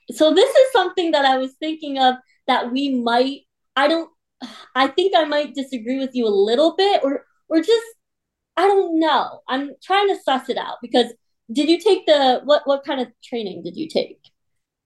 but 0.09 0.15
so 0.15 0.33
this 0.33 0.49
is 0.49 0.71
something 0.71 1.11
that 1.11 1.25
I 1.25 1.37
was 1.37 1.53
thinking 1.59 1.97
of 1.99 2.15
that 2.47 2.71
we 2.71 2.95
might 2.95 3.41
I 3.75 3.87
don't 3.87 4.09
I 4.75 4.87
think 4.87 5.15
I 5.15 5.25
might 5.25 5.55
disagree 5.55 5.99
with 5.99 6.11
you 6.13 6.27
a 6.27 6.29
little 6.29 6.75
bit 6.75 7.01
or 7.03 7.25
or 7.47 7.61
just 7.61 7.85
I 8.57 8.67
don't 8.67 8.99
know. 8.99 9.41
I'm 9.47 9.71
trying 9.81 10.09
to 10.09 10.21
suss 10.21 10.49
it 10.49 10.57
out 10.57 10.77
because 10.81 11.13
did 11.51 11.69
you 11.69 11.79
take 11.79 12.05
the 12.05 12.41
what 12.43 12.63
what 12.65 12.83
kind 12.83 12.99
of 12.99 13.07
training 13.23 13.63
did 13.63 13.77
you 13.77 13.87
take? 13.87 14.19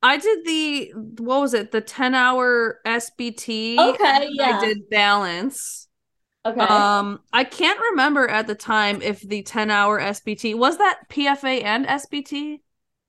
I 0.04 0.18
did 0.18 0.46
the 0.46 0.92
what 1.24 1.42
was 1.42 1.54
it 1.54 1.72
the 1.72 1.82
10 1.82 2.14
hour 2.16 2.80
sbt 2.86 3.80
Okay, 3.80 4.30
yeah. 4.34 4.58
i 4.58 4.66
did 4.66 4.90
balance 4.90 5.88
Okay. 6.46 6.60
um 6.60 7.20
i 7.34 7.44
can't 7.44 7.80
remember 7.80 8.30
at 8.30 8.48
the 8.48 8.56
time 8.56 9.02
if 9.02 9.22
the 9.22 9.44
10 9.44 9.72
hour 9.72 10.00
sbt 10.00 10.56
was 10.58 10.78
that 10.78 11.02
pfa 11.10 11.64
and 11.64 11.86
sbt 11.88 12.60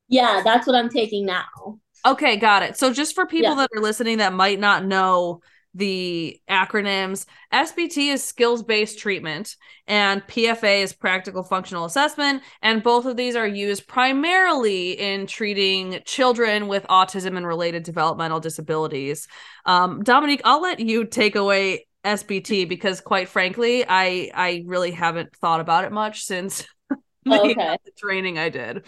yeah, 0.08 0.42
that's 0.44 0.66
what 0.66 0.76
I'm 0.76 0.90
taking 0.90 1.24
now. 1.26 1.78
Okay, 2.06 2.36
got 2.36 2.62
it. 2.62 2.76
So 2.76 2.92
just 2.92 3.14
for 3.14 3.26
people 3.26 3.54
Yeah. 3.54 3.56
that 3.56 3.70
are 3.74 3.80
listening 3.80 4.18
that 4.18 4.32
might 4.34 4.60
not 4.60 4.84
know 4.84 5.40
the 5.74 6.40
acronyms, 6.48 7.26
SBT 7.52 8.12
is 8.12 8.22
skills 8.22 8.62
based 8.62 8.98
treatment 8.98 9.56
and 9.86 10.22
PFA 10.26 10.82
is 10.82 10.92
practical 10.92 11.42
functional 11.42 11.84
assessment. 11.84 12.42
And 12.62 12.82
both 12.82 13.06
of 13.06 13.16
these 13.16 13.36
are 13.36 13.46
used 13.46 13.86
primarily 13.88 14.92
in 14.92 15.26
treating 15.26 16.00
children 16.04 16.68
with 16.68 16.84
autism 16.88 17.36
and 17.36 17.46
related 17.46 17.82
developmental 17.82 18.40
disabilities. 18.40 19.26
Um, 19.66 20.02
Dominique, 20.02 20.42
I'll 20.44 20.62
let 20.62 20.80
you 20.80 21.04
take 21.04 21.34
away 21.36 21.86
SBT 22.04 22.66
because 22.66 23.00
quite 23.00 23.28
frankly, 23.28 23.84
I 23.88 24.30
I 24.34 24.62
really 24.66 24.90
haven't 24.92 25.34
thought 25.36 25.60
about 25.60 25.84
it 25.84 25.92
much 25.92 26.22
since 26.22 26.66
the, 27.24 27.56
Okay. 27.58 27.78
the 27.84 27.90
training 27.96 28.38
I 28.38 28.48
did. 28.50 28.86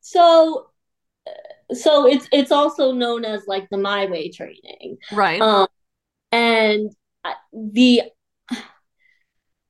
So 0.00 0.70
so 1.72 2.06
it's 2.06 2.28
it's 2.32 2.52
also 2.52 2.92
known 2.92 3.24
as 3.24 3.46
like 3.46 3.68
the 3.70 3.78
My 3.78 4.06
Way 4.06 4.30
training. 4.30 4.98
Right. 5.10 5.40
Um, 5.42 5.66
and 6.32 6.90
the 7.52 8.02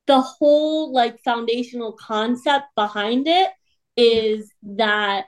the 0.07 0.21
whole 0.21 0.93
like 0.93 1.23
foundational 1.25 1.93
concept 1.93 2.67
behind 2.75 3.27
it 3.29 3.51
is 3.97 4.51
that 4.63 5.27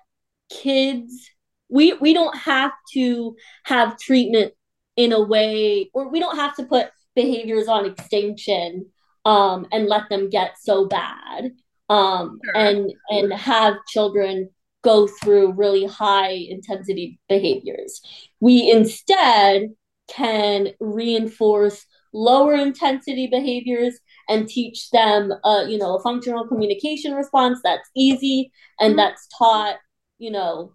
kids 0.50 1.30
we 1.68 1.92
we 1.94 2.12
don't 2.12 2.36
have 2.36 2.72
to 2.92 3.36
have 3.64 3.98
treatment 3.98 4.52
in 4.96 5.12
a 5.12 5.20
way 5.20 5.90
or 5.92 6.08
we 6.10 6.20
don't 6.20 6.36
have 6.36 6.54
to 6.56 6.64
put 6.64 6.88
behaviors 7.14 7.68
on 7.68 7.86
extinction 7.86 8.86
um 9.24 9.66
and 9.72 9.86
let 9.86 10.08
them 10.08 10.28
get 10.28 10.52
so 10.60 10.86
bad 10.86 11.50
um 11.88 12.38
Sure. 12.44 12.56
and 12.56 12.92
and 13.10 13.32
have 13.32 13.74
children 13.88 14.48
go 14.82 15.06
through 15.06 15.52
really 15.52 15.86
high 15.86 16.30
intensity 16.32 17.18
behaviors 17.28 18.00
we 18.40 18.70
instead 18.70 19.68
can 20.08 20.68
reinforce 20.80 21.86
lower 22.12 22.54
intensity 22.54 23.26
behaviors 23.26 23.98
and 24.28 24.48
teach 24.48 24.90
them 24.90 25.32
uh, 25.44 25.64
you 25.68 25.78
know 25.78 25.96
a 25.96 26.02
functional 26.02 26.46
communication 26.46 27.14
response 27.14 27.60
that's 27.64 27.90
easy 27.96 28.50
and 28.80 28.94
Mhm. 28.94 28.96
that's 28.96 29.26
taught 29.38 29.76
you 30.18 30.30
know 30.30 30.72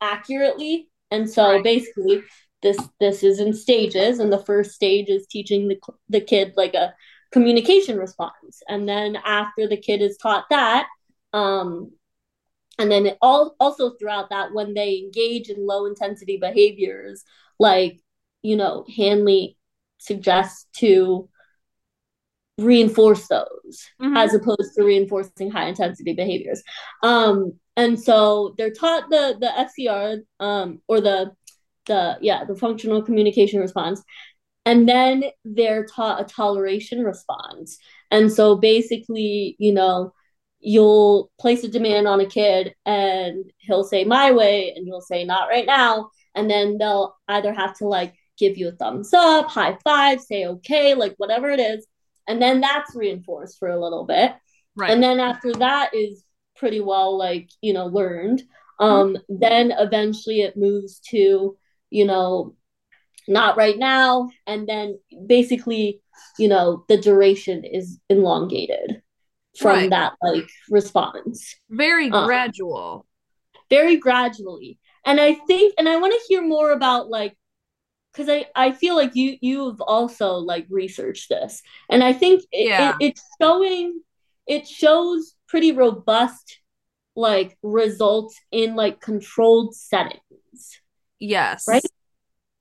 accurately 0.00 0.88
and 1.10 1.28
so 1.30 1.52
Right. 1.54 1.64
basically 1.64 2.22
this 2.62 2.78
this 3.00 3.22
is 3.22 3.38
in 3.40 3.52
stages 3.52 4.18
and 4.18 4.32
the 4.32 4.38
first 4.44 4.72
stage 4.72 5.08
is 5.08 5.26
teaching 5.26 5.68
the 5.68 5.78
the 6.08 6.20
kid 6.20 6.54
like 6.56 6.74
a 6.74 6.94
communication 7.32 7.98
response. 7.98 8.62
And 8.68 8.88
then 8.88 9.16
after 9.24 9.66
the 9.68 9.76
kid 9.76 10.00
is 10.00 10.16
taught 10.16 10.44
that, 10.50 10.86
um, 11.32 11.90
and 12.78 12.90
then 12.90 13.12
all 13.22 13.56
also 13.60 13.90
throughout 13.92 14.30
that, 14.30 14.52
when 14.54 14.74
they 14.74 14.98
engage 14.98 15.48
in 15.50 15.66
low 15.66 15.86
intensity 15.86 16.38
behaviors, 16.38 17.24
like 17.58 18.00
you 18.46 18.56
know, 18.56 18.84
Hanley 18.96 19.56
suggests 19.98 20.66
to 20.76 21.28
reinforce 22.58 23.26
those 23.26 23.84
mm-hmm. 24.00 24.16
as 24.16 24.34
opposed 24.34 24.74
to 24.76 24.84
reinforcing 24.84 25.50
high 25.50 25.66
intensity 25.66 26.14
behaviors. 26.14 26.62
Um, 27.02 27.58
and 27.76 28.00
so 28.00 28.54
they're 28.56 28.70
taught 28.70 29.10
the 29.10 29.36
the 29.40 29.48
FCR 29.48 30.20
um, 30.38 30.80
or 30.86 31.00
the 31.00 31.32
the 31.86 32.18
yeah 32.20 32.44
the 32.44 32.54
functional 32.54 33.02
communication 33.02 33.60
response, 33.60 34.00
and 34.64 34.88
then 34.88 35.24
they're 35.44 35.84
taught 35.84 36.20
a 36.20 36.24
toleration 36.24 37.02
response. 37.02 37.78
And 38.12 38.32
so 38.32 38.56
basically, 38.56 39.56
you 39.58 39.72
know, 39.72 40.14
you'll 40.60 41.32
place 41.40 41.64
a 41.64 41.68
demand 41.68 42.06
on 42.06 42.20
a 42.20 42.26
kid 42.26 42.74
and 42.86 43.44
he'll 43.58 43.84
say 43.84 44.04
my 44.04 44.30
way 44.30 44.72
and 44.74 44.86
you'll 44.86 45.00
say 45.00 45.24
not 45.24 45.48
right 45.48 45.66
now 45.66 46.10
and 46.36 46.50
then 46.50 46.78
they'll 46.78 47.16
either 47.28 47.52
have 47.52 47.76
to 47.78 47.88
like 47.88 48.14
give 48.38 48.56
you 48.56 48.68
a 48.68 48.72
thumbs 48.72 49.12
up 49.14 49.48
high 49.48 49.76
five 49.84 50.20
say 50.20 50.46
okay 50.46 50.94
like 50.94 51.14
whatever 51.16 51.50
it 51.50 51.60
is. 51.60 51.86
And 52.28 52.42
then 52.42 52.60
that's 52.60 52.94
reinforced 52.94 53.58
for 53.58 53.68
a 53.68 53.80
little 53.80 54.04
bit. 54.04 54.32
Right. 54.74 54.90
And 54.90 55.02
then 55.02 55.20
after 55.20 55.52
that 55.54 55.94
is 55.94 56.24
pretty 56.56 56.80
well 56.80 57.16
like 57.16 57.50
you 57.60 57.72
know 57.72 57.86
learned. 57.86 58.42
Um 58.78 59.14
mm-hmm. 59.14 59.38
then 59.38 59.72
eventually 59.72 60.40
it 60.40 60.56
moves 60.56 61.00
to 61.10 61.56
you 61.90 62.04
know 62.04 62.54
not 63.28 63.56
right 63.56 63.78
now. 63.78 64.30
And 64.46 64.68
then 64.68 64.98
basically 65.26 66.00
you 66.38 66.48
know 66.48 66.84
the 66.88 66.96
duration 66.98 67.64
is 67.64 67.98
elongated 68.08 69.02
from 69.58 69.76
right. 69.76 69.90
that 69.90 70.14
like 70.22 70.48
response. 70.70 71.54
Very 71.70 72.10
um, 72.10 72.26
gradual. 72.26 73.06
very 73.70 73.96
gradually. 73.96 74.78
And 75.04 75.20
i 75.20 75.34
think 75.34 75.74
and 75.78 75.88
i 75.88 75.96
want 75.98 76.12
to 76.12 76.26
hear 76.26 76.42
more 76.42 76.72
about 76.72 77.08
like 77.08 77.36
because 78.16 78.28
I, 78.28 78.46
I 78.54 78.72
feel 78.72 78.96
like 78.96 79.14
you 79.14 79.36
you've 79.40 79.80
also 79.80 80.34
like 80.34 80.66
researched 80.70 81.28
this. 81.28 81.62
And 81.90 82.02
i 82.02 82.12
think 82.12 82.42
it, 82.52 82.68
yeah. 82.68 82.96
it, 83.00 83.08
it's 83.08 83.22
showing 83.40 84.00
it 84.46 84.66
shows 84.66 85.34
pretty 85.48 85.72
robust 85.72 86.60
like 87.14 87.56
results 87.62 88.38
in 88.52 88.76
like 88.76 89.00
controlled 89.00 89.74
settings. 89.74 90.80
Yes. 91.18 91.66
Right 91.66 91.82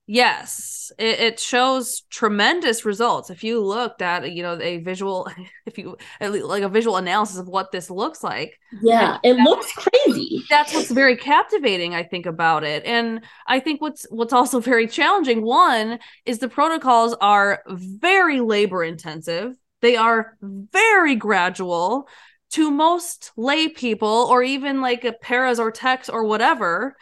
Yes, 0.07 0.91
it, 0.99 1.19
it, 1.19 1.39
shows 1.39 2.01
tremendous 2.11 2.85
results. 2.85 3.31
If 3.31 3.43
you 3.43 3.59
looked 3.59 4.03
at 4.03 4.31
you 4.31 4.43
know 4.43 4.59
a 4.61 4.77
visual, 4.77 5.27
if 5.65 5.79
you 5.79 5.97
like 6.21 6.61
a 6.61 6.69
visual 6.69 6.97
analysis 6.97 7.37
of 7.37 7.47
what 7.47 7.71
this 7.71 7.89
looks 7.89 8.23
like, 8.23 8.59
yeah, 8.83 9.17
it 9.23 9.35
looks 9.35 9.71
crazy. 9.73 10.43
That's 10.47 10.75
what's 10.75 10.91
very 10.91 11.17
captivating, 11.17 11.95
I 11.95 12.03
think, 12.03 12.27
about 12.27 12.63
it. 12.63 12.85
And 12.85 13.21
I 13.47 13.59
think 13.59 13.81
what's 13.81 14.05
what's 14.11 14.33
also 14.33 14.59
very 14.71 14.87
challenging. 14.87 15.41
One 15.41 15.97
is 16.23 16.37
the 16.37 16.49
protocols 16.49 17.15
are 17.19 17.63
very 17.67 18.41
labor 18.41 18.83
intensive. 18.83 19.55
They 19.81 19.95
are 19.95 20.37
very 20.41 21.15
gradual 21.15 22.07
to 22.51 22.69
most 22.69 23.31
lay 23.37 23.69
people, 23.69 24.27
or 24.29 24.43
even 24.43 24.81
like 24.81 25.03
a 25.03 25.13
paras 25.13 25.59
or 25.59 25.71
techs 25.71 26.09
or 26.09 26.25
whatever 26.25 26.95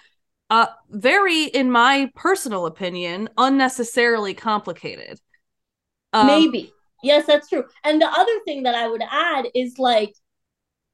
uh 0.53 0.67
very 0.91 1.45
in 1.45 1.71
my 1.71 2.11
personal 2.15 2.67
opinion 2.67 3.29
unnecessarily 3.37 4.33
complicated. 4.35 5.19
Um, 6.13 6.27
maybe. 6.27 6.71
Yes 7.01 7.25
that's 7.25 7.49
true. 7.49 7.65
And 7.83 8.01
the 8.01 8.07
other 8.07 8.39
thing 8.45 8.63
that 8.63 8.75
i 8.75 8.87
would 8.87 9.03
add 9.09 9.47
is 9.55 9.79
like 9.79 10.13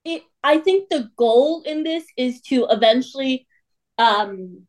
it 0.06 0.24
i 0.44 0.58
think 0.58 0.90
the 0.90 1.10
goal 1.18 1.62
in 1.64 1.84
this 1.84 2.06
is 2.16 2.42
to 2.42 2.68
eventually 2.70 3.48
um 3.98 4.66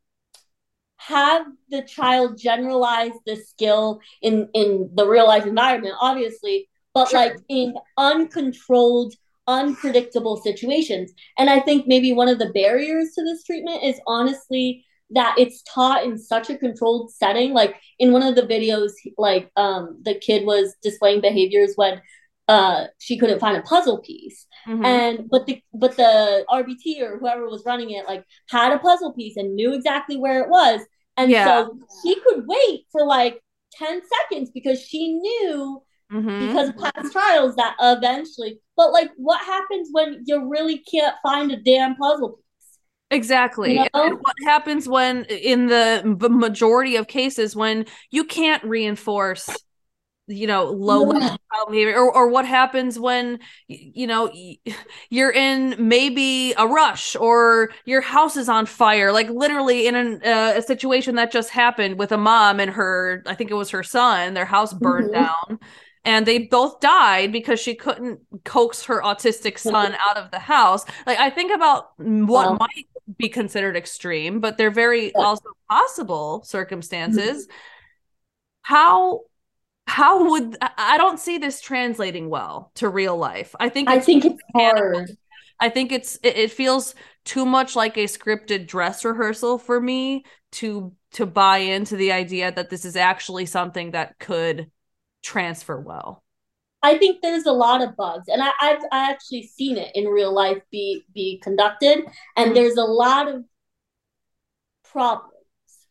have 0.97 1.47
the 1.71 1.83
child 1.83 2.37
generalize 2.37 3.13
the 3.27 3.37
skill 3.37 4.01
in 4.23 4.49
in 4.55 4.91
the 4.95 5.07
real 5.07 5.27
life 5.27 5.47
environment 5.47 5.95
obviously 6.01 6.69
but 6.95 7.09
sure. 7.09 7.21
like 7.21 7.37
in 7.49 7.75
uncontrolled 7.97 9.15
unpredictable 9.51 10.37
situations. 10.37 11.13
And 11.37 11.51
I 11.51 11.59
think 11.61 11.87
maybe 11.87 12.13
one 12.13 12.29
of 12.29 12.39
the 12.39 12.51
barriers 12.51 13.13
to 13.15 13.25
this 13.25 13.43
treatment 13.45 13.83
is 13.83 14.01
honestly 14.07 14.87
that 15.11 15.35
it's 15.37 15.63
taught 15.63 16.05
in 16.05 16.17
such 16.17 16.49
a 16.51 16.57
controlled 16.57 17.13
setting. 17.13 17.53
Like 17.53 17.75
in 17.99 18.13
one 18.13 18.23
of 18.23 18.37
the 18.37 18.43
videos, 18.43 18.93
like 19.19 19.51
um, 19.57 20.01
the 20.03 20.15
kid 20.15 20.47
was 20.47 20.77
displaying 20.83 21.21
behaviors 21.21 21.73
when 21.75 22.01
uh, 22.47 22.87
she 22.99 23.19
couldn't 23.19 23.41
find 23.41 23.57
a 23.57 23.63
puzzle 23.63 23.99
piece. 23.99 24.47
Mm-hmm. 24.69 24.85
And 24.85 25.29
but 25.29 25.47
the 25.47 25.61
but 25.75 25.97
the 25.97 26.45
RBT 26.49 27.01
or 27.03 27.19
whoever 27.19 27.49
was 27.49 27.65
running 27.67 27.91
it 27.91 28.07
like 28.07 28.25
had 28.49 28.73
a 28.73 28.79
puzzle 28.79 29.13
piece 29.13 29.37
and 29.37 29.57
knew 29.57 29.75
exactly 29.75 30.17
where 30.17 30.43
it 30.45 30.49
was. 30.49 30.81
And 31.17 31.31
yeah. 31.31 31.45
so 31.45 31.77
she 32.03 32.15
could 32.21 32.45
wait 32.47 32.87
for 32.93 33.05
like 33.05 33.43
10 33.75 34.01
seconds 34.31 34.51
because 34.51 34.81
she 34.81 35.15
knew 35.15 35.83
mm-hmm. 36.13 36.47
because 36.47 36.73
past 36.73 37.13
trials 37.13 37.57
that 37.57 37.77
eventually. 37.81 38.61
But 38.77 38.93
like, 38.93 39.11
what 39.17 39.45
happens 39.45 39.89
when 39.93 40.23
you 40.27 40.49
really 40.49 40.79
can't 40.79 41.15
find 41.23 41.51
a 41.53 41.57
damn 41.57 41.97
puzzle 41.97 42.31
piece? 42.31 42.79
Exactly. 43.11 43.75
You 43.75 43.87
know? 43.95 44.17
what 44.17 44.37
happens 44.45 44.89
when, 44.89 45.25
in 45.25 45.67
the 45.67 46.17
majority 46.31 46.97
of 46.97 47.09
cases, 47.09 47.57
when 47.57 47.87
you 48.11 48.25
can't 48.25 48.63
reinforce, 48.65 49.49
you 50.29 50.47
know, 50.47 50.67
low 50.67 51.13
yeah. 51.13 51.37
behavior, 51.69 51.97
or, 51.97 52.15
or 52.15 52.29
what 52.29 52.47
happens 52.47 53.01
when, 53.01 53.41
you 53.67 54.07
know, 54.07 54.33
you're 55.11 55.33
in 55.33 55.75
maybe 55.77 56.55
a 56.57 56.69
rush 56.69 57.17
or 57.17 57.71
your 57.85 58.01
house 58.01 58.37
is 58.37 58.49
on 58.49 58.65
fire, 58.65 59.13
like 59.13 59.29
literally 59.29 59.89
in 59.89 59.97
an, 59.97 60.21
uh, 60.25 60.55
a 60.57 60.63
situation 60.63 61.17
that 61.17 61.33
just 61.33 61.51
happened 61.51 61.99
with 61.99 62.13
a 62.13 62.19
mom 62.19 62.61
and 62.61 62.71
her, 62.71 63.25
I 63.27 63.35
think 63.35 63.51
it 63.51 63.55
was 63.55 63.71
her 63.71 63.83
son, 63.83 64.35
their 64.35 64.45
house 64.45 64.73
burned 64.73 65.11
mm-hmm. 65.11 65.25
down 65.25 65.59
and 66.05 66.27
they 66.27 66.39
both 66.39 66.81
died 66.81 67.33
because 67.33 67.61
she 67.61 67.75
couldn't 67.75 68.21
coax 68.45 68.85
her 68.85 69.03
autistic 69.03 69.59
son 69.59 69.95
out 70.09 70.17
of 70.17 70.31
the 70.31 70.39
house. 70.39 70.85
Like 71.07 71.19
I 71.19 71.31
think 71.31 71.53
about 71.53 71.91
what 71.99 72.59
might 72.59 72.87
be 73.19 73.29
considered 73.29 73.77
extreme, 73.77 74.41
but 74.41 74.57
they're 74.57 74.71
very 74.71 75.15
also 75.15 75.51
possible 75.71 76.43
circumstances. 76.45 77.47
Mm-hmm. 77.47 77.55
How 78.63 79.21
how 79.87 80.31
would 80.31 80.57
I 80.61 80.97
don't 80.99 81.19
see 81.19 81.39
this 81.39 81.61
translating 81.61 82.31
well 82.31 82.71
to 82.77 82.89
real 82.89 83.17
life. 83.17 83.55
I 83.59 83.69
think 83.69 83.89
I 83.89 83.99
think 83.99 84.25
it's 84.25 84.43
hard. 84.55 85.11
I 85.59 85.69
think 85.69 85.93
it's 85.93 86.17
it, 86.23 86.37
it 86.37 86.51
feels 86.53 86.95
too 87.25 87.45
much 87.45 87.77
like 87.77 87.97
a 87.97 88.05
scripted 88.05 88.67
dress 88.67 89.05
rehearsal 89.05 89.59
for 89.59 89.81
me 89.81 90.25
to 90.53 90.95
to 91.13 91.27
buy 91.27 91.59
into 91.59 91.97
the 91.97 92.13
idea 92.13 92.53
that 92.53 92.71
this 92.71 92.85
is 92.85 92.95
actually 92.97 93.47
something 93.47 93.91
that 93.91 94.19
could 94.21 94.71
transfer 95.23 95.81
well? 95.81 96.23
I 96.83 96.97
think 96.97 97.21
there's 97.21 97.47
a 97.47 97.53
lot 97.53 97.83
of 97.83 97.97
bugs, 97.97 98.29
and 98.29 98.43
I, 98.43 98.51
I've 98.61 98.83
I 98.91 99.11
actually 99.11 99.43
seen 99.43 99.77
it 99.77 99.95
in 99.95 100.07
real 100.07 100.33
life 100.33 100.63
be 100.71 101.05
be 101.15 101.39
conducted, 101.43 101.99
and 102.37 102.47
mm-hmm. 102.47 102.55
there's 102.55 102.77
a 102.77 102.85
lot 102.85 103.29
of 103.29 103.45
problems. 104.85 105.35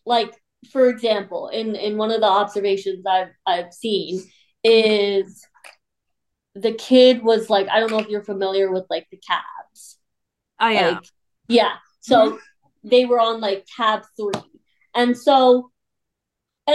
Like 0.06 0.34
for 0.72 0.90
example, 0.90 1.50
in 1.50 1.76
in 1.76 1.98
one 1.98 2.12
of 2.12 2.22
the 2.22 2.28
observations 2.28 3.06
I've 3.06 3.30
I've 3.46 3.74
seen 3.74 4.24
is 4.64 5.46
the 6.56 6.74
kid 6.74 7.24
was 7.24 7.50
like 7.50 7.70
I 7.70 7.80
don't 7.80 7.92
know 7.92 8.00
if 8.00 8.10
you're 8.10 8.24
familiar 8.24 8.72
with 8.72 8.86
like 8.90 9.08
the 9.12 9.18
CABs. 9.18 9.98
I 10.58 10.74
am. 10.74 10.96
Like, 10.96 11.04
yeah. 11.48 11.74
So 12.02 12.32
mm-hmm. 12.32 12.90
they 12.90 13.06
were 13.06 13.20
on 13.20 13.42
like 13.42 13.68
CAB 13.78 14.04
three, 14.18 14.62
and 14.96 15.16
so 15.16 15.72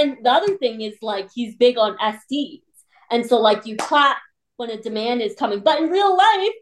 and 0.00 0.24
the 0.24 0.30
other 0.30 0.56
thing 0.56 0.80
is 0.80 0.94
like 1.02 1.28
he's 1.34 1.54
big 1.56 1.78
on 1.78 1.96
SDs. 1.98 2.60
And 3.10 3.26
so 3.26 3.38
like 3.38 3.66
you 3.66 3.76
clap 3.76 4.18
when 4.56 4.70
a 4.70 4.80
demand 4.80 5.22
is 5.22 5.34
coming. 5.34 5.60
But 5.60 5.80
in 5.80 5.90
real 5.90 6.16
life, 6.16 6.54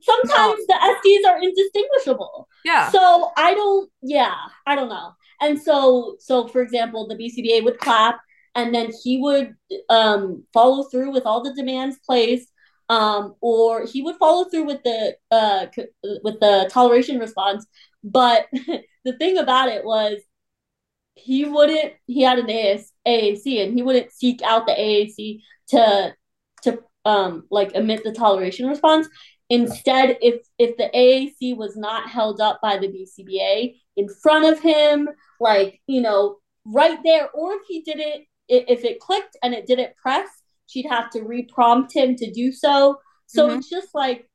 sometimes 0.00 0.66
the 0.66 0.74
SDs 0.74 1.30
are 1.30 1.42
indistinguishable. 1.42 2.48
Yeah. 2.64 2.90
So 2.90 3.30
I 3.36 3.54
don't 3.54 3.90
yeah, 4.02 4.34
I 4.66 4.74
don't 4.74 4.88
know. 4.88 5.12
And 5.40 5.60
so 5.60 6.16
so 6.18 6.48
for 6.48 6.62
example, 6.62 7.06
the 7.06 7.16
BCBA 7.16 7.64
would 7.64 7.78
clap 7.78 8.20
and 8.54 8.74
then 8.74 8.90
he 9.04 9.18
would 9.18 9.54
um, 9.88 10.44
follow 10.52 10.84
through 10.84 11.12
with 11.12 11.26
all 11.26 11.42
the 11.42 11.54
demands 11.54 11.98
placed 12.04 12.48
um, 12.88 13.34
or 13.40 13.84
he 13.84 14.02
would 14.02 14.16
follow 14.16 14.44
through 14.48 14.64
with 14.64 14.82
the 14.82 15.16
uh, 15.30 15.66
with 16.22 16.40
the 16.40 16.68
toleration 16.72 17.18
response 17.18 17.66
but 18.02 18.46
the 19.04 19.16
thing 19.18 19.38
about 19.38 19.68
it 19.68 19.84
was 19.84 20.18
he 21.16 21.44
wouldn't 21.44 21.94
he 22.06 22.22
had 22.22 22.38
an 22.38 22.50
AS, 22.50 22.92
AAC 23.06 23.64
and 23.64 23.74
he 23.74 23.82
wouldn't 23.82 24.12
seek 24.12 24.42
out 24.42 24.66
the 24.66 24.72
AAC 24.72 25.40
to 25.68 26.14
to 26.62 26.78
um 27.04 27.44
like 27.50 27.72
emit 27.72 28.04
the 28.04 28.12
toleration 28.12 28.68
response. 28.68 29.08
Instead, 29.48 30.18
if 30.20 30.46
if 30.58 30.76
the 30.76 30.90
AAC 30.94 31.56
was 31.56 31.76
not 31.76 32.08
held 32.08 32.40
up 32.40 32.60
by 32.62 32.78
the 32.78 32.88
BCBA 32.88 33.76
in 33.96 34.08
front 34.08 34.44
of 34.44 34.60
him, 34.60 35.08
like 35.40 35.80
you 35.86 36.00
know, 36.00 36.36
right 36.64 36.98
there, 37.04 37.30
or 37.30 37.54
if 37.54 37.62
he 37.66 37.80
did 37.82 37.98
it, 37.98 38.26
if 38.48 38.84
it 38.84 39.00
clicked 39.00 39.36
and 39.42 39.54
it 39.54 39.66
didn't 39.66 39.96
press, 39.96 40.28
she'd 40.66 40.86
have 40.86 41.10
to 41.10 41.20
reprompt 41.20 41.92
him 41.92 42.14
to 42.16 42.30
do 42.30 42.52
so. 42.52 42.98
So 43.26 43.48
mm-hmm. 43.48 43.58
it's 43.58 43.70
just 43.70 43.88
like, 43.94 44.28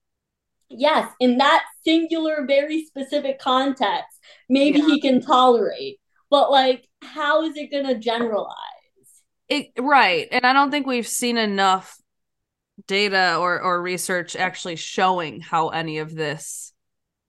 yes, 0.70 1.12
in 1.20 1.38
that 1.38 1.64
singular, 1.84 2.46
very 2.48 2.86
specific 2.86 3.40
context, 3.40 4.18
maybe 4.50 4.80
yeah. 4.80 4.86
he 4.88 5.02
can 5.02 5.22
tolerate. 5.22 6.00
But 6.32 6.50
like, 6.50 6.88
how 7.04 7.44
is 7.44 7.56
it 7.58 7.70
going 7.70 7.86
to 7.86 8.00
generalize? 8.00 8.56
It 9.50 9.68
right, 9.78 10.28
and 10.32 10.46
I 10.46 10.54
don't 10.54 10.72
think 10.72 10.88
we've 10.88 11.08
seen 11.08 11.38
enough 11.38 11.98
data 12.88 13.36
or 13.38 13.62
or 13.62 13.82
research 13.82 14.36
actually 14.36 14.78
showing 14.78 15.42
how 15.42 15.70
any 15.70 16.00
of 16.00 16.16
this 16.16 16.74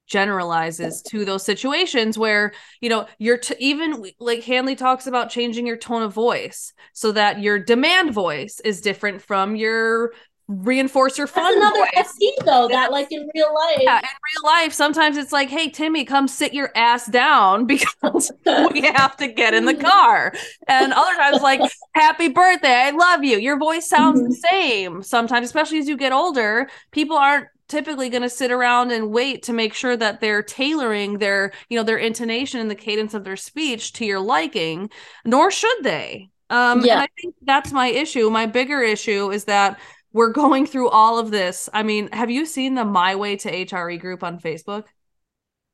generalizes 0.06 1.02
to 1.02 1.24
those 1.24 1.44
situations 1.44 2.18
where 2.18 2.52
you 2.80 2.88
know 2.88 3.06
you're 3.18 3.38
t- 3.38 3.54
even 3.58 4.04
like 4.18 4.42
hanley 4.42 4.76
talks 4.76 5.06
about 5.06 5.30
changing 5.30 5.66
your 5.66 5.76
tone 5.76 6.02
of 6.02 6.12
voice 6.12 6.72
so 6.92 7.12
that 7.12 7.40
your 7.40 7.58
demand 7.58 8.12
voice 8.12 8.60
is 8.64 8.82
different 8.82 9.22
from 9.22 9.56
your 9.56 10.12
reinforce 10.60 11.18
your 11.18 11.26
fun. 11.26 11.58
That's 11.58 11.76
another 11.76 11.90
voice. 11.94 12.34
though, 12.44 12.68
that 12.68 12.90
like 12.90 13.10
in 13.10 13.28
real 13.34 13.54
life. 13.54 13.78
Yeah, 13.80 13.98
in 13.98 14.04
real 14.04 14.44
life, 14.44 14.72
sometimes 14.72 15.16
it's 15.16 15.32
like, 15.32 15.48
hey 15.48 15.70
Timmy, 15.70 16.04
come 16.04 16.28
sit 16.28 16.52
your 16.52 16.70
ass 16.74 17.06
down 17.06 17.66
because 17.72 18.30
we 18.72 18.82
have 18.82 19.16
to 19.16 19.28
get 19.28 19.54
in 19.54 19.64
the 19.64 19.74
car. 19.90 20.32
And 20.68 20.92
other 20.92 21.16
times 21.16 21.42
like, 21.42 21.60
happy 21.94 22.28
birthday, 22.28 22.74
I 22.74 22.90
love 22.90 23.24
you. 23.24 23.38
Your 23.38 23.58
voice 23.58 23.88
sounds 23.88 24.20
mm-hmm. 24.20 24.28
the 24.28 24.34
same. 24.50 25.02
Sometimes, 25.02 25.46
especially 25.46 25.78
as 25.78 25.88
you 25.88 25.96
get 25.96 26.12
older, 26.12 26.68
people 26.90 27.16
aren't 27.16 27.48
typically 27.68 28.10
going 28.10 28.22
to 28.22 28.28
sit 28.28 28.50
around 28.50 28.92
and 28.92 29.10
wait 29.10 29.42
to 29.44 29.52
make 29.52 29.72
sure 29.72 29.96
that 29.96 30.20
they're 30.20 30.42
tailoring 30.42 31.18
their 31.18 31.52
you 31.70 31.78
know 31.78 31.82
their 31.82 31.96
intonation 31.96 32.60
and 32.60 32.70
the 32.70 32.74
cadence 32.74 33.14
of 33.14 33.24
their 33.24 33.36
speech 33.36 33.94
to 33.94 34.04
your 34.04 34.20
liking 34.20 34.90
nor 35.24 35.50
should 35.50 35.82
they 35.82 36.28
um 36.50 36.84
yeah. 36.84 36.94
and 36.94 37.02
i 37.02 37.08
think 37.18 37.34
that's 37.40 37.72
my 37.72 37.86
issue 37.86 38.28
my 38.28 38.44
bigger 38.44 38.82
issue 38.82 39.30
is 39.30 39.46
that 39.46 39.80
we're 40.12 40.32
going 40.32 40.66
through 40.66 40.88
all 40.88 41.18
of 41.18 41.30
this 41.30 41.68
i 41.72 41.82
mean 41.82 42.08
have 42.12 42.30
you 42.30 42.46
seen 42.46 42.74
the 42.74 42.84
my 42.84 43.14
way 43.14 43.36
to 43.36 43.50
hre 43.50 44.00
group 44.00 44.22
on 44.22 44.38
facebook 44.38 44.84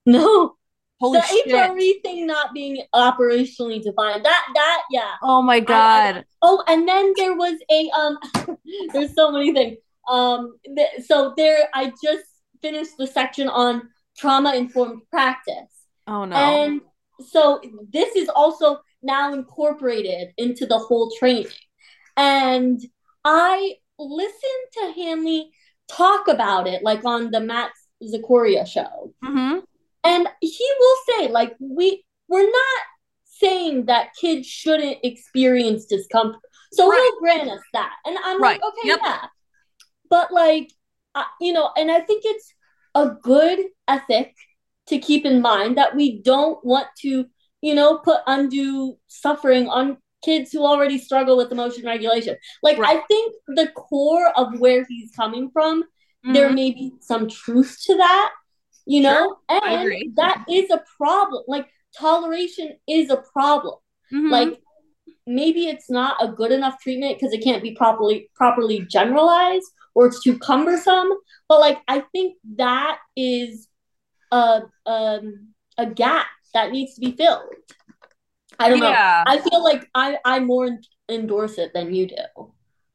no 0.06 0.54
Holy 1.00 1.20
the 1.20 1.26
shit. 1.26 1.46
HRE 1.48 2.02
thing 2.02 2.26
not 2.26 2.52
being 2.52 2.82
operationally 2.94 3.82
defined. 3.82 4.24
That 4.24 4.46
that 4.54 4.82
yeah. 4.90 5.12
Oh 5.22 5.42
my 5.42 5.60
god. 5.60 6.16
I, 6.16 6.18
I, 6.18 6.24
oh, 6.42 6.62
and 6.66 6.88
then 6.88 7.12
there 7.16 7.36
was 7.36 7.56
a 7.70 7.90
um. 7.90 8.58
there's 8.92 9.14
so 9.14 9.30
many 9.30 9.52
things. 9.52 9.78
Um, 10.08 10.56
th- 10.64 11.04
so 11.06 11.34
there, 11.36 11.68
I 11.74 11.92
just 12.02 12.24
finished 12.62 12.96
the 12.98 13.06
section 13.06 13.48
on 13.48 13.88
trauma 14.16 14.54
informed 14.54 15.02
practice. 15.10 15.54
Oh 16.08 16.24
no! 16.24 16.34
And 16.34 16.80
so 17.28 17.60
this 17.92 18.16
is 18.16 18.28
also 18.28 18.80
now 19.02 19.32
incorporated 19.32 20.32
into 20.36 20.66
the 20.66 20.78
whole 20.78 21.12
training, 21.16 21.46
and 22.16 22.80
I 23.24 23.74
listened 23.98 24.42
to 24.74 24.92
Hanley 24.96 25.50
talk 25.88 26.28
about 26.28 26.66
it, 26.66 26.82
like 26.82 27.04
on 27.04 27.30
the 27.30 27.40
Matt 27.40 27.70
Zakaria 28.02 28.66
show, 28.66 29.12
mm-hmm. 29.24 29.58
and 30.04 30.28
he 30.40 30.70
will 30.78 30.96
say, 31.08 31.28
like 31.28 31.56
we 31.60 32.04
we're 32.28 32.50
not 32.50 32.82
saying 33.24 33.86
that 33.86 34.14
kids 34.20 34.46
shouldn't 34.46 34.98
experience 35.02 35.86
discomfort. 35.86 36.40
So 36.72 36.88
right. 36.88 36.98
he'll 37.00 37.20
grant 37.20 37.50
us 37.50 37.62
that, 37.72 37.94
and 38.04 38.18
I'm 38.22 38.42
right. 38.42 38.60
like, 38.60 38.72
okay, 38.72 38.88
yep. 38.88 39.00
yeah 39.02 39.26
but 40.10 40.32
like 40.32 40.72
uh, 41.14 41.24
you 41.40 41.52
know 41.52 41.70
and 41.76 41.90
i 41.90 42.00
think 42.00 42.22
it's 42.24 42.52
a 42.94 43.10
good 43.22 43.58
ethic 43.86 44.34
to 44.86 44.98
keep 44.98 45.24
in 45.24 45.40
mind 45.40 45.76
that 45.76 45.94
we 45.94 46.20
don't 46.22 46.64
want 46.64 46.88
to 46.98 47.26
you 47.60 47.74
know 47.74 47.98
put 47.98 48.20
undue 48.26 48.96
suffering 49.06 49.68
on 49.68 49.98
kids 50.24 50.50
who 50.52 50.64
already 50.64 50.98
struggle 50.98 51.36
with 51.36 51.52
emotion 51.52 51.84
regulation 51.84 52.36
like 52.62 52.78
right. 52.78 52.96
i 52.96 53.00
think 53.06 53.34
the 53.48 53.68
core 53.68 54.30
of 54.36 54.58
where 54.58 54.84
he's 54.88 55.10
coming 55.12 55.50
from 55.50 55.82
mm-hmm. 55.82 56.32
there 56.32 56.50
may 56.50 56.70
be 56.70 56.92
some 57.00 57.28
truth 57.28 57.78
to 57.84 57.96
that 57.96 58.32
you 58.86 59.00
know 59.00 59.36
sure. 59.50 59.60
and 59.64 60.16
that 60.16 60.44
is 60.50 60.70
a 60.70 60.82
problem 60.96 61.42
like 61.46 61.68
toleration 61.96 62.76
is 62.88 63.10
a 63.10 63.22
problem 63.32 63.76
mm-hmm. 64.12 64.30
like 64.30 64.60
maybe 65.28 65.68
it's 65.68 65.90
not 65.90 66.16
a 66.20 66.32
good 66.32 66.50
enough 66.50 66.80
treatment 66.80 67.16
because 67.16 67.32
it 67.34 67.44
can't 67.44 67.62
be 67.62 67.74
properly 67.74 68.30
properly 68.34 68.80
generalized 68.90 69.66
or 69.94 70.06
it's 70.06 70.22
too 70.22 70.38
cumbersome. 70.38 71.08
But 71.48 71.60
like 71.60 71.78
I 71.86 72.04
think 72.12 72.36
that 72.56 72.98
is 73.16 73.68
a 74.32 74.62
um, 74.86 75.48
a 75.76 75.86
gap 75.86 76.26
that 76.54 76.72
needs 76.72 76.94
to 76.94 77.00
be 77.00 77.12
filled. 77.12 77.42
I 78.58 78.68
don't 78.68 78.78
yeah. 78.78 79.24
know. 79.26 79.32
I 79.32 79.38
feel 79.38 79.62
like 79.62 79.88
I 79.94 80.18
I 80.24 80.40
more 80.40 80.78
endorse 81.08 81.58
it 81.58 81.72
than 81.74 81.94
you 81.94 82.08
do. 82.08 82.52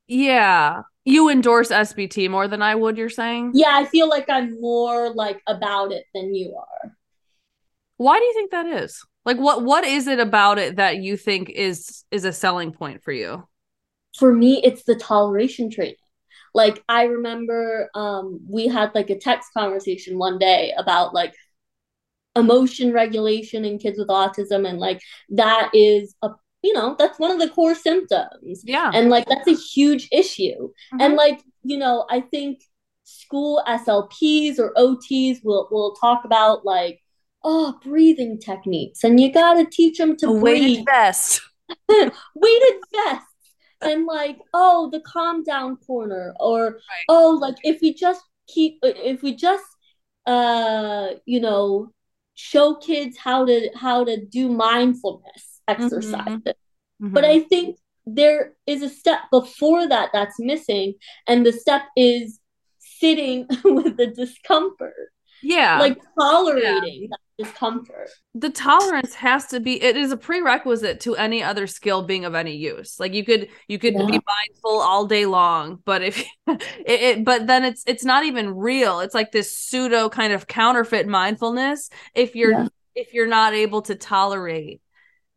Yeah. 0.08 0.82
You 1.06 1.30
endorse 1.30 1.70
SBT 1.70 2.30
more 2.30 2.48
than 2.48 2.62
I 2.62 2.76
would, 2.76 2.98
you're 2.98 3.10
saying? 3.10 3.52
Yeah, 3.56 3.72
I 3.74 3.86
feel 3.86 4.08
like 4.08 4.30
I'm 4.30 4.60
more 4.62 5.14
like 5.14 5.42
about 5.48 5.92
it 5.92 6.06
than 6.14 6.34
you 6.34 6.56
are. 6.56 6.96
Why 7.98 8.20
do 8.20 8.26
you 8.26 8.34
think 8.34 8.52
that 8.52 8.66
is? 8.66 9.06
Like 9.26 9.38
what 9.38 9.64
what 9.64 9.86
is 9.86 10.08
it 10.08 10.20
about 10.20 10.60
it 10.60 10.78
that 10.78 10.98
you 10.98 11.16
think 11.18 11.50
is 11.50 12.04
is 12.12 12.26
a 12.26 12.34
selling 12.34 12.72
point 12.72 13.04
for 13.04 13.12
you? 13.12 13.48
For 14.18 14.34
me, 14.34 14.62
it's 14.64 14.84
the 14.84 14.96
toleration 14.96 15.70
training. 15.70 15.96
Like 16.54 16.84
I 16.88 17.04
remember 17.04 17.90
um, 17.96 18.42
we 18.48 18.68
had 18.68 18.94
like 18.94 19.10
a 19.10 19.18
text 19.18 19.50
conversation 19.54 20.18
one 20.18 20.38
day 20.38 20.74
about 20.78 21.14
like 21.14 21.34
emotion 22.36 22.92
regulation 22.92 23.64
in 23.66 23.78
kids 23.78 23.98
with 23.98 24.08
autism 24.08 24.68
and 24.68 24.80
like 24.80 25.02
that 25.30 25.70
is 25.74 26.16
a 26.24 26.30
you 26.64 26.74
know 26.74 26.96
that's 26.98 27.20
one 27.20 27.32
of 27.32 27.40
the 27.40 27.50
core 27.50 27.76
symptoms. 27.76 28.64
Yeah. 28.64 28.90
And 28.94 29.10
like 29.10 29.26
that's 29.28 29.48
a 29.48 29.56
huge 29.56 30.08
issue. 30.12 30.70
Mm-hmm. 30.70 31.02
and 31.02 31.16
like 31.16 31.42
you 31.64 31.78
know 31.78 32.06
i 32.10 32.22
think 32.22 32.62
school 33.04 33.62
slps 33.68 34.60
or 34.60 34.74
ots 34.78 35.44
will 35.44 35.68
will 35.72 35.94
talk 35.96 36.24
about 36.26 36.66
like 36.66 37.00
oh 37.44 37.78
breathing 37.84 38.40
techniques 38.40 39.04
and 39.04 39.20
you 39.20 39.32
got 39.32 39.56
to 39.56 39.66
teach 39.66 39.98
them 39.98 40.16
to 40.18 40.28
a 40.28 40.40
breathe. 40.40 40.44
weighted 40.44 40.86
vest. 40.86 41.42
Weighted 41.90 42.82
vest 42.94 43.26
and 43.82 44.06
like 44.06 44.38
oh 44.54 44.90
the 44.92 45.02
calm 45.02 45.44
down 45.44 45.76
corner 45.78 46.34
or 46.40 46.66
right. 46.66 47.06
oh 47.10 47.38
like 47.42 47.56
if 47.64 47.82
we 47.82 47.94
just 47.94 48.24
keep 48.48 48.80
if 48.84 49.22
we 49.22 49.36
just 49.36 49.66
uh 50.26 51.10
you 51.26 51.40
know 51.40 51.92
show 52.36 52.76
kids 52.76 53.18
how 53.18 53.46
to 53.46 53.70
how 53.76 54.04
to 54.04 54.24
do 54.26 54.50
mindfulness 54.50 55.62
exercises 55.68 56.14
mm-hmm. 56.14 56.50
mm-hmm. 56.50 57.14
but 57.14 57.24
i 57.24 57.40
think 57.40 57.78
there 58.06 58.54
is 58.68 58.82
a 58.82 58.90
step 58.90 59.20
before 59.32 59.88
that 59.88 60.10
that's 60.14 60.40
missing 60.40 60.94
and 61.28 61.46
the 61.46 61.54
step 61.54 61.84
is 61.96 62.40
sitting 62.80 63.46
with 63.64 63.98
the 63.98 64.08
discomfort 64.08 65.12
yeah 65.42 65.80
like 65.80 65.98
tolerating 66.20 67.08
yeah 67.10 67.18
discomfort. 67.38 68.10
The 68.36 68.50
tolerance 68.50 69.14
has 69.16 69.48
to 69.48 69.60
be 69.60 69.82
it 69.82 69.96
is 69.98 70.12
a 70.12 70.18
prerequisite 70.18 71.00
to 71.02 71.16
any 71.16 71.44
other 71.44 71.68
skill 71.68 72.04
being 72.04 72.26
of 72.26 72.36
any 72.36 72.56
use. 72.56 73.00
Like 73.00 73.14
you 73.14 73.26
could 73.26 73.50
you 73.68 73.80
could 73.80 73.94
yeah. 73.94 74.06
be 74.06 74.12
mindful 74.12 74.80
all 74.80 75.06
day 75.06 75.26
long, 75.26 75.80
but 75.86 76.02
if 76.02 76.24
it, 76.48 76.62
it, 76.86 77.26
but 77.26 77.48
then 77.48 77.64
it's 77.64 77.84
it's 77.88 78.06
not 78.06 78.26
even 78.26 78.56
real. 78.56 79.00
It's 79.00 79.16
like 79.16 79.32
this 79.32 79.56
pseudo 79.56 80.10
kind 80.10 80.34
of 80.34 80.48
counterfeit 80.48 81.08
mindfulness 81.08 81.90
if 82.14 82.36
you're 82.36 82.52
yeah. 82.52 82.68
if 82.96 83.14
you're 83.14 83.28
not 83.28 83.54
able 83.54 83.82
to 83.84 83.96
tolerate 83.96 84.82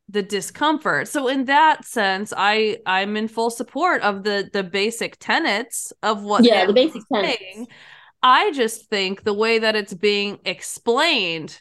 the 0.09 0.23
discomfort. 0.23 1.09
So 1.09 1.29
in 1.29 1.47
that 1.47 1.85
sense, 1.85 2.33
I 2.37 2.79
I'm 2.87 3.17
in 3.17 3.29
full 3.29 3.51
support 3.51 4.03
of 4.03 4.23
the 4.23 4.49
the 4.53 4.63
basic 4.63 5.17
tenets 5.19 5.93
of 6.03 6.23
what 6.23 6.45
Yeah, 6.45 6.67
the 6.67 6.73
basic 6.73 7.03
tenets. 7.13 7.71
I 8.23 8.51
just 8.53 8.87
think 8.87 9.23
the 9.23 9.35
way 9.35 9.59
that 9.59 9.77
it's 9.77 9.95
being 9.95 10.41
explained 10.45 11.61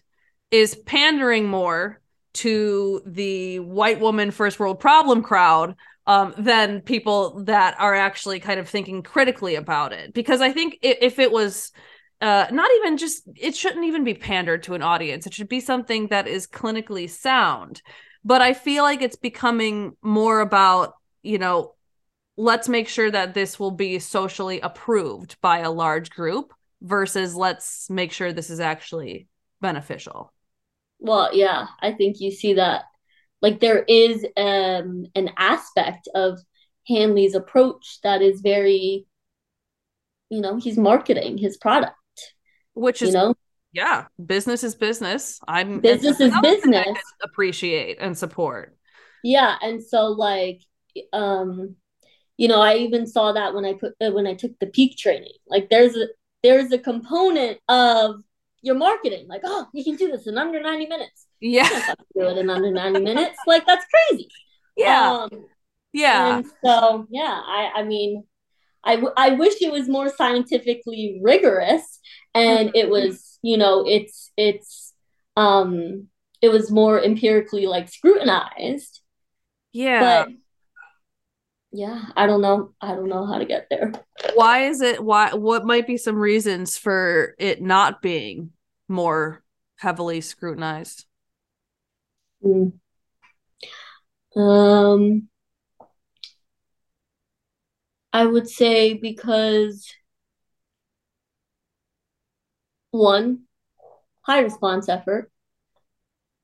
is 0.52 0.76
pandering 0.86 1.48
more 1.48 2.00
to 2.34 3.02
the 3.06 3.60
white 3.60 4.00
woman 4.00 4.32
first 4.32 4.60
world 4.60 4.80
problem 4.80 5.24
crowd 5.24 5.76
um, 6.08 6.34
than 6.38 6.82
people 6.82 7.44
that 7.46 7.76
are 7.80 7.96
actually 7.96 8.40
kind 8.40 8.60
of 8.60 8.70
thinking 8.70 9.02
critically 9.02 9.56
about 9.56 9.94
it. 9.94 10.14
Because 10.14 10.42
I 10.42 10.52
think 10.52 10.78
if, 10.82 11.18
it 11.18 11.32
was 11.32 11.72
uh, 12.22 12.48
not 12.52 12.70
even 12.78 12.98
just, 12.98 13.24
it 13.36 13.56
shouldn't 13.56 13.86
even 13.86 14.04
be 14.04 14.14
pandered 14.14 14.64
to 14.64 14.76
an 14.76 14.82
audience. 14.82 15.26
It 15.26 15.34
should 15.34 15.50
be 15.50 15.60
something 15.60 16.08
that 16.08 16.28
is 16.28 16.46
clinically 16.46 17.10
sound. 17.10 17.82
But 18.24 18.42
I 18.42 18.54
feel 18.54 18.84
like 18.84 19.02
it's 19.02 19.16
becoming 19.16 19.96
more 20.02 20.42
about, 20.42 20.94
you 21.24 21.38
know, 21.38 21.74
let's 22.38 22.68
make 22.68 22.88
sure 22.88 23.10
that 23.10 23.34
this 23.34 23.60
will 23.60 23.72
be 23.72 24.00
socially 24.00 24.60
approved 24.60 25.38
by 25.42 25.60
a 25.60 25.72
large 25.72 26.10
group 26.10 26.54
versus 26.82 27.36
let's 27.36 27.90
make 27.90 28.12
sure 28.12 28.34
this 28.34 28.50
is 28.50 28.60
actually 28.60 29.28
beneficial. 29.66 30.32
Well, 31.00 31.36
yeah, 31.36 31.68
I 31.82 31.92
think 31.92 32.20
you 32.20 32.32
see 32.32 32.54
that. 32.54 32.84
Like 33.42 33.60
there 33.60 33.84
is 33.88 34.24
um, 34.38 35.08
an 35.16 35.32
aspect 35.38 36.08
of 36.14 36.40
Hanley's 36.88 37.34
approach 37.34 38.00
that 38.04 38.22
is 38.22 38.42
very, 38.42 39.08
you 40.30 40.42
know, 40.42 40.58
he's 40.58 40.78
marketing 40.78 41.40
his 41.40 41.58
product, 41.58 41.96
which 42.74 43.02
is, 43.02 43.10
you 43.10 43.14
know, 43.14 43.36
yeah, 43.74 44.06
business 44.24 44.64
is 44.64 44.76
business. 44.76 45.40
I'm 45.48 45.80
business 45.80 46.20
is 46.20 46.34
business. 46.42 46.98
Appreciate 47.24 47.98
and 48.00 48.16
support. 48.18 48.78
Yeah, 49.24 49.56
and 49.62 49.84
so 49.84 50.08
like, 50.08 50.62
um, 51.12 51.76
you 52.38 52.48
know, 52.48 52.62
I 52.62 52.76
even 52.78 53.08
saw 53.08 53.34
that 53.34 53.54
when 53.56 53.66
I 53.66 53.74
put 53.74 53.94
uh, 54.00 54.12
when 54.12 54.28
I 54.28 54.36
took 54.36 54.58
the 54.60 54.68
peak 54.68 54.98
training. 54.98 55.38
Like 55.48 55.70
there's 55.70 55.96
a 55.96 56.08
there's 56.44 56.72
a 56.72 56.78
component 56.78 57.58
of 57.68 58.22
your 58.66 58.76
marketing, 58.76 59.28
like, 59.30 59.42
oh, 59.46 59.68
you 59.74 59.84
can 59.84 59.96
do 59.96 60.12
this 60.12 60.28
in 60.28 60.38
under 60.38 60.62
90 60.62 60.88
minutes. 60.88 61.28
Yeah. 61.40 61.70
do 62.16 62.28
it 62.28 62.38
in 62.38 62.50
under 62.50 62.72
90 62.72 63.00
minutes. 63.02 63.38
Like 63.48 63.66
that's 63.66 63.86
crazy. 64.10 64.28
Yeah. 64.76 65.28
Um, 65.32 65.46
yeah. 65.94 66.38
And 66.38 66.46
so 66.64 67.08
yeah, 67.10 67.42
I 67.46 67.72
I 67.76 67.84
mean, 67.84 68.24
I, 68.86 68.96
w- 68.96 69.14
I 69.18 69.32
wish 69.32 69.62
it 69.62 69.72
was 69.72 69.90
more 69.90 70.10
scientifically 70.10 71.20
rigorous 71.24 72.00
and 72.36 72.70
it 72.76 72.84
mm-hmm. 72.84 72.92
was 72.92 73.40
you 73.42 73.58
know 73.58 73.84
it's 73.88 74.32
it's 74.38 74.94
um 75.38 76.08
it 76.42 76.50
was 76.50 76.70
more 76.70 77.02
empirically 77.02 77.66
like 77.66 77.90
scrutinized 77.90 79.02
yeah 79.72 80.26
but 80.26 80.34
yeah 81.72 82.06
i 82.16 82.28
don't 82.28 82.42
know 82.42 82.74
i 82.80 82.94
don't 82.94 83.10
know 83.10 83.26
how 83.26 83.38
to 83.38 83.46
get 83.46 83.68
there 83.70 83.92
why 84.36 84.68
is 84.68 84.82
it 84.82 85.04
why 85.04 85.34
what 85.34 85.66
might 85.66 85.88
be 85.88 85.98
some 85.98 86.16
reasons 86.16 86.78
for 86.78 87.36
it 87.40 87.62
not 87.62 88.02
being 88.02 88.52
more 88.88 89.44
heavily 89.78 90.22
scrutinized? 90.22 91.06
Mm. 92.44 92.74
um 94.36 95.30
i 98.14 98.26
would 98.26 98.48
say 98.48 98.94
because 98.94 99.92
one 102.92 103.44
high 104.22 104.42
response 104.42 104.90
effort 104.90 105.32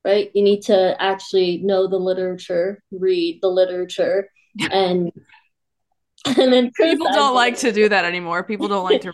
right? 0.04 0.30
You 0.34 0.42
need 0.42 0.62
to 0.62 1.00
actually 1.00 1.58
know 1.58 1.86
the 1.86 1.98
literature 1.98 2.82
read 2.90 3.40
the 3.42 3.48
literature 3.48 4.28
and 4.70 5.12
and 6.24 6.52
then 6.52 6.70
people 6.76 7.08
don't 7.12 7.34
like 7.34 7.58
to 7.58 7.72
do 7.72 7.88
that 7.88 8.04
anymore. 8.04 8.44
People 8.44 8.68
don't 8.68 8.84
like 8.84 9.02
to 9.02 9.12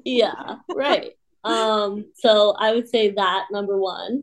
yeah 0.04 0.56
right 0.74 1.12
um 1.44 2.04
so 2.14 2.54
i 2.58 2.72
would 2.72 2.88
say 2.88 3.10
that 3.10 3.46
number 3.50 3.78
one 3.78 4.22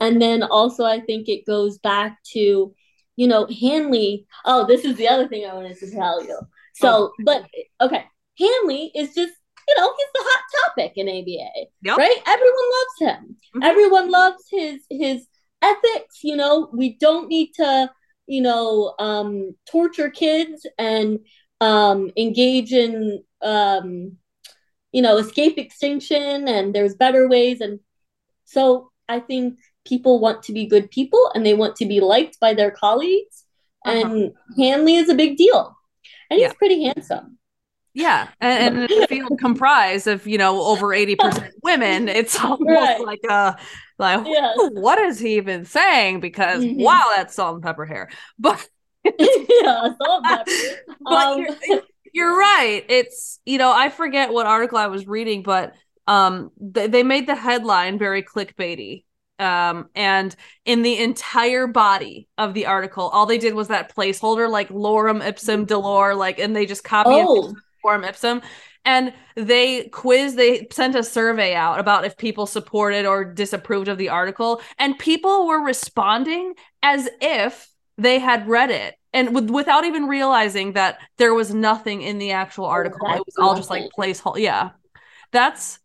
and 0.00 0.20
then 0.20 0.42
also 0.42 0.84
i 0.84 1.00
think 1.00 1.28
it 1.28 1.46
goes 1.46 1.78
back 1.78 2.18
to 2.24 2.74
you 3.16 3.28
know 3.28 3.46
hanley 3.60 4.26
oh 4.44 4.66
this 4.66 4.84
is 4.84 4.96
the 4.96 5.08
other 5.08 5.28
thing 5.28 5.46
i 5.46 5.54
wanted 5.54 5.76
to 5.78 5.90
tell 5.90 6.22
you 6.24 6.38
so 6.74 6.88
oh. 6.88 7.12
but 7.24 7.46
okay 7.80 8.04
hanley 8.38 8.90
is 8.94 9.14
just 9.14 9.34
you 9.68 9.74
know, 9.78 9.92
he's 9.96 10.06
the 10.14 10.22
hot 10.22 10.44
topic 10.66 10.92
in 10.96 11.08
ABA, 11.08 11.66
yep. 11.82 11.96
right? 11.96 12.18
Everyone 12.26 12.70
loves 12.78 13.00
him. 13.00 13.36
Mm-hmm. 13.56 13.62
Everyone 13.62 14.10
loves 14.10 14.44
his 14.50 14.82
his 14.90 15.26
ethics. 15.62 16.20
You 16.22 16.36
know, 16.36 16.70
we 16.72 16.96
don't 16.96 17.28
need 17.28 17.52
to, 17.54 17.90
you 18.26 18.42
know, 18.42 18.94
um, 18.98 19.56
torture 19.68 20.10
kids 20.10 20.66
and 20.78 21.20
um, 21.60 22.12
engage 22.16 22.72
in, 22.72 23.22
um, 23.42 24.16
you 24.92 25.02
know, 25.02 25.16
escape 25.16 25.58
extinction. 25.58 26.48
And 26.48 26.74
there's 26.74 26.94
better 26.94 27.28
ways. 27.28 27.60
And 27.60 27.80
so 28.44 28.90
I 29.08 29.20
think 29.20 29.58
people 29.84 30.20
want 30.20 30.42
to 30.44 30.52
be 30.52 30.66
good 30.66 30.90
people 30.90 31.30
and 31.34 31.46
they 31.46 31.54
want 31.54 31.76
to 31.76 31.86
be 31.86 32.00
liked 32.00 32.38
by 32.40 32.54
their 32.54 32.70
colleagues. 32.70 33.44
Uh-huh. 33.84 33.98
And 33.98 34.32
Hanley 34.58 34.96
is 34.96 35.08
a 35.08 35.14
big 35.14 35.36
deal, 35.36 35.76
and 36.28 36.40
yeah. 36.40 36.48
he's 36.48 36.54
pretty 36.54 36.82
handsome. 36.82 37.38
Yeah, 37.94 38.28
and, 38.40 38.78
and 38.78 38.90
a 38.90 39.06
field 39.06 39.38
comprised 39.40 40.06
of 40.08 40.26
you 40.26 40.38
know 40.38 40.60
over 40.60 40.92
eighty 40.92 41.14
percent 41.14 41.54
women, 41.62 42.08
it's 42.10 42.38
almost 42.38 42.68
right. 42.68 43.00
like 43.00 43.20
a 43.30 43.56
like 43.98 44.26
yes. 44.26 44.56
what 44.72 44.98
is 44.98 45.20
he 45.20 45.36
even 45.36 45.64
saying? 45.64 46.20
Because 46.20 46.64
mm-hmm. 46.64 46.82
wow, 46.82 47.12
that's 47.14 47.34
salt 47.34 47.54
and 47.54 47.62
pepper 47.62 47.86
hair. 47.86 48.10
But 48.38 48.68
yeah, 49.04 49.94
salt 50.02 50.24
and 50.26 50.46
pepper. 50.46 50.50
but 51.00 51.26
um, 51.70 51.80
you're, 52.16 52.38
right. 52.38 52.84
It's 52.88 53.40
you 53.44 53.58
know 53.58 53.72
I 53.72 53.90
forget 53.90 54.32
what 54.32 54.46
article 54.46 54.78
I 54.78 54.86
was 54.86 55.06
reading, 55.06 55.42
but 55.42 55.74
um 56.06 56.50
they, 56.60 56.86
they 56.86 57.02
made 57.02 57.26
the 57.26 57.34
headline 57.34 57.98
very 57.98 58.22
clickbaity. 58.22 59.04
Um 59.38 59.90
and 59.94 60.34
in 60.64 60.82
the 60.82 60.98
entire 60.98 61.66
body 61.66 62.26
of 62.38 62.54
the 62.54 62.66
article 62.66 63.08
all 63.08 63.26
they 63.26 63.38
did 63.38 63.54
was 63.54 63.68
that 63.68 63.94
placeholder 63.94 64.48
like 64.50 64.70
lorem 64.70 65.22
ipsum 65.22 65.66
dolor 65.66 66.14
like 66.14 66.38
and 66.38 66.56
they 66.56 66.64
just 66.64 66.84
copied 66.84 67.24
oh. 67.26 67.54
Quorum 67.82 68.04
ipsum. 68.04 68.40
And 68.84 69.12
they 69.34 69.88
quiz 69.88 70.36
they 70.36 70.68
sent 70.72 70.94
a 70.94 71.02
survey 71.02 71.54
out 71.54 71.80
about 71.80 72.04
if 72.04 72.16
people 72.16 72.46
supported 72.46 73.04
or 73.04 73.24
disapproved 73.24 73.88
of 73.88 73.98
the 73.98 74.08
article 74.08 74.62
and 74.78 74.98
people 74.98 75.46
were 75.46 75.62
responding 75.62 76.54
as 76.82 77.08
if 77.20 77.68
they 77.98 78.18
had 78.18 78.48
read 78.48 78.70
it 78.70 78.94
and 79.16 79.34
with, 79.34 79.50
without 79.50 79.84
even 79.84 80.06
realizing 80.06 80.74
that 80.74 80.98
there 81.16 81.34
was 81.34 81.52
nothing 81.52 82.02
in 82.02 82.18
the 82.18 82.30
actual 82.32 82.66
article 82.66 83.08
it 83.08 83.22
was 83.24 83.36
all 83.38 83.56
just 83.56 83.70
like 83.70 83.90
placeholder 83.98 84.38
yeah. 84.38 84.70
That's 85.32 85.80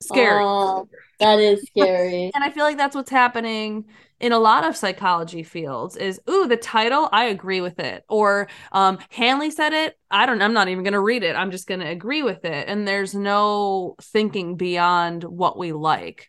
scary. 0.00 0.42
Oh, 0.44 0.88
that 1.20 1.38
is 1.38 1.62
scary. 1.66 2.30
and 2.34 2.44
i 2.44 2.50
feel 2.50 2.64
like 2.64 2.76
that's 2.76 2.94
what's 2.94 3.10
happening 3.10 3.84
in 4.20 4.32
a 4.32 4.38
lot 4.38 4.64
of 4.64 4.76
psychology 4.76 5.42
fields 5.42 5.96
is 5.96 6.20
ooh 6.30 6.46
the 6.46 6.56
title 6.56 7.08
i 7.12 7.24
agree 7.24 7.60
with 7.60 7.78
it. 7.78 8.04
Or 8.08 8.48
um 8.72 8.98
hanley 9.10 9.50
said 9.50 9.72
it 9.72 9.98
i 10.10 10.26
don't 10.26 10.40
i'm 10.40 10.52
not 10.52 10.68
even 10.68 10.84
going 10.84 10.92
to 10.92 11.00
read 11.00 11.22
it 11.22 11.36
i'm 11.36 11.50
just 11.50 11.66
going 11.66 11.80
to 11.80 11.88
agree 11.88 12.22
with 12.22 12.44
it. 12.44 12.68
And 12.68 12.86
there's 12.86 13.14
no 13.14 13.96
thinking 14.00 14.56
beyond 14.56 15.24
what 15.24 15.58
we 15.58 15.72
like. 15.72 16.28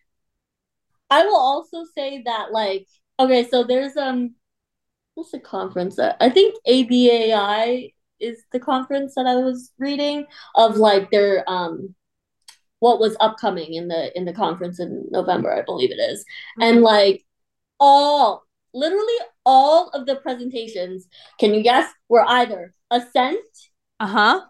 I 1.10 1.24
will 1.24 1.40
also 1.40 1.86
say 1.96 2.24
that 2.26 2.52
like 2.52 2.88
okay 3.20 3.48
so 3.50 3.64
there's 3.64 3.96
um 3.96 4.36
what's 5.20 5.32
the 5.32 5.40
conference 5.40 5.96
that 5.96 6.18
i 6.20 6.30
think 6.30 6.56
abai 6.68 7.94
is 8.20 8.44
the 8.52 8.60
conference 8.60 9.14
that 9.16 9.26
i 9.26 9.36
was 9.36 9.72
reading 9.78 10.26
of 10.56 10.78
like 10.78 11.10
their 11.12 11.44
um 11.50 11.94
what 12.80 13.00
was 13.00 13.16
upcoming 13.20 13.74
in 13.74 13.88
the 13.88 14.18
in 14.18 14.26
the 14.26 14.34
conference 14.34 14.80
in 14.80 15.06
november 15.12 15.54
i 15.54 15.62
believe 15.62 15.92
it 15.92 16.00
is. 16.00 16.22
Mm-hmm. 16.22 16.64
and 16.64 16.82
like 16.82 17.26
all, 17.80 18.46
literally 18.74 19.18
all 19.46 19.90
of 19.90 20.06
the 20.06 20.18
presentations, 20.18 21.08
can 21.40 21.54
you 21.54 21.64
guess, 21.64 21.92
were 22.08 22.26
either 22.28 22.74
assent, 22.92 23.40
uh 24.00 24.08
huh, 24.08 24.42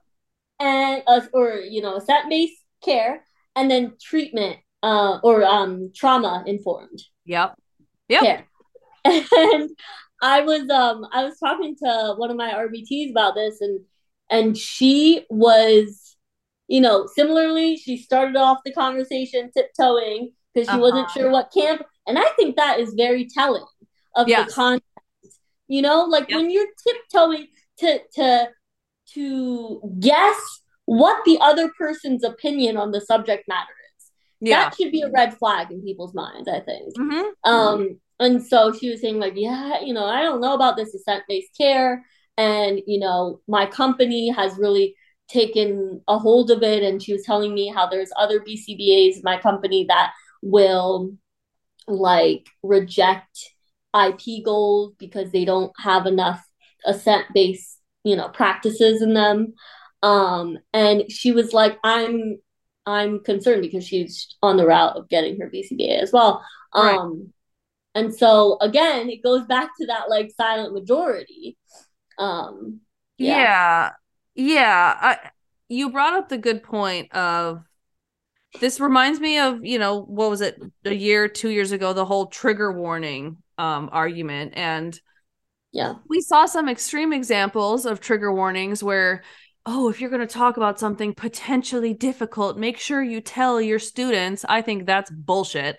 and 0.59 1.03
uh, 1.07 1.22
or 1.34 1.55
you 1.55 1.82
know, 1.82 1.97
assent 1.97 2.30
based 2.30 2.61
care, 2.84 3.24
and 3.55 3.70
then 3.70 3.93
treatment, 4.01 4.57
uh, 4.84 5.20
or 5.24 5.43
um, 5.43 5.91
trauma 5.95 6.43
informed. 6.45 7.01
Yep. 7.26 7.55
Yep. 8.09 8.22
Care. 8.22 8.45
And 9.32 9.70
I 10.22 10.41
was 10.41 10.70
um 10.70 11.05
I 11.11 11.24
was 11.24 11.38
talking 11.39 11.76
to 11.84 12.13
one 12.17 12.32
of 12.32 12.38
my 12.38 12.51
RBTs 12.51 13.11
about 13.11 13.36
this, 13.36 13.61
and 13.61 13.82
and 14.30 14.57
she 14.57 15.26
was, 15.30 16.17
you 16.67 16.82
know, 16.82 17.07
similarly, 17.07 17.78
she 17.78 17.97
started 17.97 18.36
off 18.36 18.59
the 18.63 18.74
conversation 18.74 19.51
tiptoeing 19.51 20.32
because 20.53 20.67
she 20.67 20.72
uh-huh. 20.72 20.82
wasn't 20.82 21.09
sure 21.11 21.32
what 21.32 21.51
camp 21.53 21.84
and 22.09 22.17
I 22.17 22.26
think 22.36 22.55
that 22.55 22.80
is 22.80 22.95
very 22.95 23.28
telling 23.28 23.65
of 24.15 24.28
yes. 24.28 24.47
the 24.47 24.53
context. 24.53 24.86
You 25.67 25.84
know, 25.84 26.05
like 26.05 26.28
yep. 26.28 26.39
when 26.39 26.49
you're 26.49 26.67
tiptoeing 26.86 27.47
to 27.78 27.99
to 28.15 28.49
to 29.13 29.95
guess 29.99 30.61
what 30.86 31.24
the 31.26 31.38
other 31.39 31.72
person's 31.78 32.24
opinion 32.24 32.78
on 32.78 32.91
the 32.91 32.99
subject 32.99 33.47
matter 33.47 33.72
is. 33.97 34.11
Yeah. 34.41 34.63
That 34.63 34.76
should 34.76 34.91
be 34.91 35.03
a 35.03 35.11
red 35.11 35.38
flag 35.38 35.70
in 35.70 35.84
people's 35.84 36.15
minds, 36.15 36.49
I 36.49 36.61
think. 36.61 36.97
Mm-hmm. 36.97 37.49
Um, 37.49 37.99
and 38.20 38.45
so 38.45 38.74
she 38.74 38.89
was 38.89 39.01
saying, 39.01 39.20
like, 39.20 39.34
yeah, 39.36 39.80
you 39.82 39.93
know, 39.93 40.05
I 40.05 40.22
don't 40.22 40.41
know 40.41 40.53
about 40.53 40.76
this 40.76 40.93
assent 40.93 41.24
based 41.28 41.55
care. 41.57 42.05
And, 42.38 42.82
you 42.86 42.99
know, 42.99 43.41
my 43.47 43.65
company 43.65 44.30
has 44.30 44.57
really 44.57 44.95
taken 45.30 46.01
a 46.07 46.17
hold 46.17 46.51
of 46.51 46.61
it. 46.63 46.84
And 46.84 47.01
she 47.01 47.13
was 47.13 47.24
telling 47.24 47.53
me 47.53 47.67
how 47.67 47.88
there's 47.88 48.11
other 48.17 48.39
BCBAs 48.39 49.17
in 49.17 49.22
my 49.24 49.38
company 49.38 49.86
that 49.88 50.11
will 50.41 51.13
like 51.88 52.47
reject 52.61 53.51
IP 53.95 54.43
goals 54.43 54.93
because 54.99 55.32
they 55.32 55.45
don't 55.45 55.72
have 55.80 56.05
enough 56.05 56.43
assent 56.86 57.26
based, 57.34 57.80
you 58.03 58.15
know, 58.15 58.30
practices 58.30 59.01
in 59.01 59.13
them. 59.13 59.53
Um, 60.03 60.57
and 60.74 61.09
she 61.11 61.32
was 61.32 61.53
like, 61.53 61.78
I'm 61.84 62.39
I'm 62.86 63.20
concerned 63.24 63.61
because 63.61 63.86
she's 63.86 64.36
on 64.41 64.57
the 64.57 64.65
route 64.65 64.97
of 64.97 65.09
getting 65.09 65.39
her 65.39 65.49
BCBA 65.49 66.01
as 66.01 66.11
well. 66.11 66.43
Um, 66.74 66.84
right. 66.84 67.28
And 67.96 68.14
so 68.14 68.58
again, 68.62 69.10
it 69.10 69.24
goes 69.24 69.46
back 69.46 69.70
to 69.80 69.88
that 69.88 70.10
like 70.10 70.32
silent 70.36 70.74
majority. 70.74 71.58
Um, 72.18 72.82
yeah. 73.18 73.92
Yeah. 74.36 74.54
yeah. 74.54 74.98
I, 75.00 75.30
you 75.70 75.92
brought 75.92 76.14
up 76.14 76.30
the 76.30 76.38
good 76.38 76.64
point 76.64 77.14
of 77.14 77.64
this 78.60 78.80
reminds 78.80 79.20
me 79.20 79.38
of 79.38 79.64
you 79.64 79.78
know 79.78 80.02
what 80.02 80.30
was 80.30 80.42
it 80.42 80.60
a 80.86 80.94
year 80.94 81.28
two 81.28 81.50
years 81.50 81.72
ago 81.72 81.94
the 81.94 82.06
whole 82.06 82.26
trigger 82.26 82.72
warning 82.72 83.38
um 83.60 83.90
argument 83.92 84.54
and 84.56 85.00
yeah 85.72 85.94
we 86.10 86.20
saw 86.20 86.46
some 86.46 86.68
extreme 86.68 87.14
examples 87.14 87.86
of 87.86 88.00
trigger 88.00 88.34
warnings 88.34 88.84
where 88.84 89.24
oh 89.68 89.90
if 89.90 90.02
you're 90.02 90.10
going 90.10 90.28
to 90.28 90.34
talk 90.34 90.58
about 90.58 90.80
something 90.80 91.14
potentially 91.14 91.94
difficult 91.94 92.58
make 92.58 92.80
sure 92.80 93.04
you 93.04 93.22
tell 93.22 93.62
your 93.62 93.80
students 93.80 94.44
i 94.50 94.62
think 94.62 94.86
that's 94.86 95.12
bullshit 95.12 95.78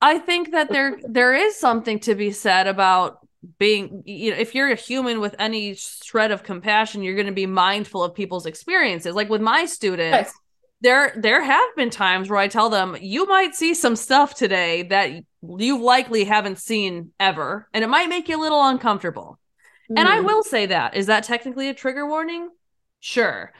i 0.00 0.18
think 0.18 0.52
that 0.52 0.68
there 0.70 0.98
there 1.04 1.34
is 1.34 1.56
something 1.56 1.98
to 1.98 2.14
be 2.14 2.30
said 2.30 2.66
about 2.66 3.26
being 3.58 4.02
you 4.04 4.30
know 4.30 4.36
if 4.36 4.54
you're 4.54 4.70
a 4.70 4.74
human 4.74 5.20
with 5.20 5.34
any 5.38 5.74
shred 5.74 6.30
of 6.30 6.42
compassion 6.42 7.02
you're 7.02 7.14
going 7.14 7.26
to 7.26 7.32
be 7.32 7.46
mindful 7.46 8.02
of 8.02 8.14
people's 8.14 8.46
experiences. 8.46 9.14
Like 9.14 9.28
with 9.28 9.40
my 9.40 9.64
students 9.64 10.32
there 10.80 11.12
there 11.16 11.42
have 11.42 11.76
been 11.76 11.90
times 11.90 12.28
where 12.28 12.38
i 12.38 12.48
tell 12.48 12.68
them 12.68 12.96
you 13.00 13.26
might 13.26 13.54
see 13.54 13.74
some 13.74 13.96
stuff 13.96 14.34
today 14.34 14.82
that 14.84 15.10
you 15.58 15.82
likely 15.82 16.24
haven't 16.24 16.58
seen 16.58 17.10
ever 17.20 17.68
and 17.72 17.84
it 17.84 17.88
might 17.88 18.08
make 18.08 18.28
you 18.28 18.38
a 18.38 18.42
little 18.42 18.64
uncomfortable. 18.64 19.38
Mm. 19.90 19.98
and 19.98 20.08
i 20.08 20.18
mm. 20.18 20.24
will 20.24 20.42
say 20.42 20.66
that. 20.66 20.96
Is 20.96 21.06
that 21.06 21.24
technically 21.24 21.68
a 21.68 21.74
trigger 21.74 22.06
warning? 22.06 22.50
Sure 23.00 23.52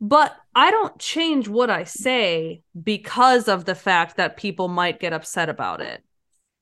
but 0.00 0.36
i 0.54 0.70
don't 0.70 0.98
change 0.98 1.48
what 1.48 1.70
i 1.70 1.84
say 1.84 2.62
because 2.80 3.48
of 3.48 3.64
the 3.64 3.74
fact 3.74 4.16
that 4.16 4.36
people 4.36 4.68
might 4.68 5.00
get 5.00 5.12
upset 5.12 5.48
about 5.48 5.80
it. 5.80 6.02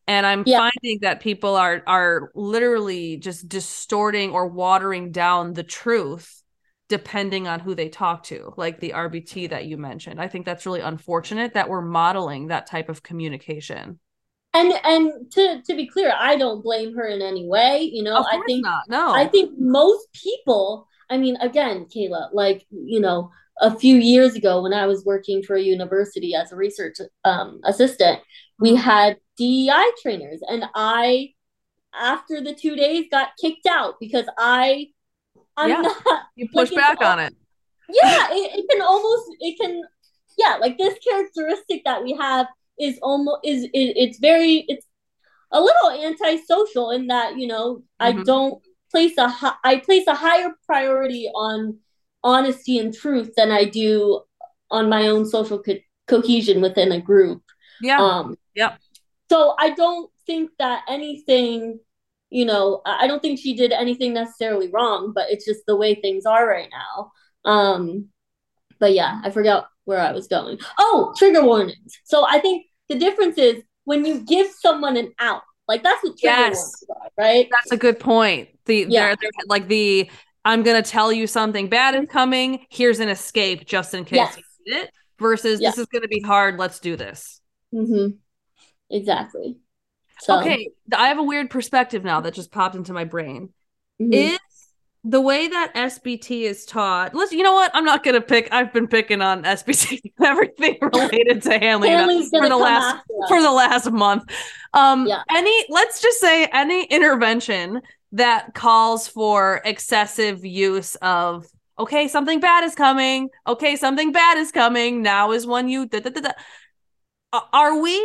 And 0.07 0.26
i'm 0.26 0.45
yeah. 0.47 0.59
finding 0.59 1.01
that 1.01 1.20
people 1.20 1.57
are 1.57 1.82
are 1.87 2.30
literally 2.35 3.16
just 3.16 3.49
distorting 3.49 4.30
or 4.30 4.47
watering 4.47 5.11
down 5.12 5.55
the 5.55 5.62
truth 5.62 6.43
depending 6.89 7.49
on 7.49 7.61
who 7.61 7.74
they 7.74 7.89
talk 7.89 8.22
to 8.24 8.53
like 8.57 8.78
the 8.78 8.91
rbt 8.91 9.51
that 9.51 9.64
you 9.64 9.78
mentioned. 9.78 10.20
I 10.20 10.28
think 10.28 10.45
that's 10.45 10.66
really 10.66 10.80
unfortunate 10.80 11.55
that 11.55 11.68
we're 11.68 11.80
modeling 11.80 12.49
that 12.49 12.66
type 12.66 12.89
of 12.89 13.03
communication. 13.03 13.99
And 14.53 14.72
and 14.85 15.32
to 15.32 15.62
to 15.62 15.74
be 15.74 15.89
clear 15.89 16.12
i 16.16 16.37
don't 16.37 16.62
blame 16.62 16.95
her 16.95 17.09
in 17.09 17.22
any 17.22 17.49
way 17.49 17.91
you 17.93 18.05
know? 18.05 18.24
I 18.30 18.41
think 18.47 18.62
not. 18.64 18.85
No. 18.89 19.12
I 19.12 19.26
think 19.26 19.59
most 19.59 20.12
people 20.12 20.87
i 21.11 21.16
mean 21.16 21.36
again 21.36 21.86
kayla 21.86 22.28
like 22.32 22.66
you 22.70 23.00
know 23.00 23.30
a 23.61 23.76
few 23.76 23.96
years 23.96 24.34
ago 24.34 24.62
when 24.62 24.72
i 24.72 24.86
was 24.86 25.05
working 25.05 25.42
for 25.42 25.57
a 25.57 25.62
university 25.62 26.34
as 26.34 26.50
a 26.50 26.57
research 26.57 26.96
um, 27.24 27.61
assistant 27.64 28.20
we 28.59 28.74
had 28.74 29.16
DEI 29.36 29.90
trainers. 30.00 30.40
And 30.48 30.64
I, 30.74 31.34
after 31.92 32.40
the 32.40 32.55
two 32.55 32.76
days, 32.76 33.07
got 33.11 33.30
kicked 33.40 33.66
out 33.66 33.96
because 34.00 34.26
I, 34.38 34.88
I'm 35.57 35.70
yeah. 35.70 35.80
not. 35.82 35.96
You 36.36 36.48
push 36.48 36.72
like, 36.72 36.98
back 36.98 37.00
on 37.00 37.20
it. 37.20 37.34
Yeah, 37.88 38.28
it, 38.32 38.59
it 38.59 38.66
can 38.68 38.82
almost, 38.82 39.30
it 39.40 39.57
can, 39.61 39.82
yeah, 40.36 40.57
like 40.61 40.78
this 40.78 40.98
characteristic 41.07 41.82
that 41.84 42.02
we 42.02 42.14
have 42.14 42.46
is 42.78 42.98
almost, 43.02 43.40
is, 43.44 43.64
it, 43.64 43.70
it's 43.72 44.18
very, 44.18 44.64
it's 44.66 44.86
a 45.52 45.61
little 45.61 45.90
antisocial 45.90 46.90
in 46.90 47.07
that, 47.07 47.36
you 47.36 47.46
know, 47.46 47.76
mm-hmm. 47.76 48.20
I 48.20 48.24
don't 48.24 48.61
place 48.95 49.18
a, 49.18 49.57
I 49.64 49.78
place 49.84 50.07
a 50.07 50.14
higher 50.14 50.55
priority 50.66 51.28
on 51.34 51.78
honesty 52.22 52.78
and 52.78 52.95
truth 52.95 53.32
than 53.36 53.51
I 53.51 53.64
do 53.64 54.22
on 54.70 54.88
my 54.88 55.09
own 55.09 55.26
social 55.26 55.61
co- 55.61 55.82
cohesion 56.07 56.61
within 56.61 56.92
a 56.92 57.01
group. 57.01 57.42
Yeah. 57.80 57.99
Um, 57.99 58.36
yeah. 58.55 58.76
So 59.28 59.57
I 59.59 59.70
don't 59.70 60.12
think 60.26 60.51
that 60.61 60.84
anything, 60.88 61.80
you 62.30 62.45
know, 62.45 62.82
I 62.86 63.09
don't 63.09 63.20
think 63.20 63.40
she 63.40 63.57
did 63.57 63.72
anything 63.72 64.14
necessarily 64.14 64.68
wrong, 64.68 65.12
but 65.12 65.28
it's 65.28 65.45
just 65.45 65.66
the 65.66 65.74
way 65.74 65.97
things 65.97 66.24
are 66.24 66.47
right 66.47 66.70
now. 66.70 67.11
Um, 67.51 68.11
but 68.78 68.92
yeah, 68.92 69.20
I 69.24 69.30
forgot 69.30 69.66
where 69.86 70.01
I 70.01 70.12
was 70.12 70.28
going. 70.28 70.59
Oh, 70.78 71.12
trigger 71.18 71.45
warnings. 71.45 71.99
So 72.05 72.24
I 72.24 72.38
think 72.38 72.66
the 72.88 72.97
difference 72.97 73.38
is 73.38 73.64
when 73.86 74.05
you 74.05 74.20
give 74.20 74.47
someone 74.53 74.97
an 74.97 75.12
out, 75.18 75.42
like 75.69 75.83
that's 75.83 76.01
trigger 76.01 76.17
yes. 76.23 76.85
right? 77.17 77.49
That's 77.51 77.73
a 77.73 77.77
good 77.77 77.99
point. 77.99 78.49
The 78.67 78.87
yeah. 78.89 79.07
they're, 79.07 79.17
they're 79.21 79.31
like 79.47 79.69
the 79.69 80.11
I'm 80.45 80.62
gonna 80.62 80.83
tell 80.83 81.12
you 81.12 81.27
something 81.27 81.69
bad 81.69 81.95
is 81.95 82.09
coming. 82.09 82.67
Here's 82.71 83.01
an 83.01 83.09
escape 83.09 83.67
just 83.67 83.95
in 83.95 84.05
case 84.05 84.17
yes. 84.17 84.37
you 84.37 84.75
need 84.75 84.81
it. 84.83 84.91
Versus 85.19 85.61
this 85.61 85.79
is 85.79 85.87
gonna 85.87 86.09
be 86.09 86.21
hard. 86.21 86.59
Let's 86.59 86.81
do 86.81 86.97
this. 86.97 87.41
Mm-hmm. 87.73 88.17
Exactly. 88.91 89.57
So. 90.21 90.41
Okay, 90.41 90.71
I 90.97 91.09
have 91.09 91.19
a 91.19 91.23
weird 91.23 91.51
perspective 91.51 92.05
now 92.05 92.21
that 92.21 92.35
just 92.35 92.53
popped 92.53 92.75
into 92.75 92.93
my 92.93 93.05
brain. 93.05 93.53
Mm-hmm. 94.01 94.12
Is 94.12 94.39
the 95.05 95.20
way 95.20 95.46
that 95.48 95.72
SBT 95.74 96.42
is 96.42 96.64
taught? 96.64 97.14
Let's. 97.14 97.32
You 97.32 97.42
know 97.42 97.52
what? 97.52 97.70
I'm 97.74 97.84
not 97.84 98.02
gonna 98.02 98.20
pick. 98.20 98.48
I've 98.50 98.72
been 98.72 98.88
picking 98.88 99.20
on 99.20 99.44
SBT 99.44 100.12
everything 100.24 100.78
related 100.82 101.42
to 101.42 101.59
Hanley 101.59 101.90
for 102.30 102.48
the 102.48 102.57
last 102.57 103.05
for 103.28 103.42
the 103.42 103.50
last 103.50 103.90
month. 103.90 104.24
Um, 104.72 105.07
yeah. 105.07 105.22
Any. 105.30 105.66
Let's 105.68 106.00
just 106.00 106.20
say 106.20 106.46
any 106.46 106.84
intervention 106.84 107.82
that 108.12 108.55
calls 108.55 109.07
for 109.07 109.61
excessive 109.64 110.44
use 110.44 110.94
of 110.96 111.46
okay 111.78 112.07
something 112.07 112.38
bad 112.38 112.62
is 112.62 112.76
coming 112.76 113.28
okay 113.48 113.74
something 113.74 114.12
bad 114.12 114.38
is 114.38 114.52
coming 114.52 115.02
now 115.02 115.32
is 115.32 115.44
when 115.44 115.68
you 115.68 115.86
da, 115.86 115.98
da, 115.98 116.11
da, 116.11 116.30
are 117.52 117.80
we 117.80 118.00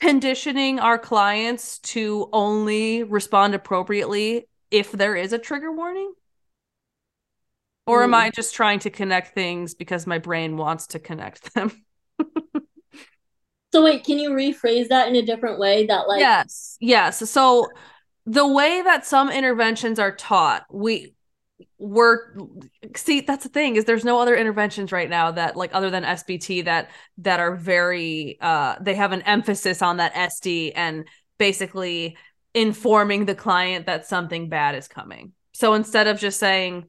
conditioning 0.00 0.78
our 0.80 0.98
clients 0.98 1.78
to 1.78 2.28
only 2.32 3.02
respond 3.02 3.54
appropriately 3.54 4.46
if 4.70 4.92
there 4.92 5.14
is 5.14 5.32
a 5.32 5.38
trigger 5.38 5.72
warning? 5.72 6.12
Or 7.86 8.02
am 8.02 8.14
I 8.14 8.26
hmm. 8.26 8.32
just 8.34 8.54
trying 8.54 8.78
to 8.80 8.90
connect 8.90 9.34
things 9.34 9.74
because 9.74 10.06
my 10.06 10.18
brain 10.18 10.56
wants 10.56 10.88
to 10.88 10.98
connect 10.98 11.54
them? 11.54 11.72
so 13.72 13.82
wait, 13.82 14.04
can 14.04 14.18
you 14.18 14.30
rephrase 14.30 14.88
that 14.88 15.08
in 15.08 15.16
a 15.16 15.22
different 15.22 15.58
way 15.58 15.86
that 15.86 16.06
like 16.06 16.20
Yes. 16.20 16.76
Yes. 16.80 17.28
So 17.30 17.68
the 18.26 18.46
way 18.46 18.82
that 18.82 19.06
some 19.06 19.30
interventions 19.30 19.98
are 19.98 20.14
taught, 20.14 20.64
we 20.70 21.14
we're 21.78 22.18
see 22.96 23.20
that's 23.20 23.44
the 23.44 23.50
thing 23.50 23.76
is 23.76 23.84
there's 23.84 24.04
no 24.04 24.20
other 24.20 24.34
interventions 24.34 24.92
right 24.92 25.10
now 25.10 25.30
that 25.30 25.56
like 25.56 25.70
other 25.74 25.90
than 25.90 26.04
SBT 26.04 26.64
that 26.64 26.90
that 27.18 27.40
are 27.40 27.54
very 27.54 28.38
uh 28.40 28.76
they 28.80 28.94
have 28.94 29.12
an 29.12 29.22
emphasis 29.22 29.82
on 29.82 29.98
that 29.98 30.14
SD 30.14 30.72
and 30.74 31.06
basically 31.38 32.16
informing 32.54 33.24
the 33.24 33.34
client 33.34 33.86
that 33.86 34.06
something 34.06 34.48
bad 34.48 34.74
is 34.74 34.88
coming. 34.88 35.32
So 35.52 35.74
instead 35.74 36.06
of 36.06 36.18
just 36.18 36.38
saying 36.38 36.86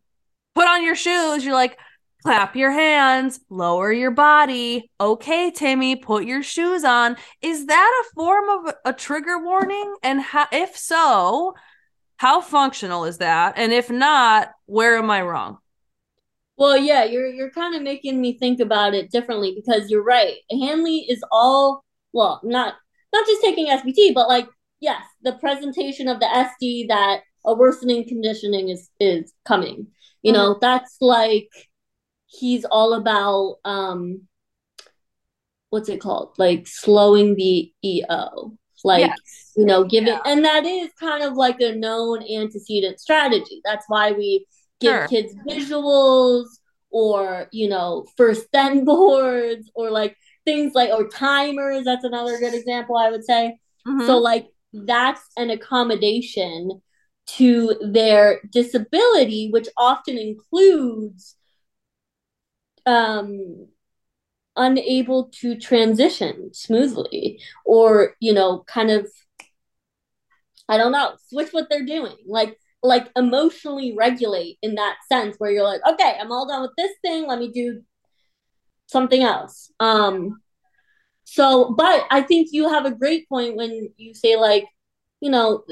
put 0.55 0.67
on 0.67 0.83
your 0.83 0.95
shoes, 0.95 1.43
you're 1.43 1.53
like 1.53 1.77
clap 2.23 2.55
your 2.55 2.71
hands, 2.71 3.39
lower 3.49 3.91
your 3.91 4.11
body. 4.11 4.91
Okay, 4.99 5.51
Timmy, 5.51 5.95
put 5.95 6.25
your 6.25 6.43
shoes 6.43 6.83
on. 6.83 7.17
Is 7.41 7.65
that 7.67 8.03
a 8.03 8.13
form 8.13 8.49
of 8.49 8.73
a 8.85 8.93
trigger 8.93 9.39
warning? 9.43 9.95
And 10.03 10.21
ha- 10.21 10.49
if 10.51 10.77
so, 10.77 11.55
how 12.17 12.41
functional 12.41 13.05
is 13.05 13.17
that? 13.17 13.53
And 13.57 13.73
if 13.73 13.89
not, 13.89 14.51
where 14.65 14.97
am 14.97 15.09
I 15.09 15.21
wrong? 15.21 15.57
Well, 16.57 16.77
yeah, 16.77 17.05
you're 17.05 17.27
you're 17.27 17.49
kind 17.49 17.75
of 17.75 17.81
making 17.81 18.21
me 18.21 18.37
think 18.37 18.59
about 18.59 18.93
it 18.93 19.09
differently 19.09 19.53
because 19.55 19.89
you're 19.89 20.03
right. 20.03 20.35
Hanley 20.51 21.05
is 21.09 21.23
all 21.31 21.83
well, 22.13 22.39
not 22.43 22.75
not 23.11 23.25
just 23.25 23.41
taking 23.41 23.67
SBT, 23.67 24.13
but 24.13 24.27
like 24.27 24.47
yes, 24.79 25.01
the 25.23 25.33
presentation 25.33 26.07
of 26.07 26.19
the 26.19 26.27
SD 26.27 26.87
that 26.89 27.21
a 27.45 27.55
worsening 27.55 28.07
conditioning 28.07 28.69
is 28.69 28.89
is 28.99 29.33
coming. 29.43 29.87
You 30.21 30.33
mm-hmm. 30.33 30.41
know, 30.41 30.57
that's 30.59 30.97
like 31.01 31.49
he's 32.27 32.65
all 32.65 32.93
about 32.93 33.57
um 33.65 34.27
what's 35.69 35.89
it 35.89 36.01
called? 36.01 36.33
Like 36.37 36.67
slowing 36.67 37.35
the 37.35 37.71
EO 37.83 38.57
like 38.83 39.01
yes. 39.01 39.53
you 39.55 39.65
know 39.65 39.83
giving 39.83 40.07
yeah. 40.07 40.19
and 40.25 40.43
that 40.45 40.65
is 40.65 40.89
kind 40.99 41.23
of 41.23 41.33
like 41.33 41.59
a 41.61 41.75
known 41.75 42.23
antecedent 42.23 42.99
strategy 42.99 43.61
that's 43.63 43.85
why 43.87 44.11
we 44.11 44.45
give 44.79 44.93
sure. 44.93 45.07
kids 45.07 45.33
visuals 45.47 46.45
or 46.89 47.47
you 47.51 47.67
know 47.67 48.05
first 48.17 48.47
then 48.53 48.85
boards 48.85 49.69
or 49.75 49.89
like 49.89 50.15
things 50.45 50.73
like 50.73 50.89
or 50.89 51.07
timers 51.07 51.85
that's 51.85 52.03
another 52.03 52.37
good 52.39 52.53
example 52.53 52.97
i 52.97 53.09
would 53.09 53.23
say 53.23 53.57
mm-hmm. 53.87 54.05
so 54.05 54.17
like 54.17 54.47
that's 54.73 55.21
an 55.37 55.49
accommodation 55.49 56.81
to 57.37 57.75
their 57.81 58.41
disability 58.51 59.49
which 59.51 59.67
often 59.77 60.17
includes 60.17 61.35
um 62.85 63.67
unable 64.57 65.29
to 65.29 65.57
transition 65.57 66.53
smoothly 66.53 67.39
or 67.65 68.15
you 68.19 68.33
know 68.33 68.63
kind 68.67 68.91
of 68.91 69.09
i 70.67 70.77
don't 70.77 70.91
know 70.91 71.13
switch 71.29 71.51
what 71.51 71.67
they're 71.69 71.85
doing 71.85 72.15
like 72.27 72.57
like 72.83 73.09
emotionally 73.15 73.93
regulate 73.95 74.57
in 74.61 74.75
that 74.75 74.97
sense 75.07 75.35
where 75.37 75.51
you're 75.51 75.63
like 75.63 75.81
okay 75.87 76.17
i'm 76.19 76.31
all 76.31 76.47
done 76.47 76.61
with 76.61 76.71
this 76.77 76.91
thing 77.01 77.27
let 77.27 77.39
me 77.39 77.51
do 77.51 77.81
something 78.87 79.23
else. 79.23 79.71
Um 79.79 80.41
so 81.23 81.73
but 81.77 82.05
i 82.11 82.21
think 82.21 82.49
you 82.51 82.67
have 82.67 82.85
a 82.85 82.91
great 82.91 83.29
point 83.29 83.55
when 83.55 83.89
you 83.97 84.13
say 84.13 84.35
like 84.35 84.65
you 85.21 85.29
know 85.29 85.63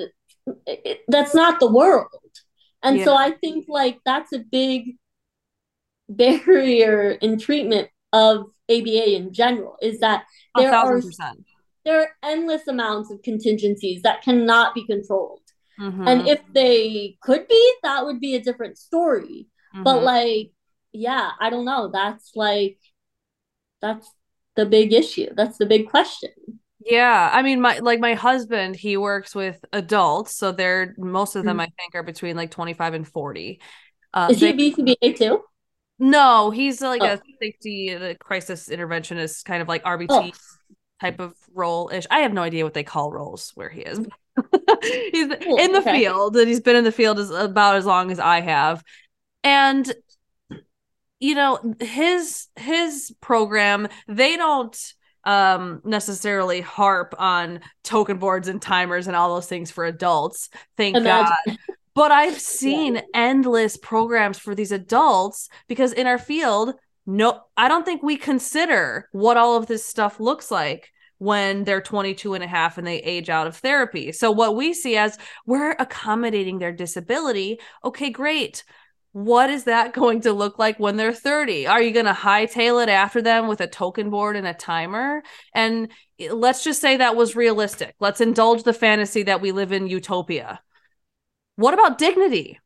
it, 0.66 1.02
that's 1.08 1.36
not 1.36 1.60
the 1.60 1.72
world 1.72 2.08
and 2.84 2.98
yeah. 2.98 3.06
so 3.06 3.16
i 3.16 3.32
think 3.32 3.66
like 3.68 4.00
that's 4.06 4.34
a 4.34 4.40
big 4.40 4.96
barrier 6.10 7.12
in 7.12 7.38
treatment 7.38 7.90
of 8.12 8.48
ABA 8.70 9.16
in 9.16 9.34
general 9.34 9.78
is 9.82 10.00
that 10.00 10.26
there 10.56 10.74
are 10.74 11.02
percent. 11.02 11.46
there 11.86 12.02
are 12.02 12.10
endless 12.24 12.68
amounts 12.68 13.12
of 13.12 13.22
contingencies 13.22 14.02
that 14.04 14.22
cannot 14.22 14.74
be 14.76 14.86
controlled. 14.86 15.42
Mm-hmm. 15.80 16.08
And 16.08 16.28
if 16.28 16.42
they 16.54 17.18
could 17.22 17.48
be, 17.48 17.74
that 17.84 18.06
would 18.06 18.20
be 18.20 18.36
a 18.36 18.42
different 18.42 18.78
story. 18.78 19.48
Mm-hmm. 19.74 19.84
But 19.84 20.04
like, 20.04 20.52
yeah, 20.92 21.32
I 21.40 21.50
don't 21.50 21.66
know. 21.66 21.90
That's 21.92 22.32
like 22.36 22.78
that's 23.82 24.12
the 24.56 24.66
big 24.66 24.94
issue. 24.94 25.30
That's 25.36 25.58
the 25.58 25.66
big 25.66 25.90
question. 25.90 26.32
Yeah, 26.80 27.30
I 27.34 27.42
mean, 27.42 27.60
my 27.60 27.80
like 27.80 28.00
my 28.00 28.14
husband, 28.14 28.76
he 28.76 28.96
works 28.96 29.36
with 29.36 29.64
adults, 29.74 30.36
so 30.36 30.52
they're 30.52 30.96
most 30.98 31.36
of 31.36 31.44
them 31.44 31.58
mm-hmm. 31.58 31.62
I 31.62 31.66
think 31.66 31.96
are 31.96 32.04
between 32.04 32.38
like 32.38 32.52
25 32.52 32.94
and 32.94 33.08
40. 33.08 33.60
Uh, 34.14 34.28
Is 34.32 34.40
he 34.40 34.52
they, 34.52 34.72
BCBA 34.72 35.18
too? 35.18 35.44
No, 36.00 36.50
he's 36.50 36.82
like 36.82 37.02
oh. 37.02 37.14
a 37.14 37.22
safety 37.42 37.94
the 37.94 38.16
crisis 38.16 38.70
interventionist 38.70 39.44
kind 39.44 39.62
of 39.62 39.68
like 39.68 39.84
RBT 39.84 40.08
oh. 40.10 40.32
type 41.02 41.20
of 41.20 41.34
role 41.54 41.90
ish. 41.94 42.08
I 42.10 42.20
have 42.20 42.34
no 42.34 42.42
idea 42.42 42.64
what 42.64 42.74
they 42.74 42.84
call 42.84 43.12
roles 43.12 43.52
where 43.56 43.70
he 43.70 43.82
is. 43.82 44.00
he's 44.82 45.28
cool. 45.42 45.60
in 45.60 45.74
the 45.74 45.80
okay. 45.80 46.00
field 46.00 46.38
and 46.38 46.48
he's 46.48 46.62
been 46.62 46.78
in 46.78 46.86
the 46.86 46.94
field 46.94 47.20
as 47.20 47.30
about 47.30 47.76
as 47.76 47.86
long 47.86 48.12
as 48.12 48.20
I 48.20 48.40
have. 48.40 48.82
And 49.44 49.92
you 51.20 51.36
know, 51.36 51.76
his 51.82 52.48
his 52.56 53.14
program, 53.20 53.90
they 54.08 54.38
don't 54.38 54.94
um 55.26 55.82
necessarily 55.84 56.62
harp 56.62 57.14
on 57.18 57.60
token 57.84 58.18
boards 58.18 58.48
and 58.48 58.62
timers 58.62 59.08
and 59.08 59.16
all 59.16 59.36
those 59.36 59.48
things 59.48 59.70
for 59.70 59.86
adults 59.86 60.50
thank 60.78 60.96
Imagine. 60.96 61.34
god 61.46 61.58
but 61.94 62.12
i've 62.12 62.40
seen 62.40 62.96
yeah. 62.96 63.02
endless 63.14 63.78
programs 63.78 64.40
for 64.40 64.56
these 64.56 64.72
adults 64.72 65.50
because 65.68 65.92
in 65.94 66.08
our 66.08 66.18
field 66.18 66.74
no 67.06 67.42
i 67.58 67.68
don't 67.68 67.86
think 67.86 68.02
we 68.02 68.16
consider 68.16 69.10
what 69.12 69.38
all 69.38 69.58
of 69.58 69.68
this 69.68 69.84
stuff 69.84 70.20
looks 70.20 70.50
like 70.50 70.92
when 71.18 71.66
they're 71.66 71.82
22 71.82 72.34
and 72.34 72.44
a 72.44 72.48
half 72.48 72.78
and 72.78 72.88
they 72.88 73.00
age 73.00 73.30
out 73.30 73.46
of 73.46 73.58
therapy 73.58 74.12
so 74.14 74.32
what 74.32 74.56
we 74.56 74.74
see 74.74 74.96
as 74.96 75.18
we're 75.46 75.72
accommodating 75.72 76.60
their 76.60 76.72
disability 76.72 77.60
okay 77.84 78.10
great 78.10 78.64
what 79.12 79.50
is 79.50 79.66
that 79.66 79.94
going 79.94 80.22
to 80.22 80.34
look 80.34 80.60
like 80.60 80.80
when 80.80 80.98
they're 80.98 81.14
30? 81.14 81.68
Are 81.68 81.82
you 81.82 81.92
going 81.92 82.06
to 82.06 82.14
hightail 82.14 82.82
it 82.82 82.90
after 82.90 83.22
them 83.22 83.48
with 83.48 83.62
a 83.62 83.68
token 83.68 84.10
board 84.10 84.36
and 84.36 84.48
a 84.48 84.54
timer? 84.54 85.24
And 85.54 85.90
eh, 86.20 86.32
let's 86.32 86.64
just 86.64 86.82
say 86.82 86.98
that 86.98 87.16
was 87.16 87.36
realistic. 87.36 87.96
Let's 88.00 88.22
indulge 88.22 88.64
the 88.64 88.74
fantasy 88.74 89.24
that 89.24 89.42
we 89.42 89.52
live 89.52 89.72
in 89.72 89.88
utopia. 89.88 90.62
What 91.56 91.74
about 91.74 91.98
dignity? 91.98 92.60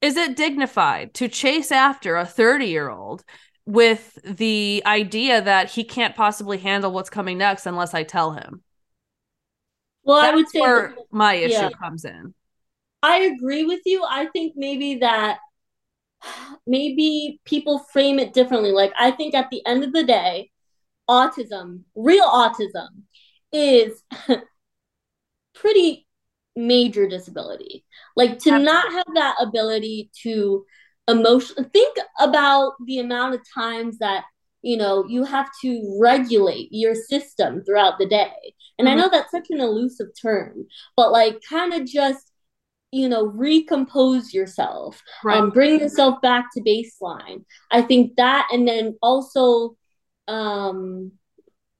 Is 0.00 0.16
it 0.16 0.36
dignified 0.36 1.14
to 1.14 1.28
chase 1.28 1.72
after 1.72 2.16
a 2.16 2.24
30 2.24 2.66
year 2.66 2.88
old 2.88 3.24
with 3.66 4.18
the 4.24 4.82
idea 4.86 5.42
that 5.42 5.70
he 5.70 5.84
can't 5.84 6.16
possibly 6.16 6.56
handle 6.56 6.92
what's 6.92 7.10
coming 7.10 7.36
next 7.36 7.66
unless 7.66 7.94
I 7.94 8.04
tell 8.04 8.32
him? 8.32 8.62
Well, 10.04 10.22
That's 10.22 10.32
I 10.32 10.34
would 10.36 10.48
say 10.48 10.60
where 10.60 10.94
my 11.10 11.34
issue 11.34 11.54
yeah. 11.54 11.70
comes 11.70 12.04
in. 12.04 12.32
I 13.02 13.18
agree 13.18 13.64
with 13.64 13.80
you. 13.84 14.04
I 14.08 14.26
think 14.26 14.54
maybe 14.56 14.96
that 14.96 15.38
maybe 16.66 17.40
people 17.44 17.78
frame 17.78 18.18
it 18.18 18.32
differently. 18.32 18.72
Like, 18.72 18.92
I 18.98 19.10
think 19.10 19.34
at 19.34 19.50
the 19.50 19.64
end 19.66 19.84
of 19.84 19.92
the 19.92 20.04
day, 20.04 20.50
autism, 21.08 21.82
real 21.94 22.26
autism, 22.26 22.88
is 23.52 24.02
pretty 25.54 26.06
major 26.56 27.08
disability. 27.08 27.84
Like, 28.16 28.38
to 28.40 28.50
Absolutely. 28.50 28.64
not 28.64 28.92
have 28.92 29.06
that 29.14 29.36
ability 29.40 30.10
to 30.22 30.64
emotion, 31.08 31.64
think 31.72 31.96
about 32.20 32.72
the 32.84 32.98
amount 32.98 33.34
of 33.34 33.40
times 33.54 33.98
that 33.98 34.24
you 34.62 34.76
know 34.76 35.04
you 35.06 35.24
have 35.24 35.48
to 35.62 35.98
regulate 36.00 36.68
your 36.70 36.94
system 36.94 37.62
throughout 37.64 37.98
the 37.98 38.06
day 38.06 38.54
and 38.78 38.88
mm-hmm. 38.88 38.98
i 38.98 39.00
know 39.00 39.08
that's 39.08 39.30
such 39.30 39.46
an 39.50 39.60
elusive 39.60 40.08
term 40.20 40.66
but 40.96 41.12
like 41.12 41.40
kind 41.48 41.72
of 41.72 41.86
just 41.86 42.27
you 42.90 43.08
know 43.08 43.26
recompose 43.26 44.32
yourself 44.32 45.02
right. 45.22 45.38
um, 45.38 45.50
bring 45.50 45.78
yourself 45.78 46.20
back 46.22 46.46
to 46.52 46.60
baseline 46.62 47.44
i 47.70 47.82
think 47.82 48.16
that 48.16 48.48
and 48.52 48.66
then 48.66 48.96
also 49.02 49.76
um 50.26 51.12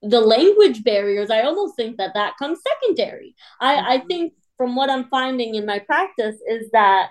the 0.02 0.20
language 0.20 0.84
barriers 0.84 1.30
i 1.30 1.42
almost 1.42 1.76
think 1.76 1.96
that 1.96 2.12
that 2.14 2.36
comes 2.38 2.59
secondary 2.82 3.34
i 3.61 3.74
mm-hmm. 3.74 3.86
i 3.86 3.98
think 4.06 4.34
from 4.56 4.76
what 4.76 4.90
i'm 4.90 5.09
finding 5.09 5.54
in 5.54 5.64
my 5.64 5.78
practice 5.78 6.36
is 6.48 6.70
that 6.72 7.11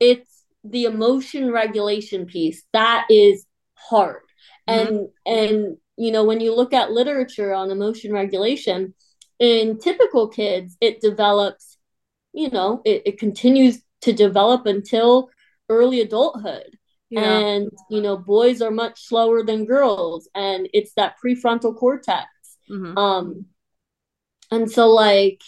it's 0.00 0.44
the 0.64 0.84
emotion 0.84 1.50
regulation 1.52 2.26
piece 2.26 2.64
that 2.72 3.06
is 3.10 3.46
hard 3.74 4.22
mm-hmm. 4.68 4.88
and 4.88 5.08
and 5.24 5.76
you 5.96 6.10
know 6.10 6.24
when 6.24 6.40
you 6.40 6.54
look 6.54 6.72
at 6.72 6.90
literature 6.90 7.54
on 7.54 7.70
emotion 7.70 8.12
regulation 8.12 8.92
in 9.38 9.78
typical 9.78 10.28
kids 10.28 10.76
it 10.80 11.00
develops 11.00 11.73
you 12.34 12.50
know, 12.50 12.82
it, 12.84 13.02
it 13.06 13.18
continues 13.18 13.80
to 14.02 14.12
develop 14.12 14.66
until 14.66 15.30
early 15.68 16.00
adulthood. 16.00 16.76
Yeah. 17.10 17.38
And, 17.38 17.70
you 17.90 18.02
know, 18.02 18.16
boys 18.16 18.60
are 18.60 18.70
much 18.70 19.06
slower 19.06 19.44
than 19.44 19.66
girls, 19.66 20.28
and 20.34 20.68
it's 20.74 20.92
that 20.94 21.14
prefrontal 21.24 21.76
cortex. 21.76 22.26
Mm-hmm. 22.68 22.98
Um, 22.98 23.46
and 24.50 24.70
so, 24.70 24.90
like, 24.90 25.40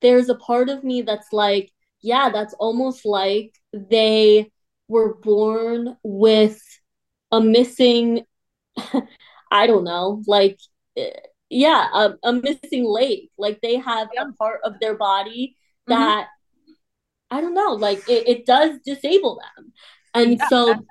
there's 0.00 0.28
a 0.28 0.34
part 0.36 0.68
of 0.68 0.84
me 0.84 1.02
that's 1.02 1.32
like, 1.32 1.70
yeah, 2.00 2.30
that's 2.30 2.54
almost 2.54 3.04
like 3.04 3.54
they 3.72 4.50
were 4.88 5.14
born 5.16 5.96
with 6.02 6.62
a 7.30 7.40
missing, 7.40 8.24
I 9.50 9.66
don't 9.66 9.84
know, 9.84 10.22
like, 10.26 10.58
eh, 10.96 11.10
yeah, 11.48 11.88
a, 11.92 12.14
a 12.22 12.32
missing 12.32 12.84
leg. 12.84 13.28
Like 13.38 13.60
they 13.60 13.76
have 13.76 14.08
a 14.18 14.32
part 14.32 14.60
of 14.64 14.80
their 14.80 14.96
body. 14.96 15.56
That 15.88 16.26
mm-hmm. 16.26 17.36
I 17.36 17.40
don't 17.40 17.54
know, 17.54 17.72
like 17.72 18.08
it, 18.08 18.28
it 18.28 18.46
does 18.46 18.78
disable 18.84 19.40
them. 19.56 19.72
And 20.14 20.38
yeah, 20.38 20.48
so 20.48 20.66
definitely. 20.66 20.86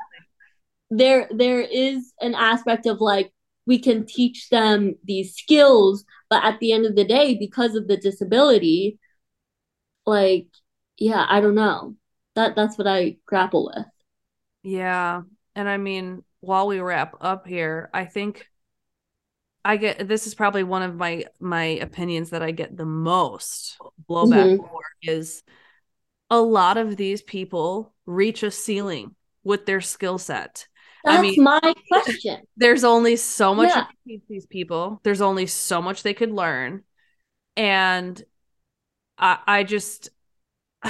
there 0.92 1.30
there 1.32 1.62
is 1.62 2.14
an 2.22 2.36
aspect 2.36 2.86
of 2.86 3.02
like 3.02 3.32
we 3.66 3.80
can 3.80 4.06
teach 4.06 4.50
them 4.50 4.96
these 5.04 5.36
skills, 5.36 6.06
but 6.30 6.44
at 6.44 6.60
the 6.60 6.72
end 6.72 6.86
of 6.86 6.96
the 6.96 7.06
day, 7.06 7.36
because 7.36 7.76
of 7.76 7.88
the 7.88 7.98
disability, 7.98 9.00
like 10.06 10.48
yeah, 10.98 11.26
I 11.28 11.42
don't 11.42 11.56
know. 11.56 11.96
That 12.36 12.56
that's 12.56 12.78
what 12.78 12.88
I 12.88 13.18
grapple 13.26 13.72
with. 13.76 13.86
Yeah. 14.64 15.22
And 15.56 15.70
I 15.70 15.78
mean, 15.78 16.24
while 16.42 16.68
we 16.68 16.80
wrap 16.80 17.16
up 17.22 17.48
here, 17.48 17.90
I 17.94 18.06
think 18.06 18.48
I 19.64 19.78
get 19.78 20.08
this 20.08 20.28
is 20.28 20.36
probably 20.36 20.64
one 20.64 20.84
of 20.84 20.96
my 20.96 21.26
my 21.40 21.64
opinions 21.64 22.30
that 22.32 22.44
I 22.44 22.52
get 22.52 22.76
the 22.76 22.86
most 22.86 23.78
blowback 24.10 24.58
mm-hmm. 24.58 24.64
for 24.64 24.82
is 25.02 25.44
a 26.30 26.40
lot 26.40 26.78
of 26.78 26.98
these 26.98 27.22
people 27.22 27.94
reach 28.06 28.44
a 28.44 28.52
ceiling 28.52 29.16
with 29.44 29.66
their 29.66 29.82
skill 29.82 30.18
set. 30.18 30.68
That's 31.04 31.20
I 31.20 31.22
mean, 31.22 31.44
my 31.44 31.74
question. 31.92 32.42
There's 32.58 32.84
only 32.84 33.16
so 33.16 33.54
much 33.54 33.70
yeah. 33.70 34.18
these 34.28 34.48
people. 34.48 35.00
There's 35.04 35.22
only 35.22 35.46
so 35.46 35.82
much 35.82 36.02
they 36.02 36.16
could 36.16 36.32
learn, 36.32 36.84
and 37.56 38.22
I, 39.18 39.38
I 39.46 39.64
just, 39.64 40.10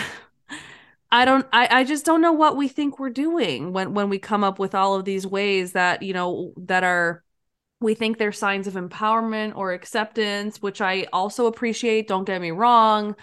I 1.11 1.25
don't, 1.25 1.45
I, 1.51 1.67
I 1.79 1.83
just 1.83 2.05
don't 2.05 2.21
know 2.21 2.31
what 2.31 2.55
we 2.55 2.69
think 2.69 2.97
we're 2.97 3.09
doing 3.09 3.73
when 3.73 3.93
when 3.93 4.09
we 4.09 4.17
come 4.17 4.43
up 4.43 4.57
with 4.57 4.73
all 4.73 4.95
of 4.95 5.03
these 5.03 5.27
ways 5.27 5.73
that 5.73 6.01
you 6.01 6.13
know 6.13 6.53
that 6.57 6.85
are 6.85 7.24
we 7.81 7.93
think 7.93 8.17
they're 8.17 8.31
signs 8.31 8.67
of 8.67 8.75
empowerment 8.75 9.55
or 9.55 9.73
acceptance 9.73 10.61
which 10.61 10.81
i 10.81 11.05
also 11.11 11.47
appreciate 11.47 12.07
don't 12.07 12.25
get 12.25 12.41
me 12.41 12.51
wrong. 12.51 13.15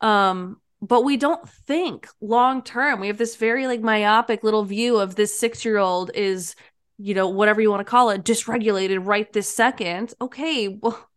Um 0.00 0.60
but 0.80 1.02
we 1.02 1.16
don't 1.16 1.48
think 1.48 2.08
long 2.20 2.62
term 2.62 3.00
we 3.00 3.08
have 3.08 3.18
this 3.18 3.36
very 3.36 3.66
like 3.66 3.80
myopic 3.80 4.44
little 4.44 4.64
view 4.64 4.98
of 4.98 5.16
this 5.16 5.38
6 5.38 5.64
year 5.64 5.78
old 5.78 6.10
is 6.14 6.54
you 6.98 7.14
know 7.14 7.28
whatever 7.28 7.60
you 7.60 7.70
want 7.70 7.80
to 7.80 7.90
call 7.90 8.10
it 8.10 8.24
dysregulated 8.24 9.04
right 9.04 9.32
this 9.32 9.48
second. 9.48 10.14
Okay 10.20 10.68
well 10.68 11.07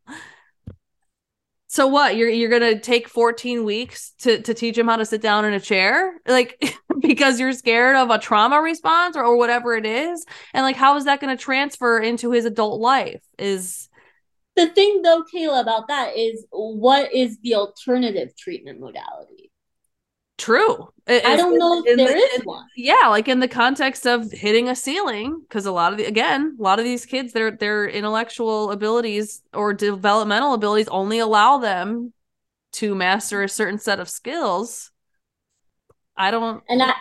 so 1.72 1.88
what? 1.88 2.17
You're 2.17 2.28
you're 2.28 2.49
gonna 2.49 2.78
take 2.78 3.07
14 3.07 3.63
weeks 3.63 4.11
to 4.19 4.41
to 4.41 4.53
teach 4.53 4.78
him 4.78 4.89
how 4.89 4.97
to 4.97 5.05
sit 5.05 5.22
down 5.22 5.45
in 5.45 5.53
a 5.53 5.59
chair? 5.59 6.19
Like 6.28 6.61
because 6.99 7.39
you're 7.39 7.53
scared 7.53 7.95
of 7.95 8.09
a 8.09 8.19
trauma 8.19 8.59
response 8.59 9.15
or, 9.15 9.24
or 9.24 9.38
whatever 9.38 9.74
it 9.78 9.86
is? 9.86 10.26
And 10.53 10.63
like 10.63 10.76
how 10.76 10.97
is 10.97 11.05
that 11.05 11.22
gonna 11.22 11.38
transfer 11.38 11.97
into 11.97 12.32
his 12.32 12.43
adult 12.43 12.82
life 12.82 13.22
is 13.39 13.88
the 14.57 14.67
thing 14.67 15.01
though 15.01 15.24
kayla 15.34 15.61
about 15.61 15.88
that 15.88 16.17
is 16.17 16.45
what 16.51 17.13
is 17.13 17.38
the 17.41 17.55
alternative 17.55 18.36
treatment 18.36 18.82
modality 18.82 19.41
true. 20.42 20.92
I 21.08 21.36
don't 21.36 21.58
know 21.58 21.84
if 21.86 21.98
there 21.98 22.08
the, 22.08 22.14
is 22.14 22.46
one. 22.46 22.66
Yeah 22.76 23.08
like 23.10 23.28
in 23.28 23.39
the 23.39 23.48
context 23.48 24.06
of 24.06 24.32
hitting 24.32 24.70
a 24.70 24.76
ceiling 24.76 25.42
because 25.42 25.66
a 25.66 25.72
lot 25.72 25.92
of 25.92 25.98
the 25.98 26.06
again 26.06 26.56
a 26.60 26.62
lot 26.62 26.80
of 26.80 26.86
these 26.86 27.06
kids 27.06 27.34
their 27.34 27.52
their 27.52 27.88
intellectual 27.88 28.72
abilities 28.72 29.42
or 29.54 29.74
developmental 29.74 30.54
abilities 30.54 30.88
only 30.88 31.20
allow 31.20 31.58
them 31.58 32.14
to 32.74 32.96
master 32.96 33.44
a 33.44 33.50
certain 33.50 33.78
set 33.78 34.00
of 34.00 34.10
skills. 34.10 34.92
I 36.18 36.32
don't 36.32 36.64
and 36.70 36.82
i 36.84 36.94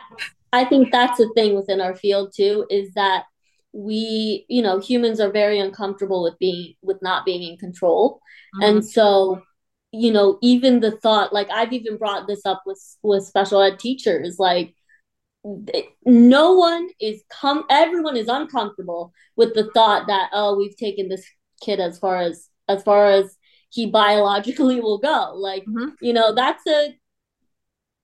i 0.52 0.64
think 0.64 0.90
that's 0.90 1.18
the 1.18 1.30
thing 1.34 1.54
within 1.54 1.80
our 1.80 1.94
field 1.94 2.32
too 2.34 2.66
is 2.70 2.92
that 2.94 3.24
we 3.72 4.44
you 4.48 4.62
know 4.62 4.80
humans 4.80 5.20
are 5.20 5.30
very 5.30 5.58
uncomfortable 5.58 6.22
with 6.22 6.38
being 6.38 6.74
with 6.82 7.00
not 7.02 7.24
being 7.24 7.42
in 7.42 7.56
control. 7.56 8.20
Mm-hmm. 8.56 8.62
and 8.64 8.84
so 8.84 9.42
you 9.92 10.12
know 10.12 10.38
even 10.40 10.80
the 10.80 10.92
thought 10.92 11.32
like 11.32 11.50
i've 11.50 11.72
even 11.72 11.96
brought 11.96 12.26
this 12.26 12.44
up 12.46 12.62
with 12.66 12.80
with 13.02 13.24
special 13.24 13.60
ed 13.60 13.78
teachers 13.78 14.36
like 14.38 14.74
no 16.04 16.52
one 16.54 16.88
is 17.00 17.22
come 17.30 17.64
everyone 17.70 18.16
is 18.16 18.28
uncomfortable 18.28 19.12
with 19.36 19.54
the 19.54 19.70
thought 19.72 20.06
that 20.06 20.28
oh 20.32 20.56
we've 20.56 20.76
taken 20.76 21.08
this 21.08 21.24
kid 21.62 21.80
as 21.80 21.98
far 21.98 22.18
as 22.18 22.48
as 22.68 22.82
far 22.82 23.06
as 23.06 23.36
he 23.70 23.86
biologically 23.86 24.80
will 24.80 24.98
go. 24.98 25.32
Like 25.34 25.64
Mhm. 25.64 25.94
you 26.00 26.12
know 26.12 26.34
that's 26.34 26.66
a 26.66 26.98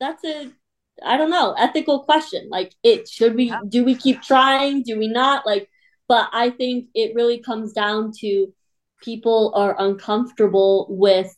that's 0.01 0.25
a 0.25 0.51
i 1.05 1.17
don't 1.17 1.31
know 1.31 1.53
ethical 1.59 2.05
question. 2.05 2.49
Like 2.51 2.73
it 2.83 3.09
should 3.09 3.35
we 3.35 3.53
do 3.69 3.85
we 3.85 3.95
keep 3.95 4.23
trying? 4.23 4.83
Do 4.83 4.99
we 4.99 5.09
not? 5.09 5.45
Like 5.47 5.69
but 6.09 6.29
i 6.33 6.51
think 6.51 6.87
it 6.95 7.15
really 7.15 7.39
comes 7.39 7.73
down 7.73 8.13
to 8.21 8.53
people 9.03 9.53
are 9.55 9.75
uncomfortable 9.79 10.87
with 10.89 11.35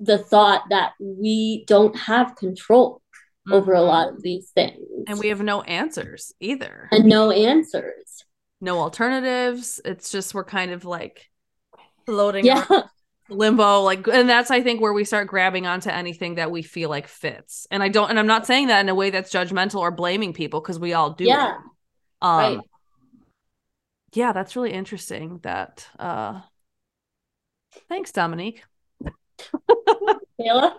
the 0.00 0.18
thought 0.18 0.62
that 0.70 0.92
we 0.98 1.64
don't 1.66 1.96
have 1.96 2.36
control 2.36 3.00
over 3.50 3.72
a 3.74 3.80
Mhm. 3.80 3.86
lot 3.86 4.08
of 4.08 4.22
these 4.22 4.50
things 4.50 4.80
And 5.06 5.18
we 5.18 5.28
have 5.28 5.42
no 5.42 5.62
answers 5.62 6.32
either. 6.40 6.88
and 6.90 7.04
no 7.04 7.30
answers 7.30 8.24
No 8.60 8.80
alternatives. 8.80 9.80
It's 9.84 10.10
just 10.10 10.34
we're 10.34 10.44
kind 10.44 10.70
of 10.70 10.84
like 10.84 11.30
floating 12.06 12.44
yeah 12.44 12.66
limbo 13.28 13.80
like 13.82 14.06
and 14.08 14.28
that's 14.28 14.50
i 14.50 14.62
think 14.62 14.80
where 14.80 14.92
we 14.92 15.04
start 15.04 15.26
grabbing 15.28 15.66
onto 15.66 15.88
anything 15.90 16.34
that 16.36 16.50
we 16.50 16.62
feel 16.62 16.90
like 16.90 17.08
fits 17.08 17.66
and 17.70 17.82
i 17.82 17.88
don't 17.88 18.10
and 18.10 18.18
i'm 18.18 18.26
not 18.26 18.46
saying 18.46 18.66
that 18.68 18.80
in 18.80 18.88
a 18.90 18.94
way 18.94 19.10
that's 19.10 19.32
judgmental 19.32 19.80
or 19.80 19.90
blaming 19.90 20.34
people 20.34 20.60
because 20.60 20.78
we 20.78 20.92
all 20.92 21.10
do 21.10 21.26
Yeah, 21.28 21.56
um 22.22 22.58
right. 22.58 22.60
yeah 24.12 24.32
that's 24.32 24.56
really 24.56 24.72
interesting 24.72 25.38
that 25.42 25.88
uh 25.98 26.40
thanks 27.88 28.12
dominique 28.12 28.62
Kayla? 30.40 30.74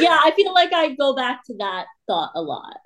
Yeah, 0.00 0.18
I 0.22 0.32
feel 0.36 0.52
like 0.54 0.72
I 0.72 0.94
go 0.94 1.14
back 1.14 1.44
to 1.44 1.54
that 1.58 1.86
thought 2.06 2.32
a 2.34 2.42
lot. 2.42 2.78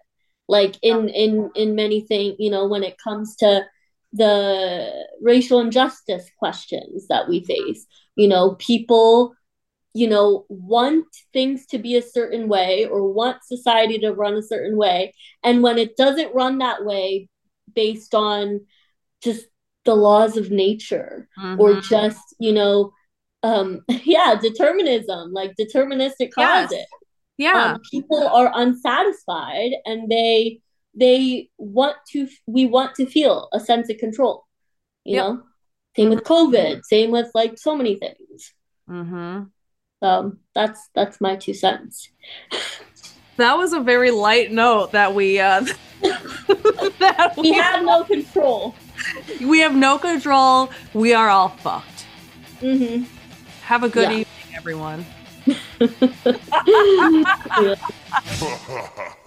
Like 0.49 0.77
in 0.83 1.09
in 1.09 1.51
in 1.55 1.75
many 1.75 2.01
things, 2.03 2.37
you 2.39 2.51
know, 2.51 2.66
when 2.66 2.83
it 2.83 2.97
comes 3.03 3.37
to 3.37 3.64
the 4.12 5.07
racial 5.23 5.61
injustice 5.61 6.29
questions 6.39 7.07
that 7.09 7.29
we 7.29 7.45
face, 7.45 7.87
you 8.16 8.29
know, 8.29 8.57
people, 8.57 9.35
you 9.95 10.07
know, 10.09 10.45
want 10.49 11.07
things 11.33 11.66
to 11.66 11.79
be 11.79 11.97
a 11.97 12.03
certain 12.03 12.49
way 12.49 12.85
or 12.85 13.11
want 13.12 13.45
society 13.45 13.99
to 14.01 14.12
run 14.12 14.35
a 14.35 14.43
certain 14.43 14.77
way, 14.77 15.14
and 15.43 15.62
when 15.62 15.79
it 15.79 15.97
doesn't 15.97 16.35
run 16.35 16.59
that 16.59 16.85
way 16.85 17.29
based 17.75 18.14
on 18.14 18.66
just 19.23 19.47
the 19.85 19.95
laws 19.95 20.37
of 20.37 20.51
nature 20.51 21.29
or 21.59 21.75
Mhm. 21.75 21.83
just 21.83 22.35
you 22.39 22.53
know 22.53 22.93
um 23.43 23.80
yeah 24.05 24.34
determinism 24.40 25.32
like 25.32 25.53
deterministic 25.61 26.30
Yes. 26.36 26.68
causes. 26.70 26.86
Yeah. 27.38 27.72
Um, 27.74 27.80
people 27.90 28.28
are 28.28 28.51
unsatisfied 28.55 29.72
and 29.84 30.11
they 30.11 30.61
they 30.95 31.49
want 31.59 31.97
to 32.12 32.28
we 32.47 32.66
want 32.66 32.95
to 32.97 33.07
feel 33.07 33.49
a 33.53 33.59
sense 33.61 33.88
of 33.90 33.97
control 33.99 34.45
you 35.05 35.16
Yep. 35.16 35.24
know? 35.24 35.43
Same 35.97 36.11
with 36.11 36.22
covid 36.24 36.82
same 36.84 37.11
with 37.11 37.30
like 37.34 37.59
so 37.59 37.74
many 37.76 37.97
things. 37.97 38.53
Mm-hmm. 38.88 39.45
so 40.03 40.32
that's 40.55 40.88
that's 40.95 41.20
my 41.20 41.36
two 41.36 41.55
cents. 41.55 42.11
That 43.38 43.57
was 43.57 43.72
a 43.72 43.80
very 43.80 44.11
light 44.11 44.53
note 44.53 44.93
that 44.93 45.14
we 45.14 45.40
uh 45.40 45.64
that 46.03 47.34
we 47.36 47.53
have 47.53 47.82
no 47.84 48.05
control. 48.05 48.74
We 49.40 49.61
have 49.61 49.74
no 49.74 49.99
control. 49.99 50.70
We 50.95 51.14
are 51.14 51.28
all 51.30 51.49
fucked. 51.49 52.07
Hmm 52.61 53.05
have 53.62 53.82
a 53.82 53.88
good 53.88 54.10
Yeah. 54.10 54.18
evening 54.18 54.56
everyone 54.56 55.04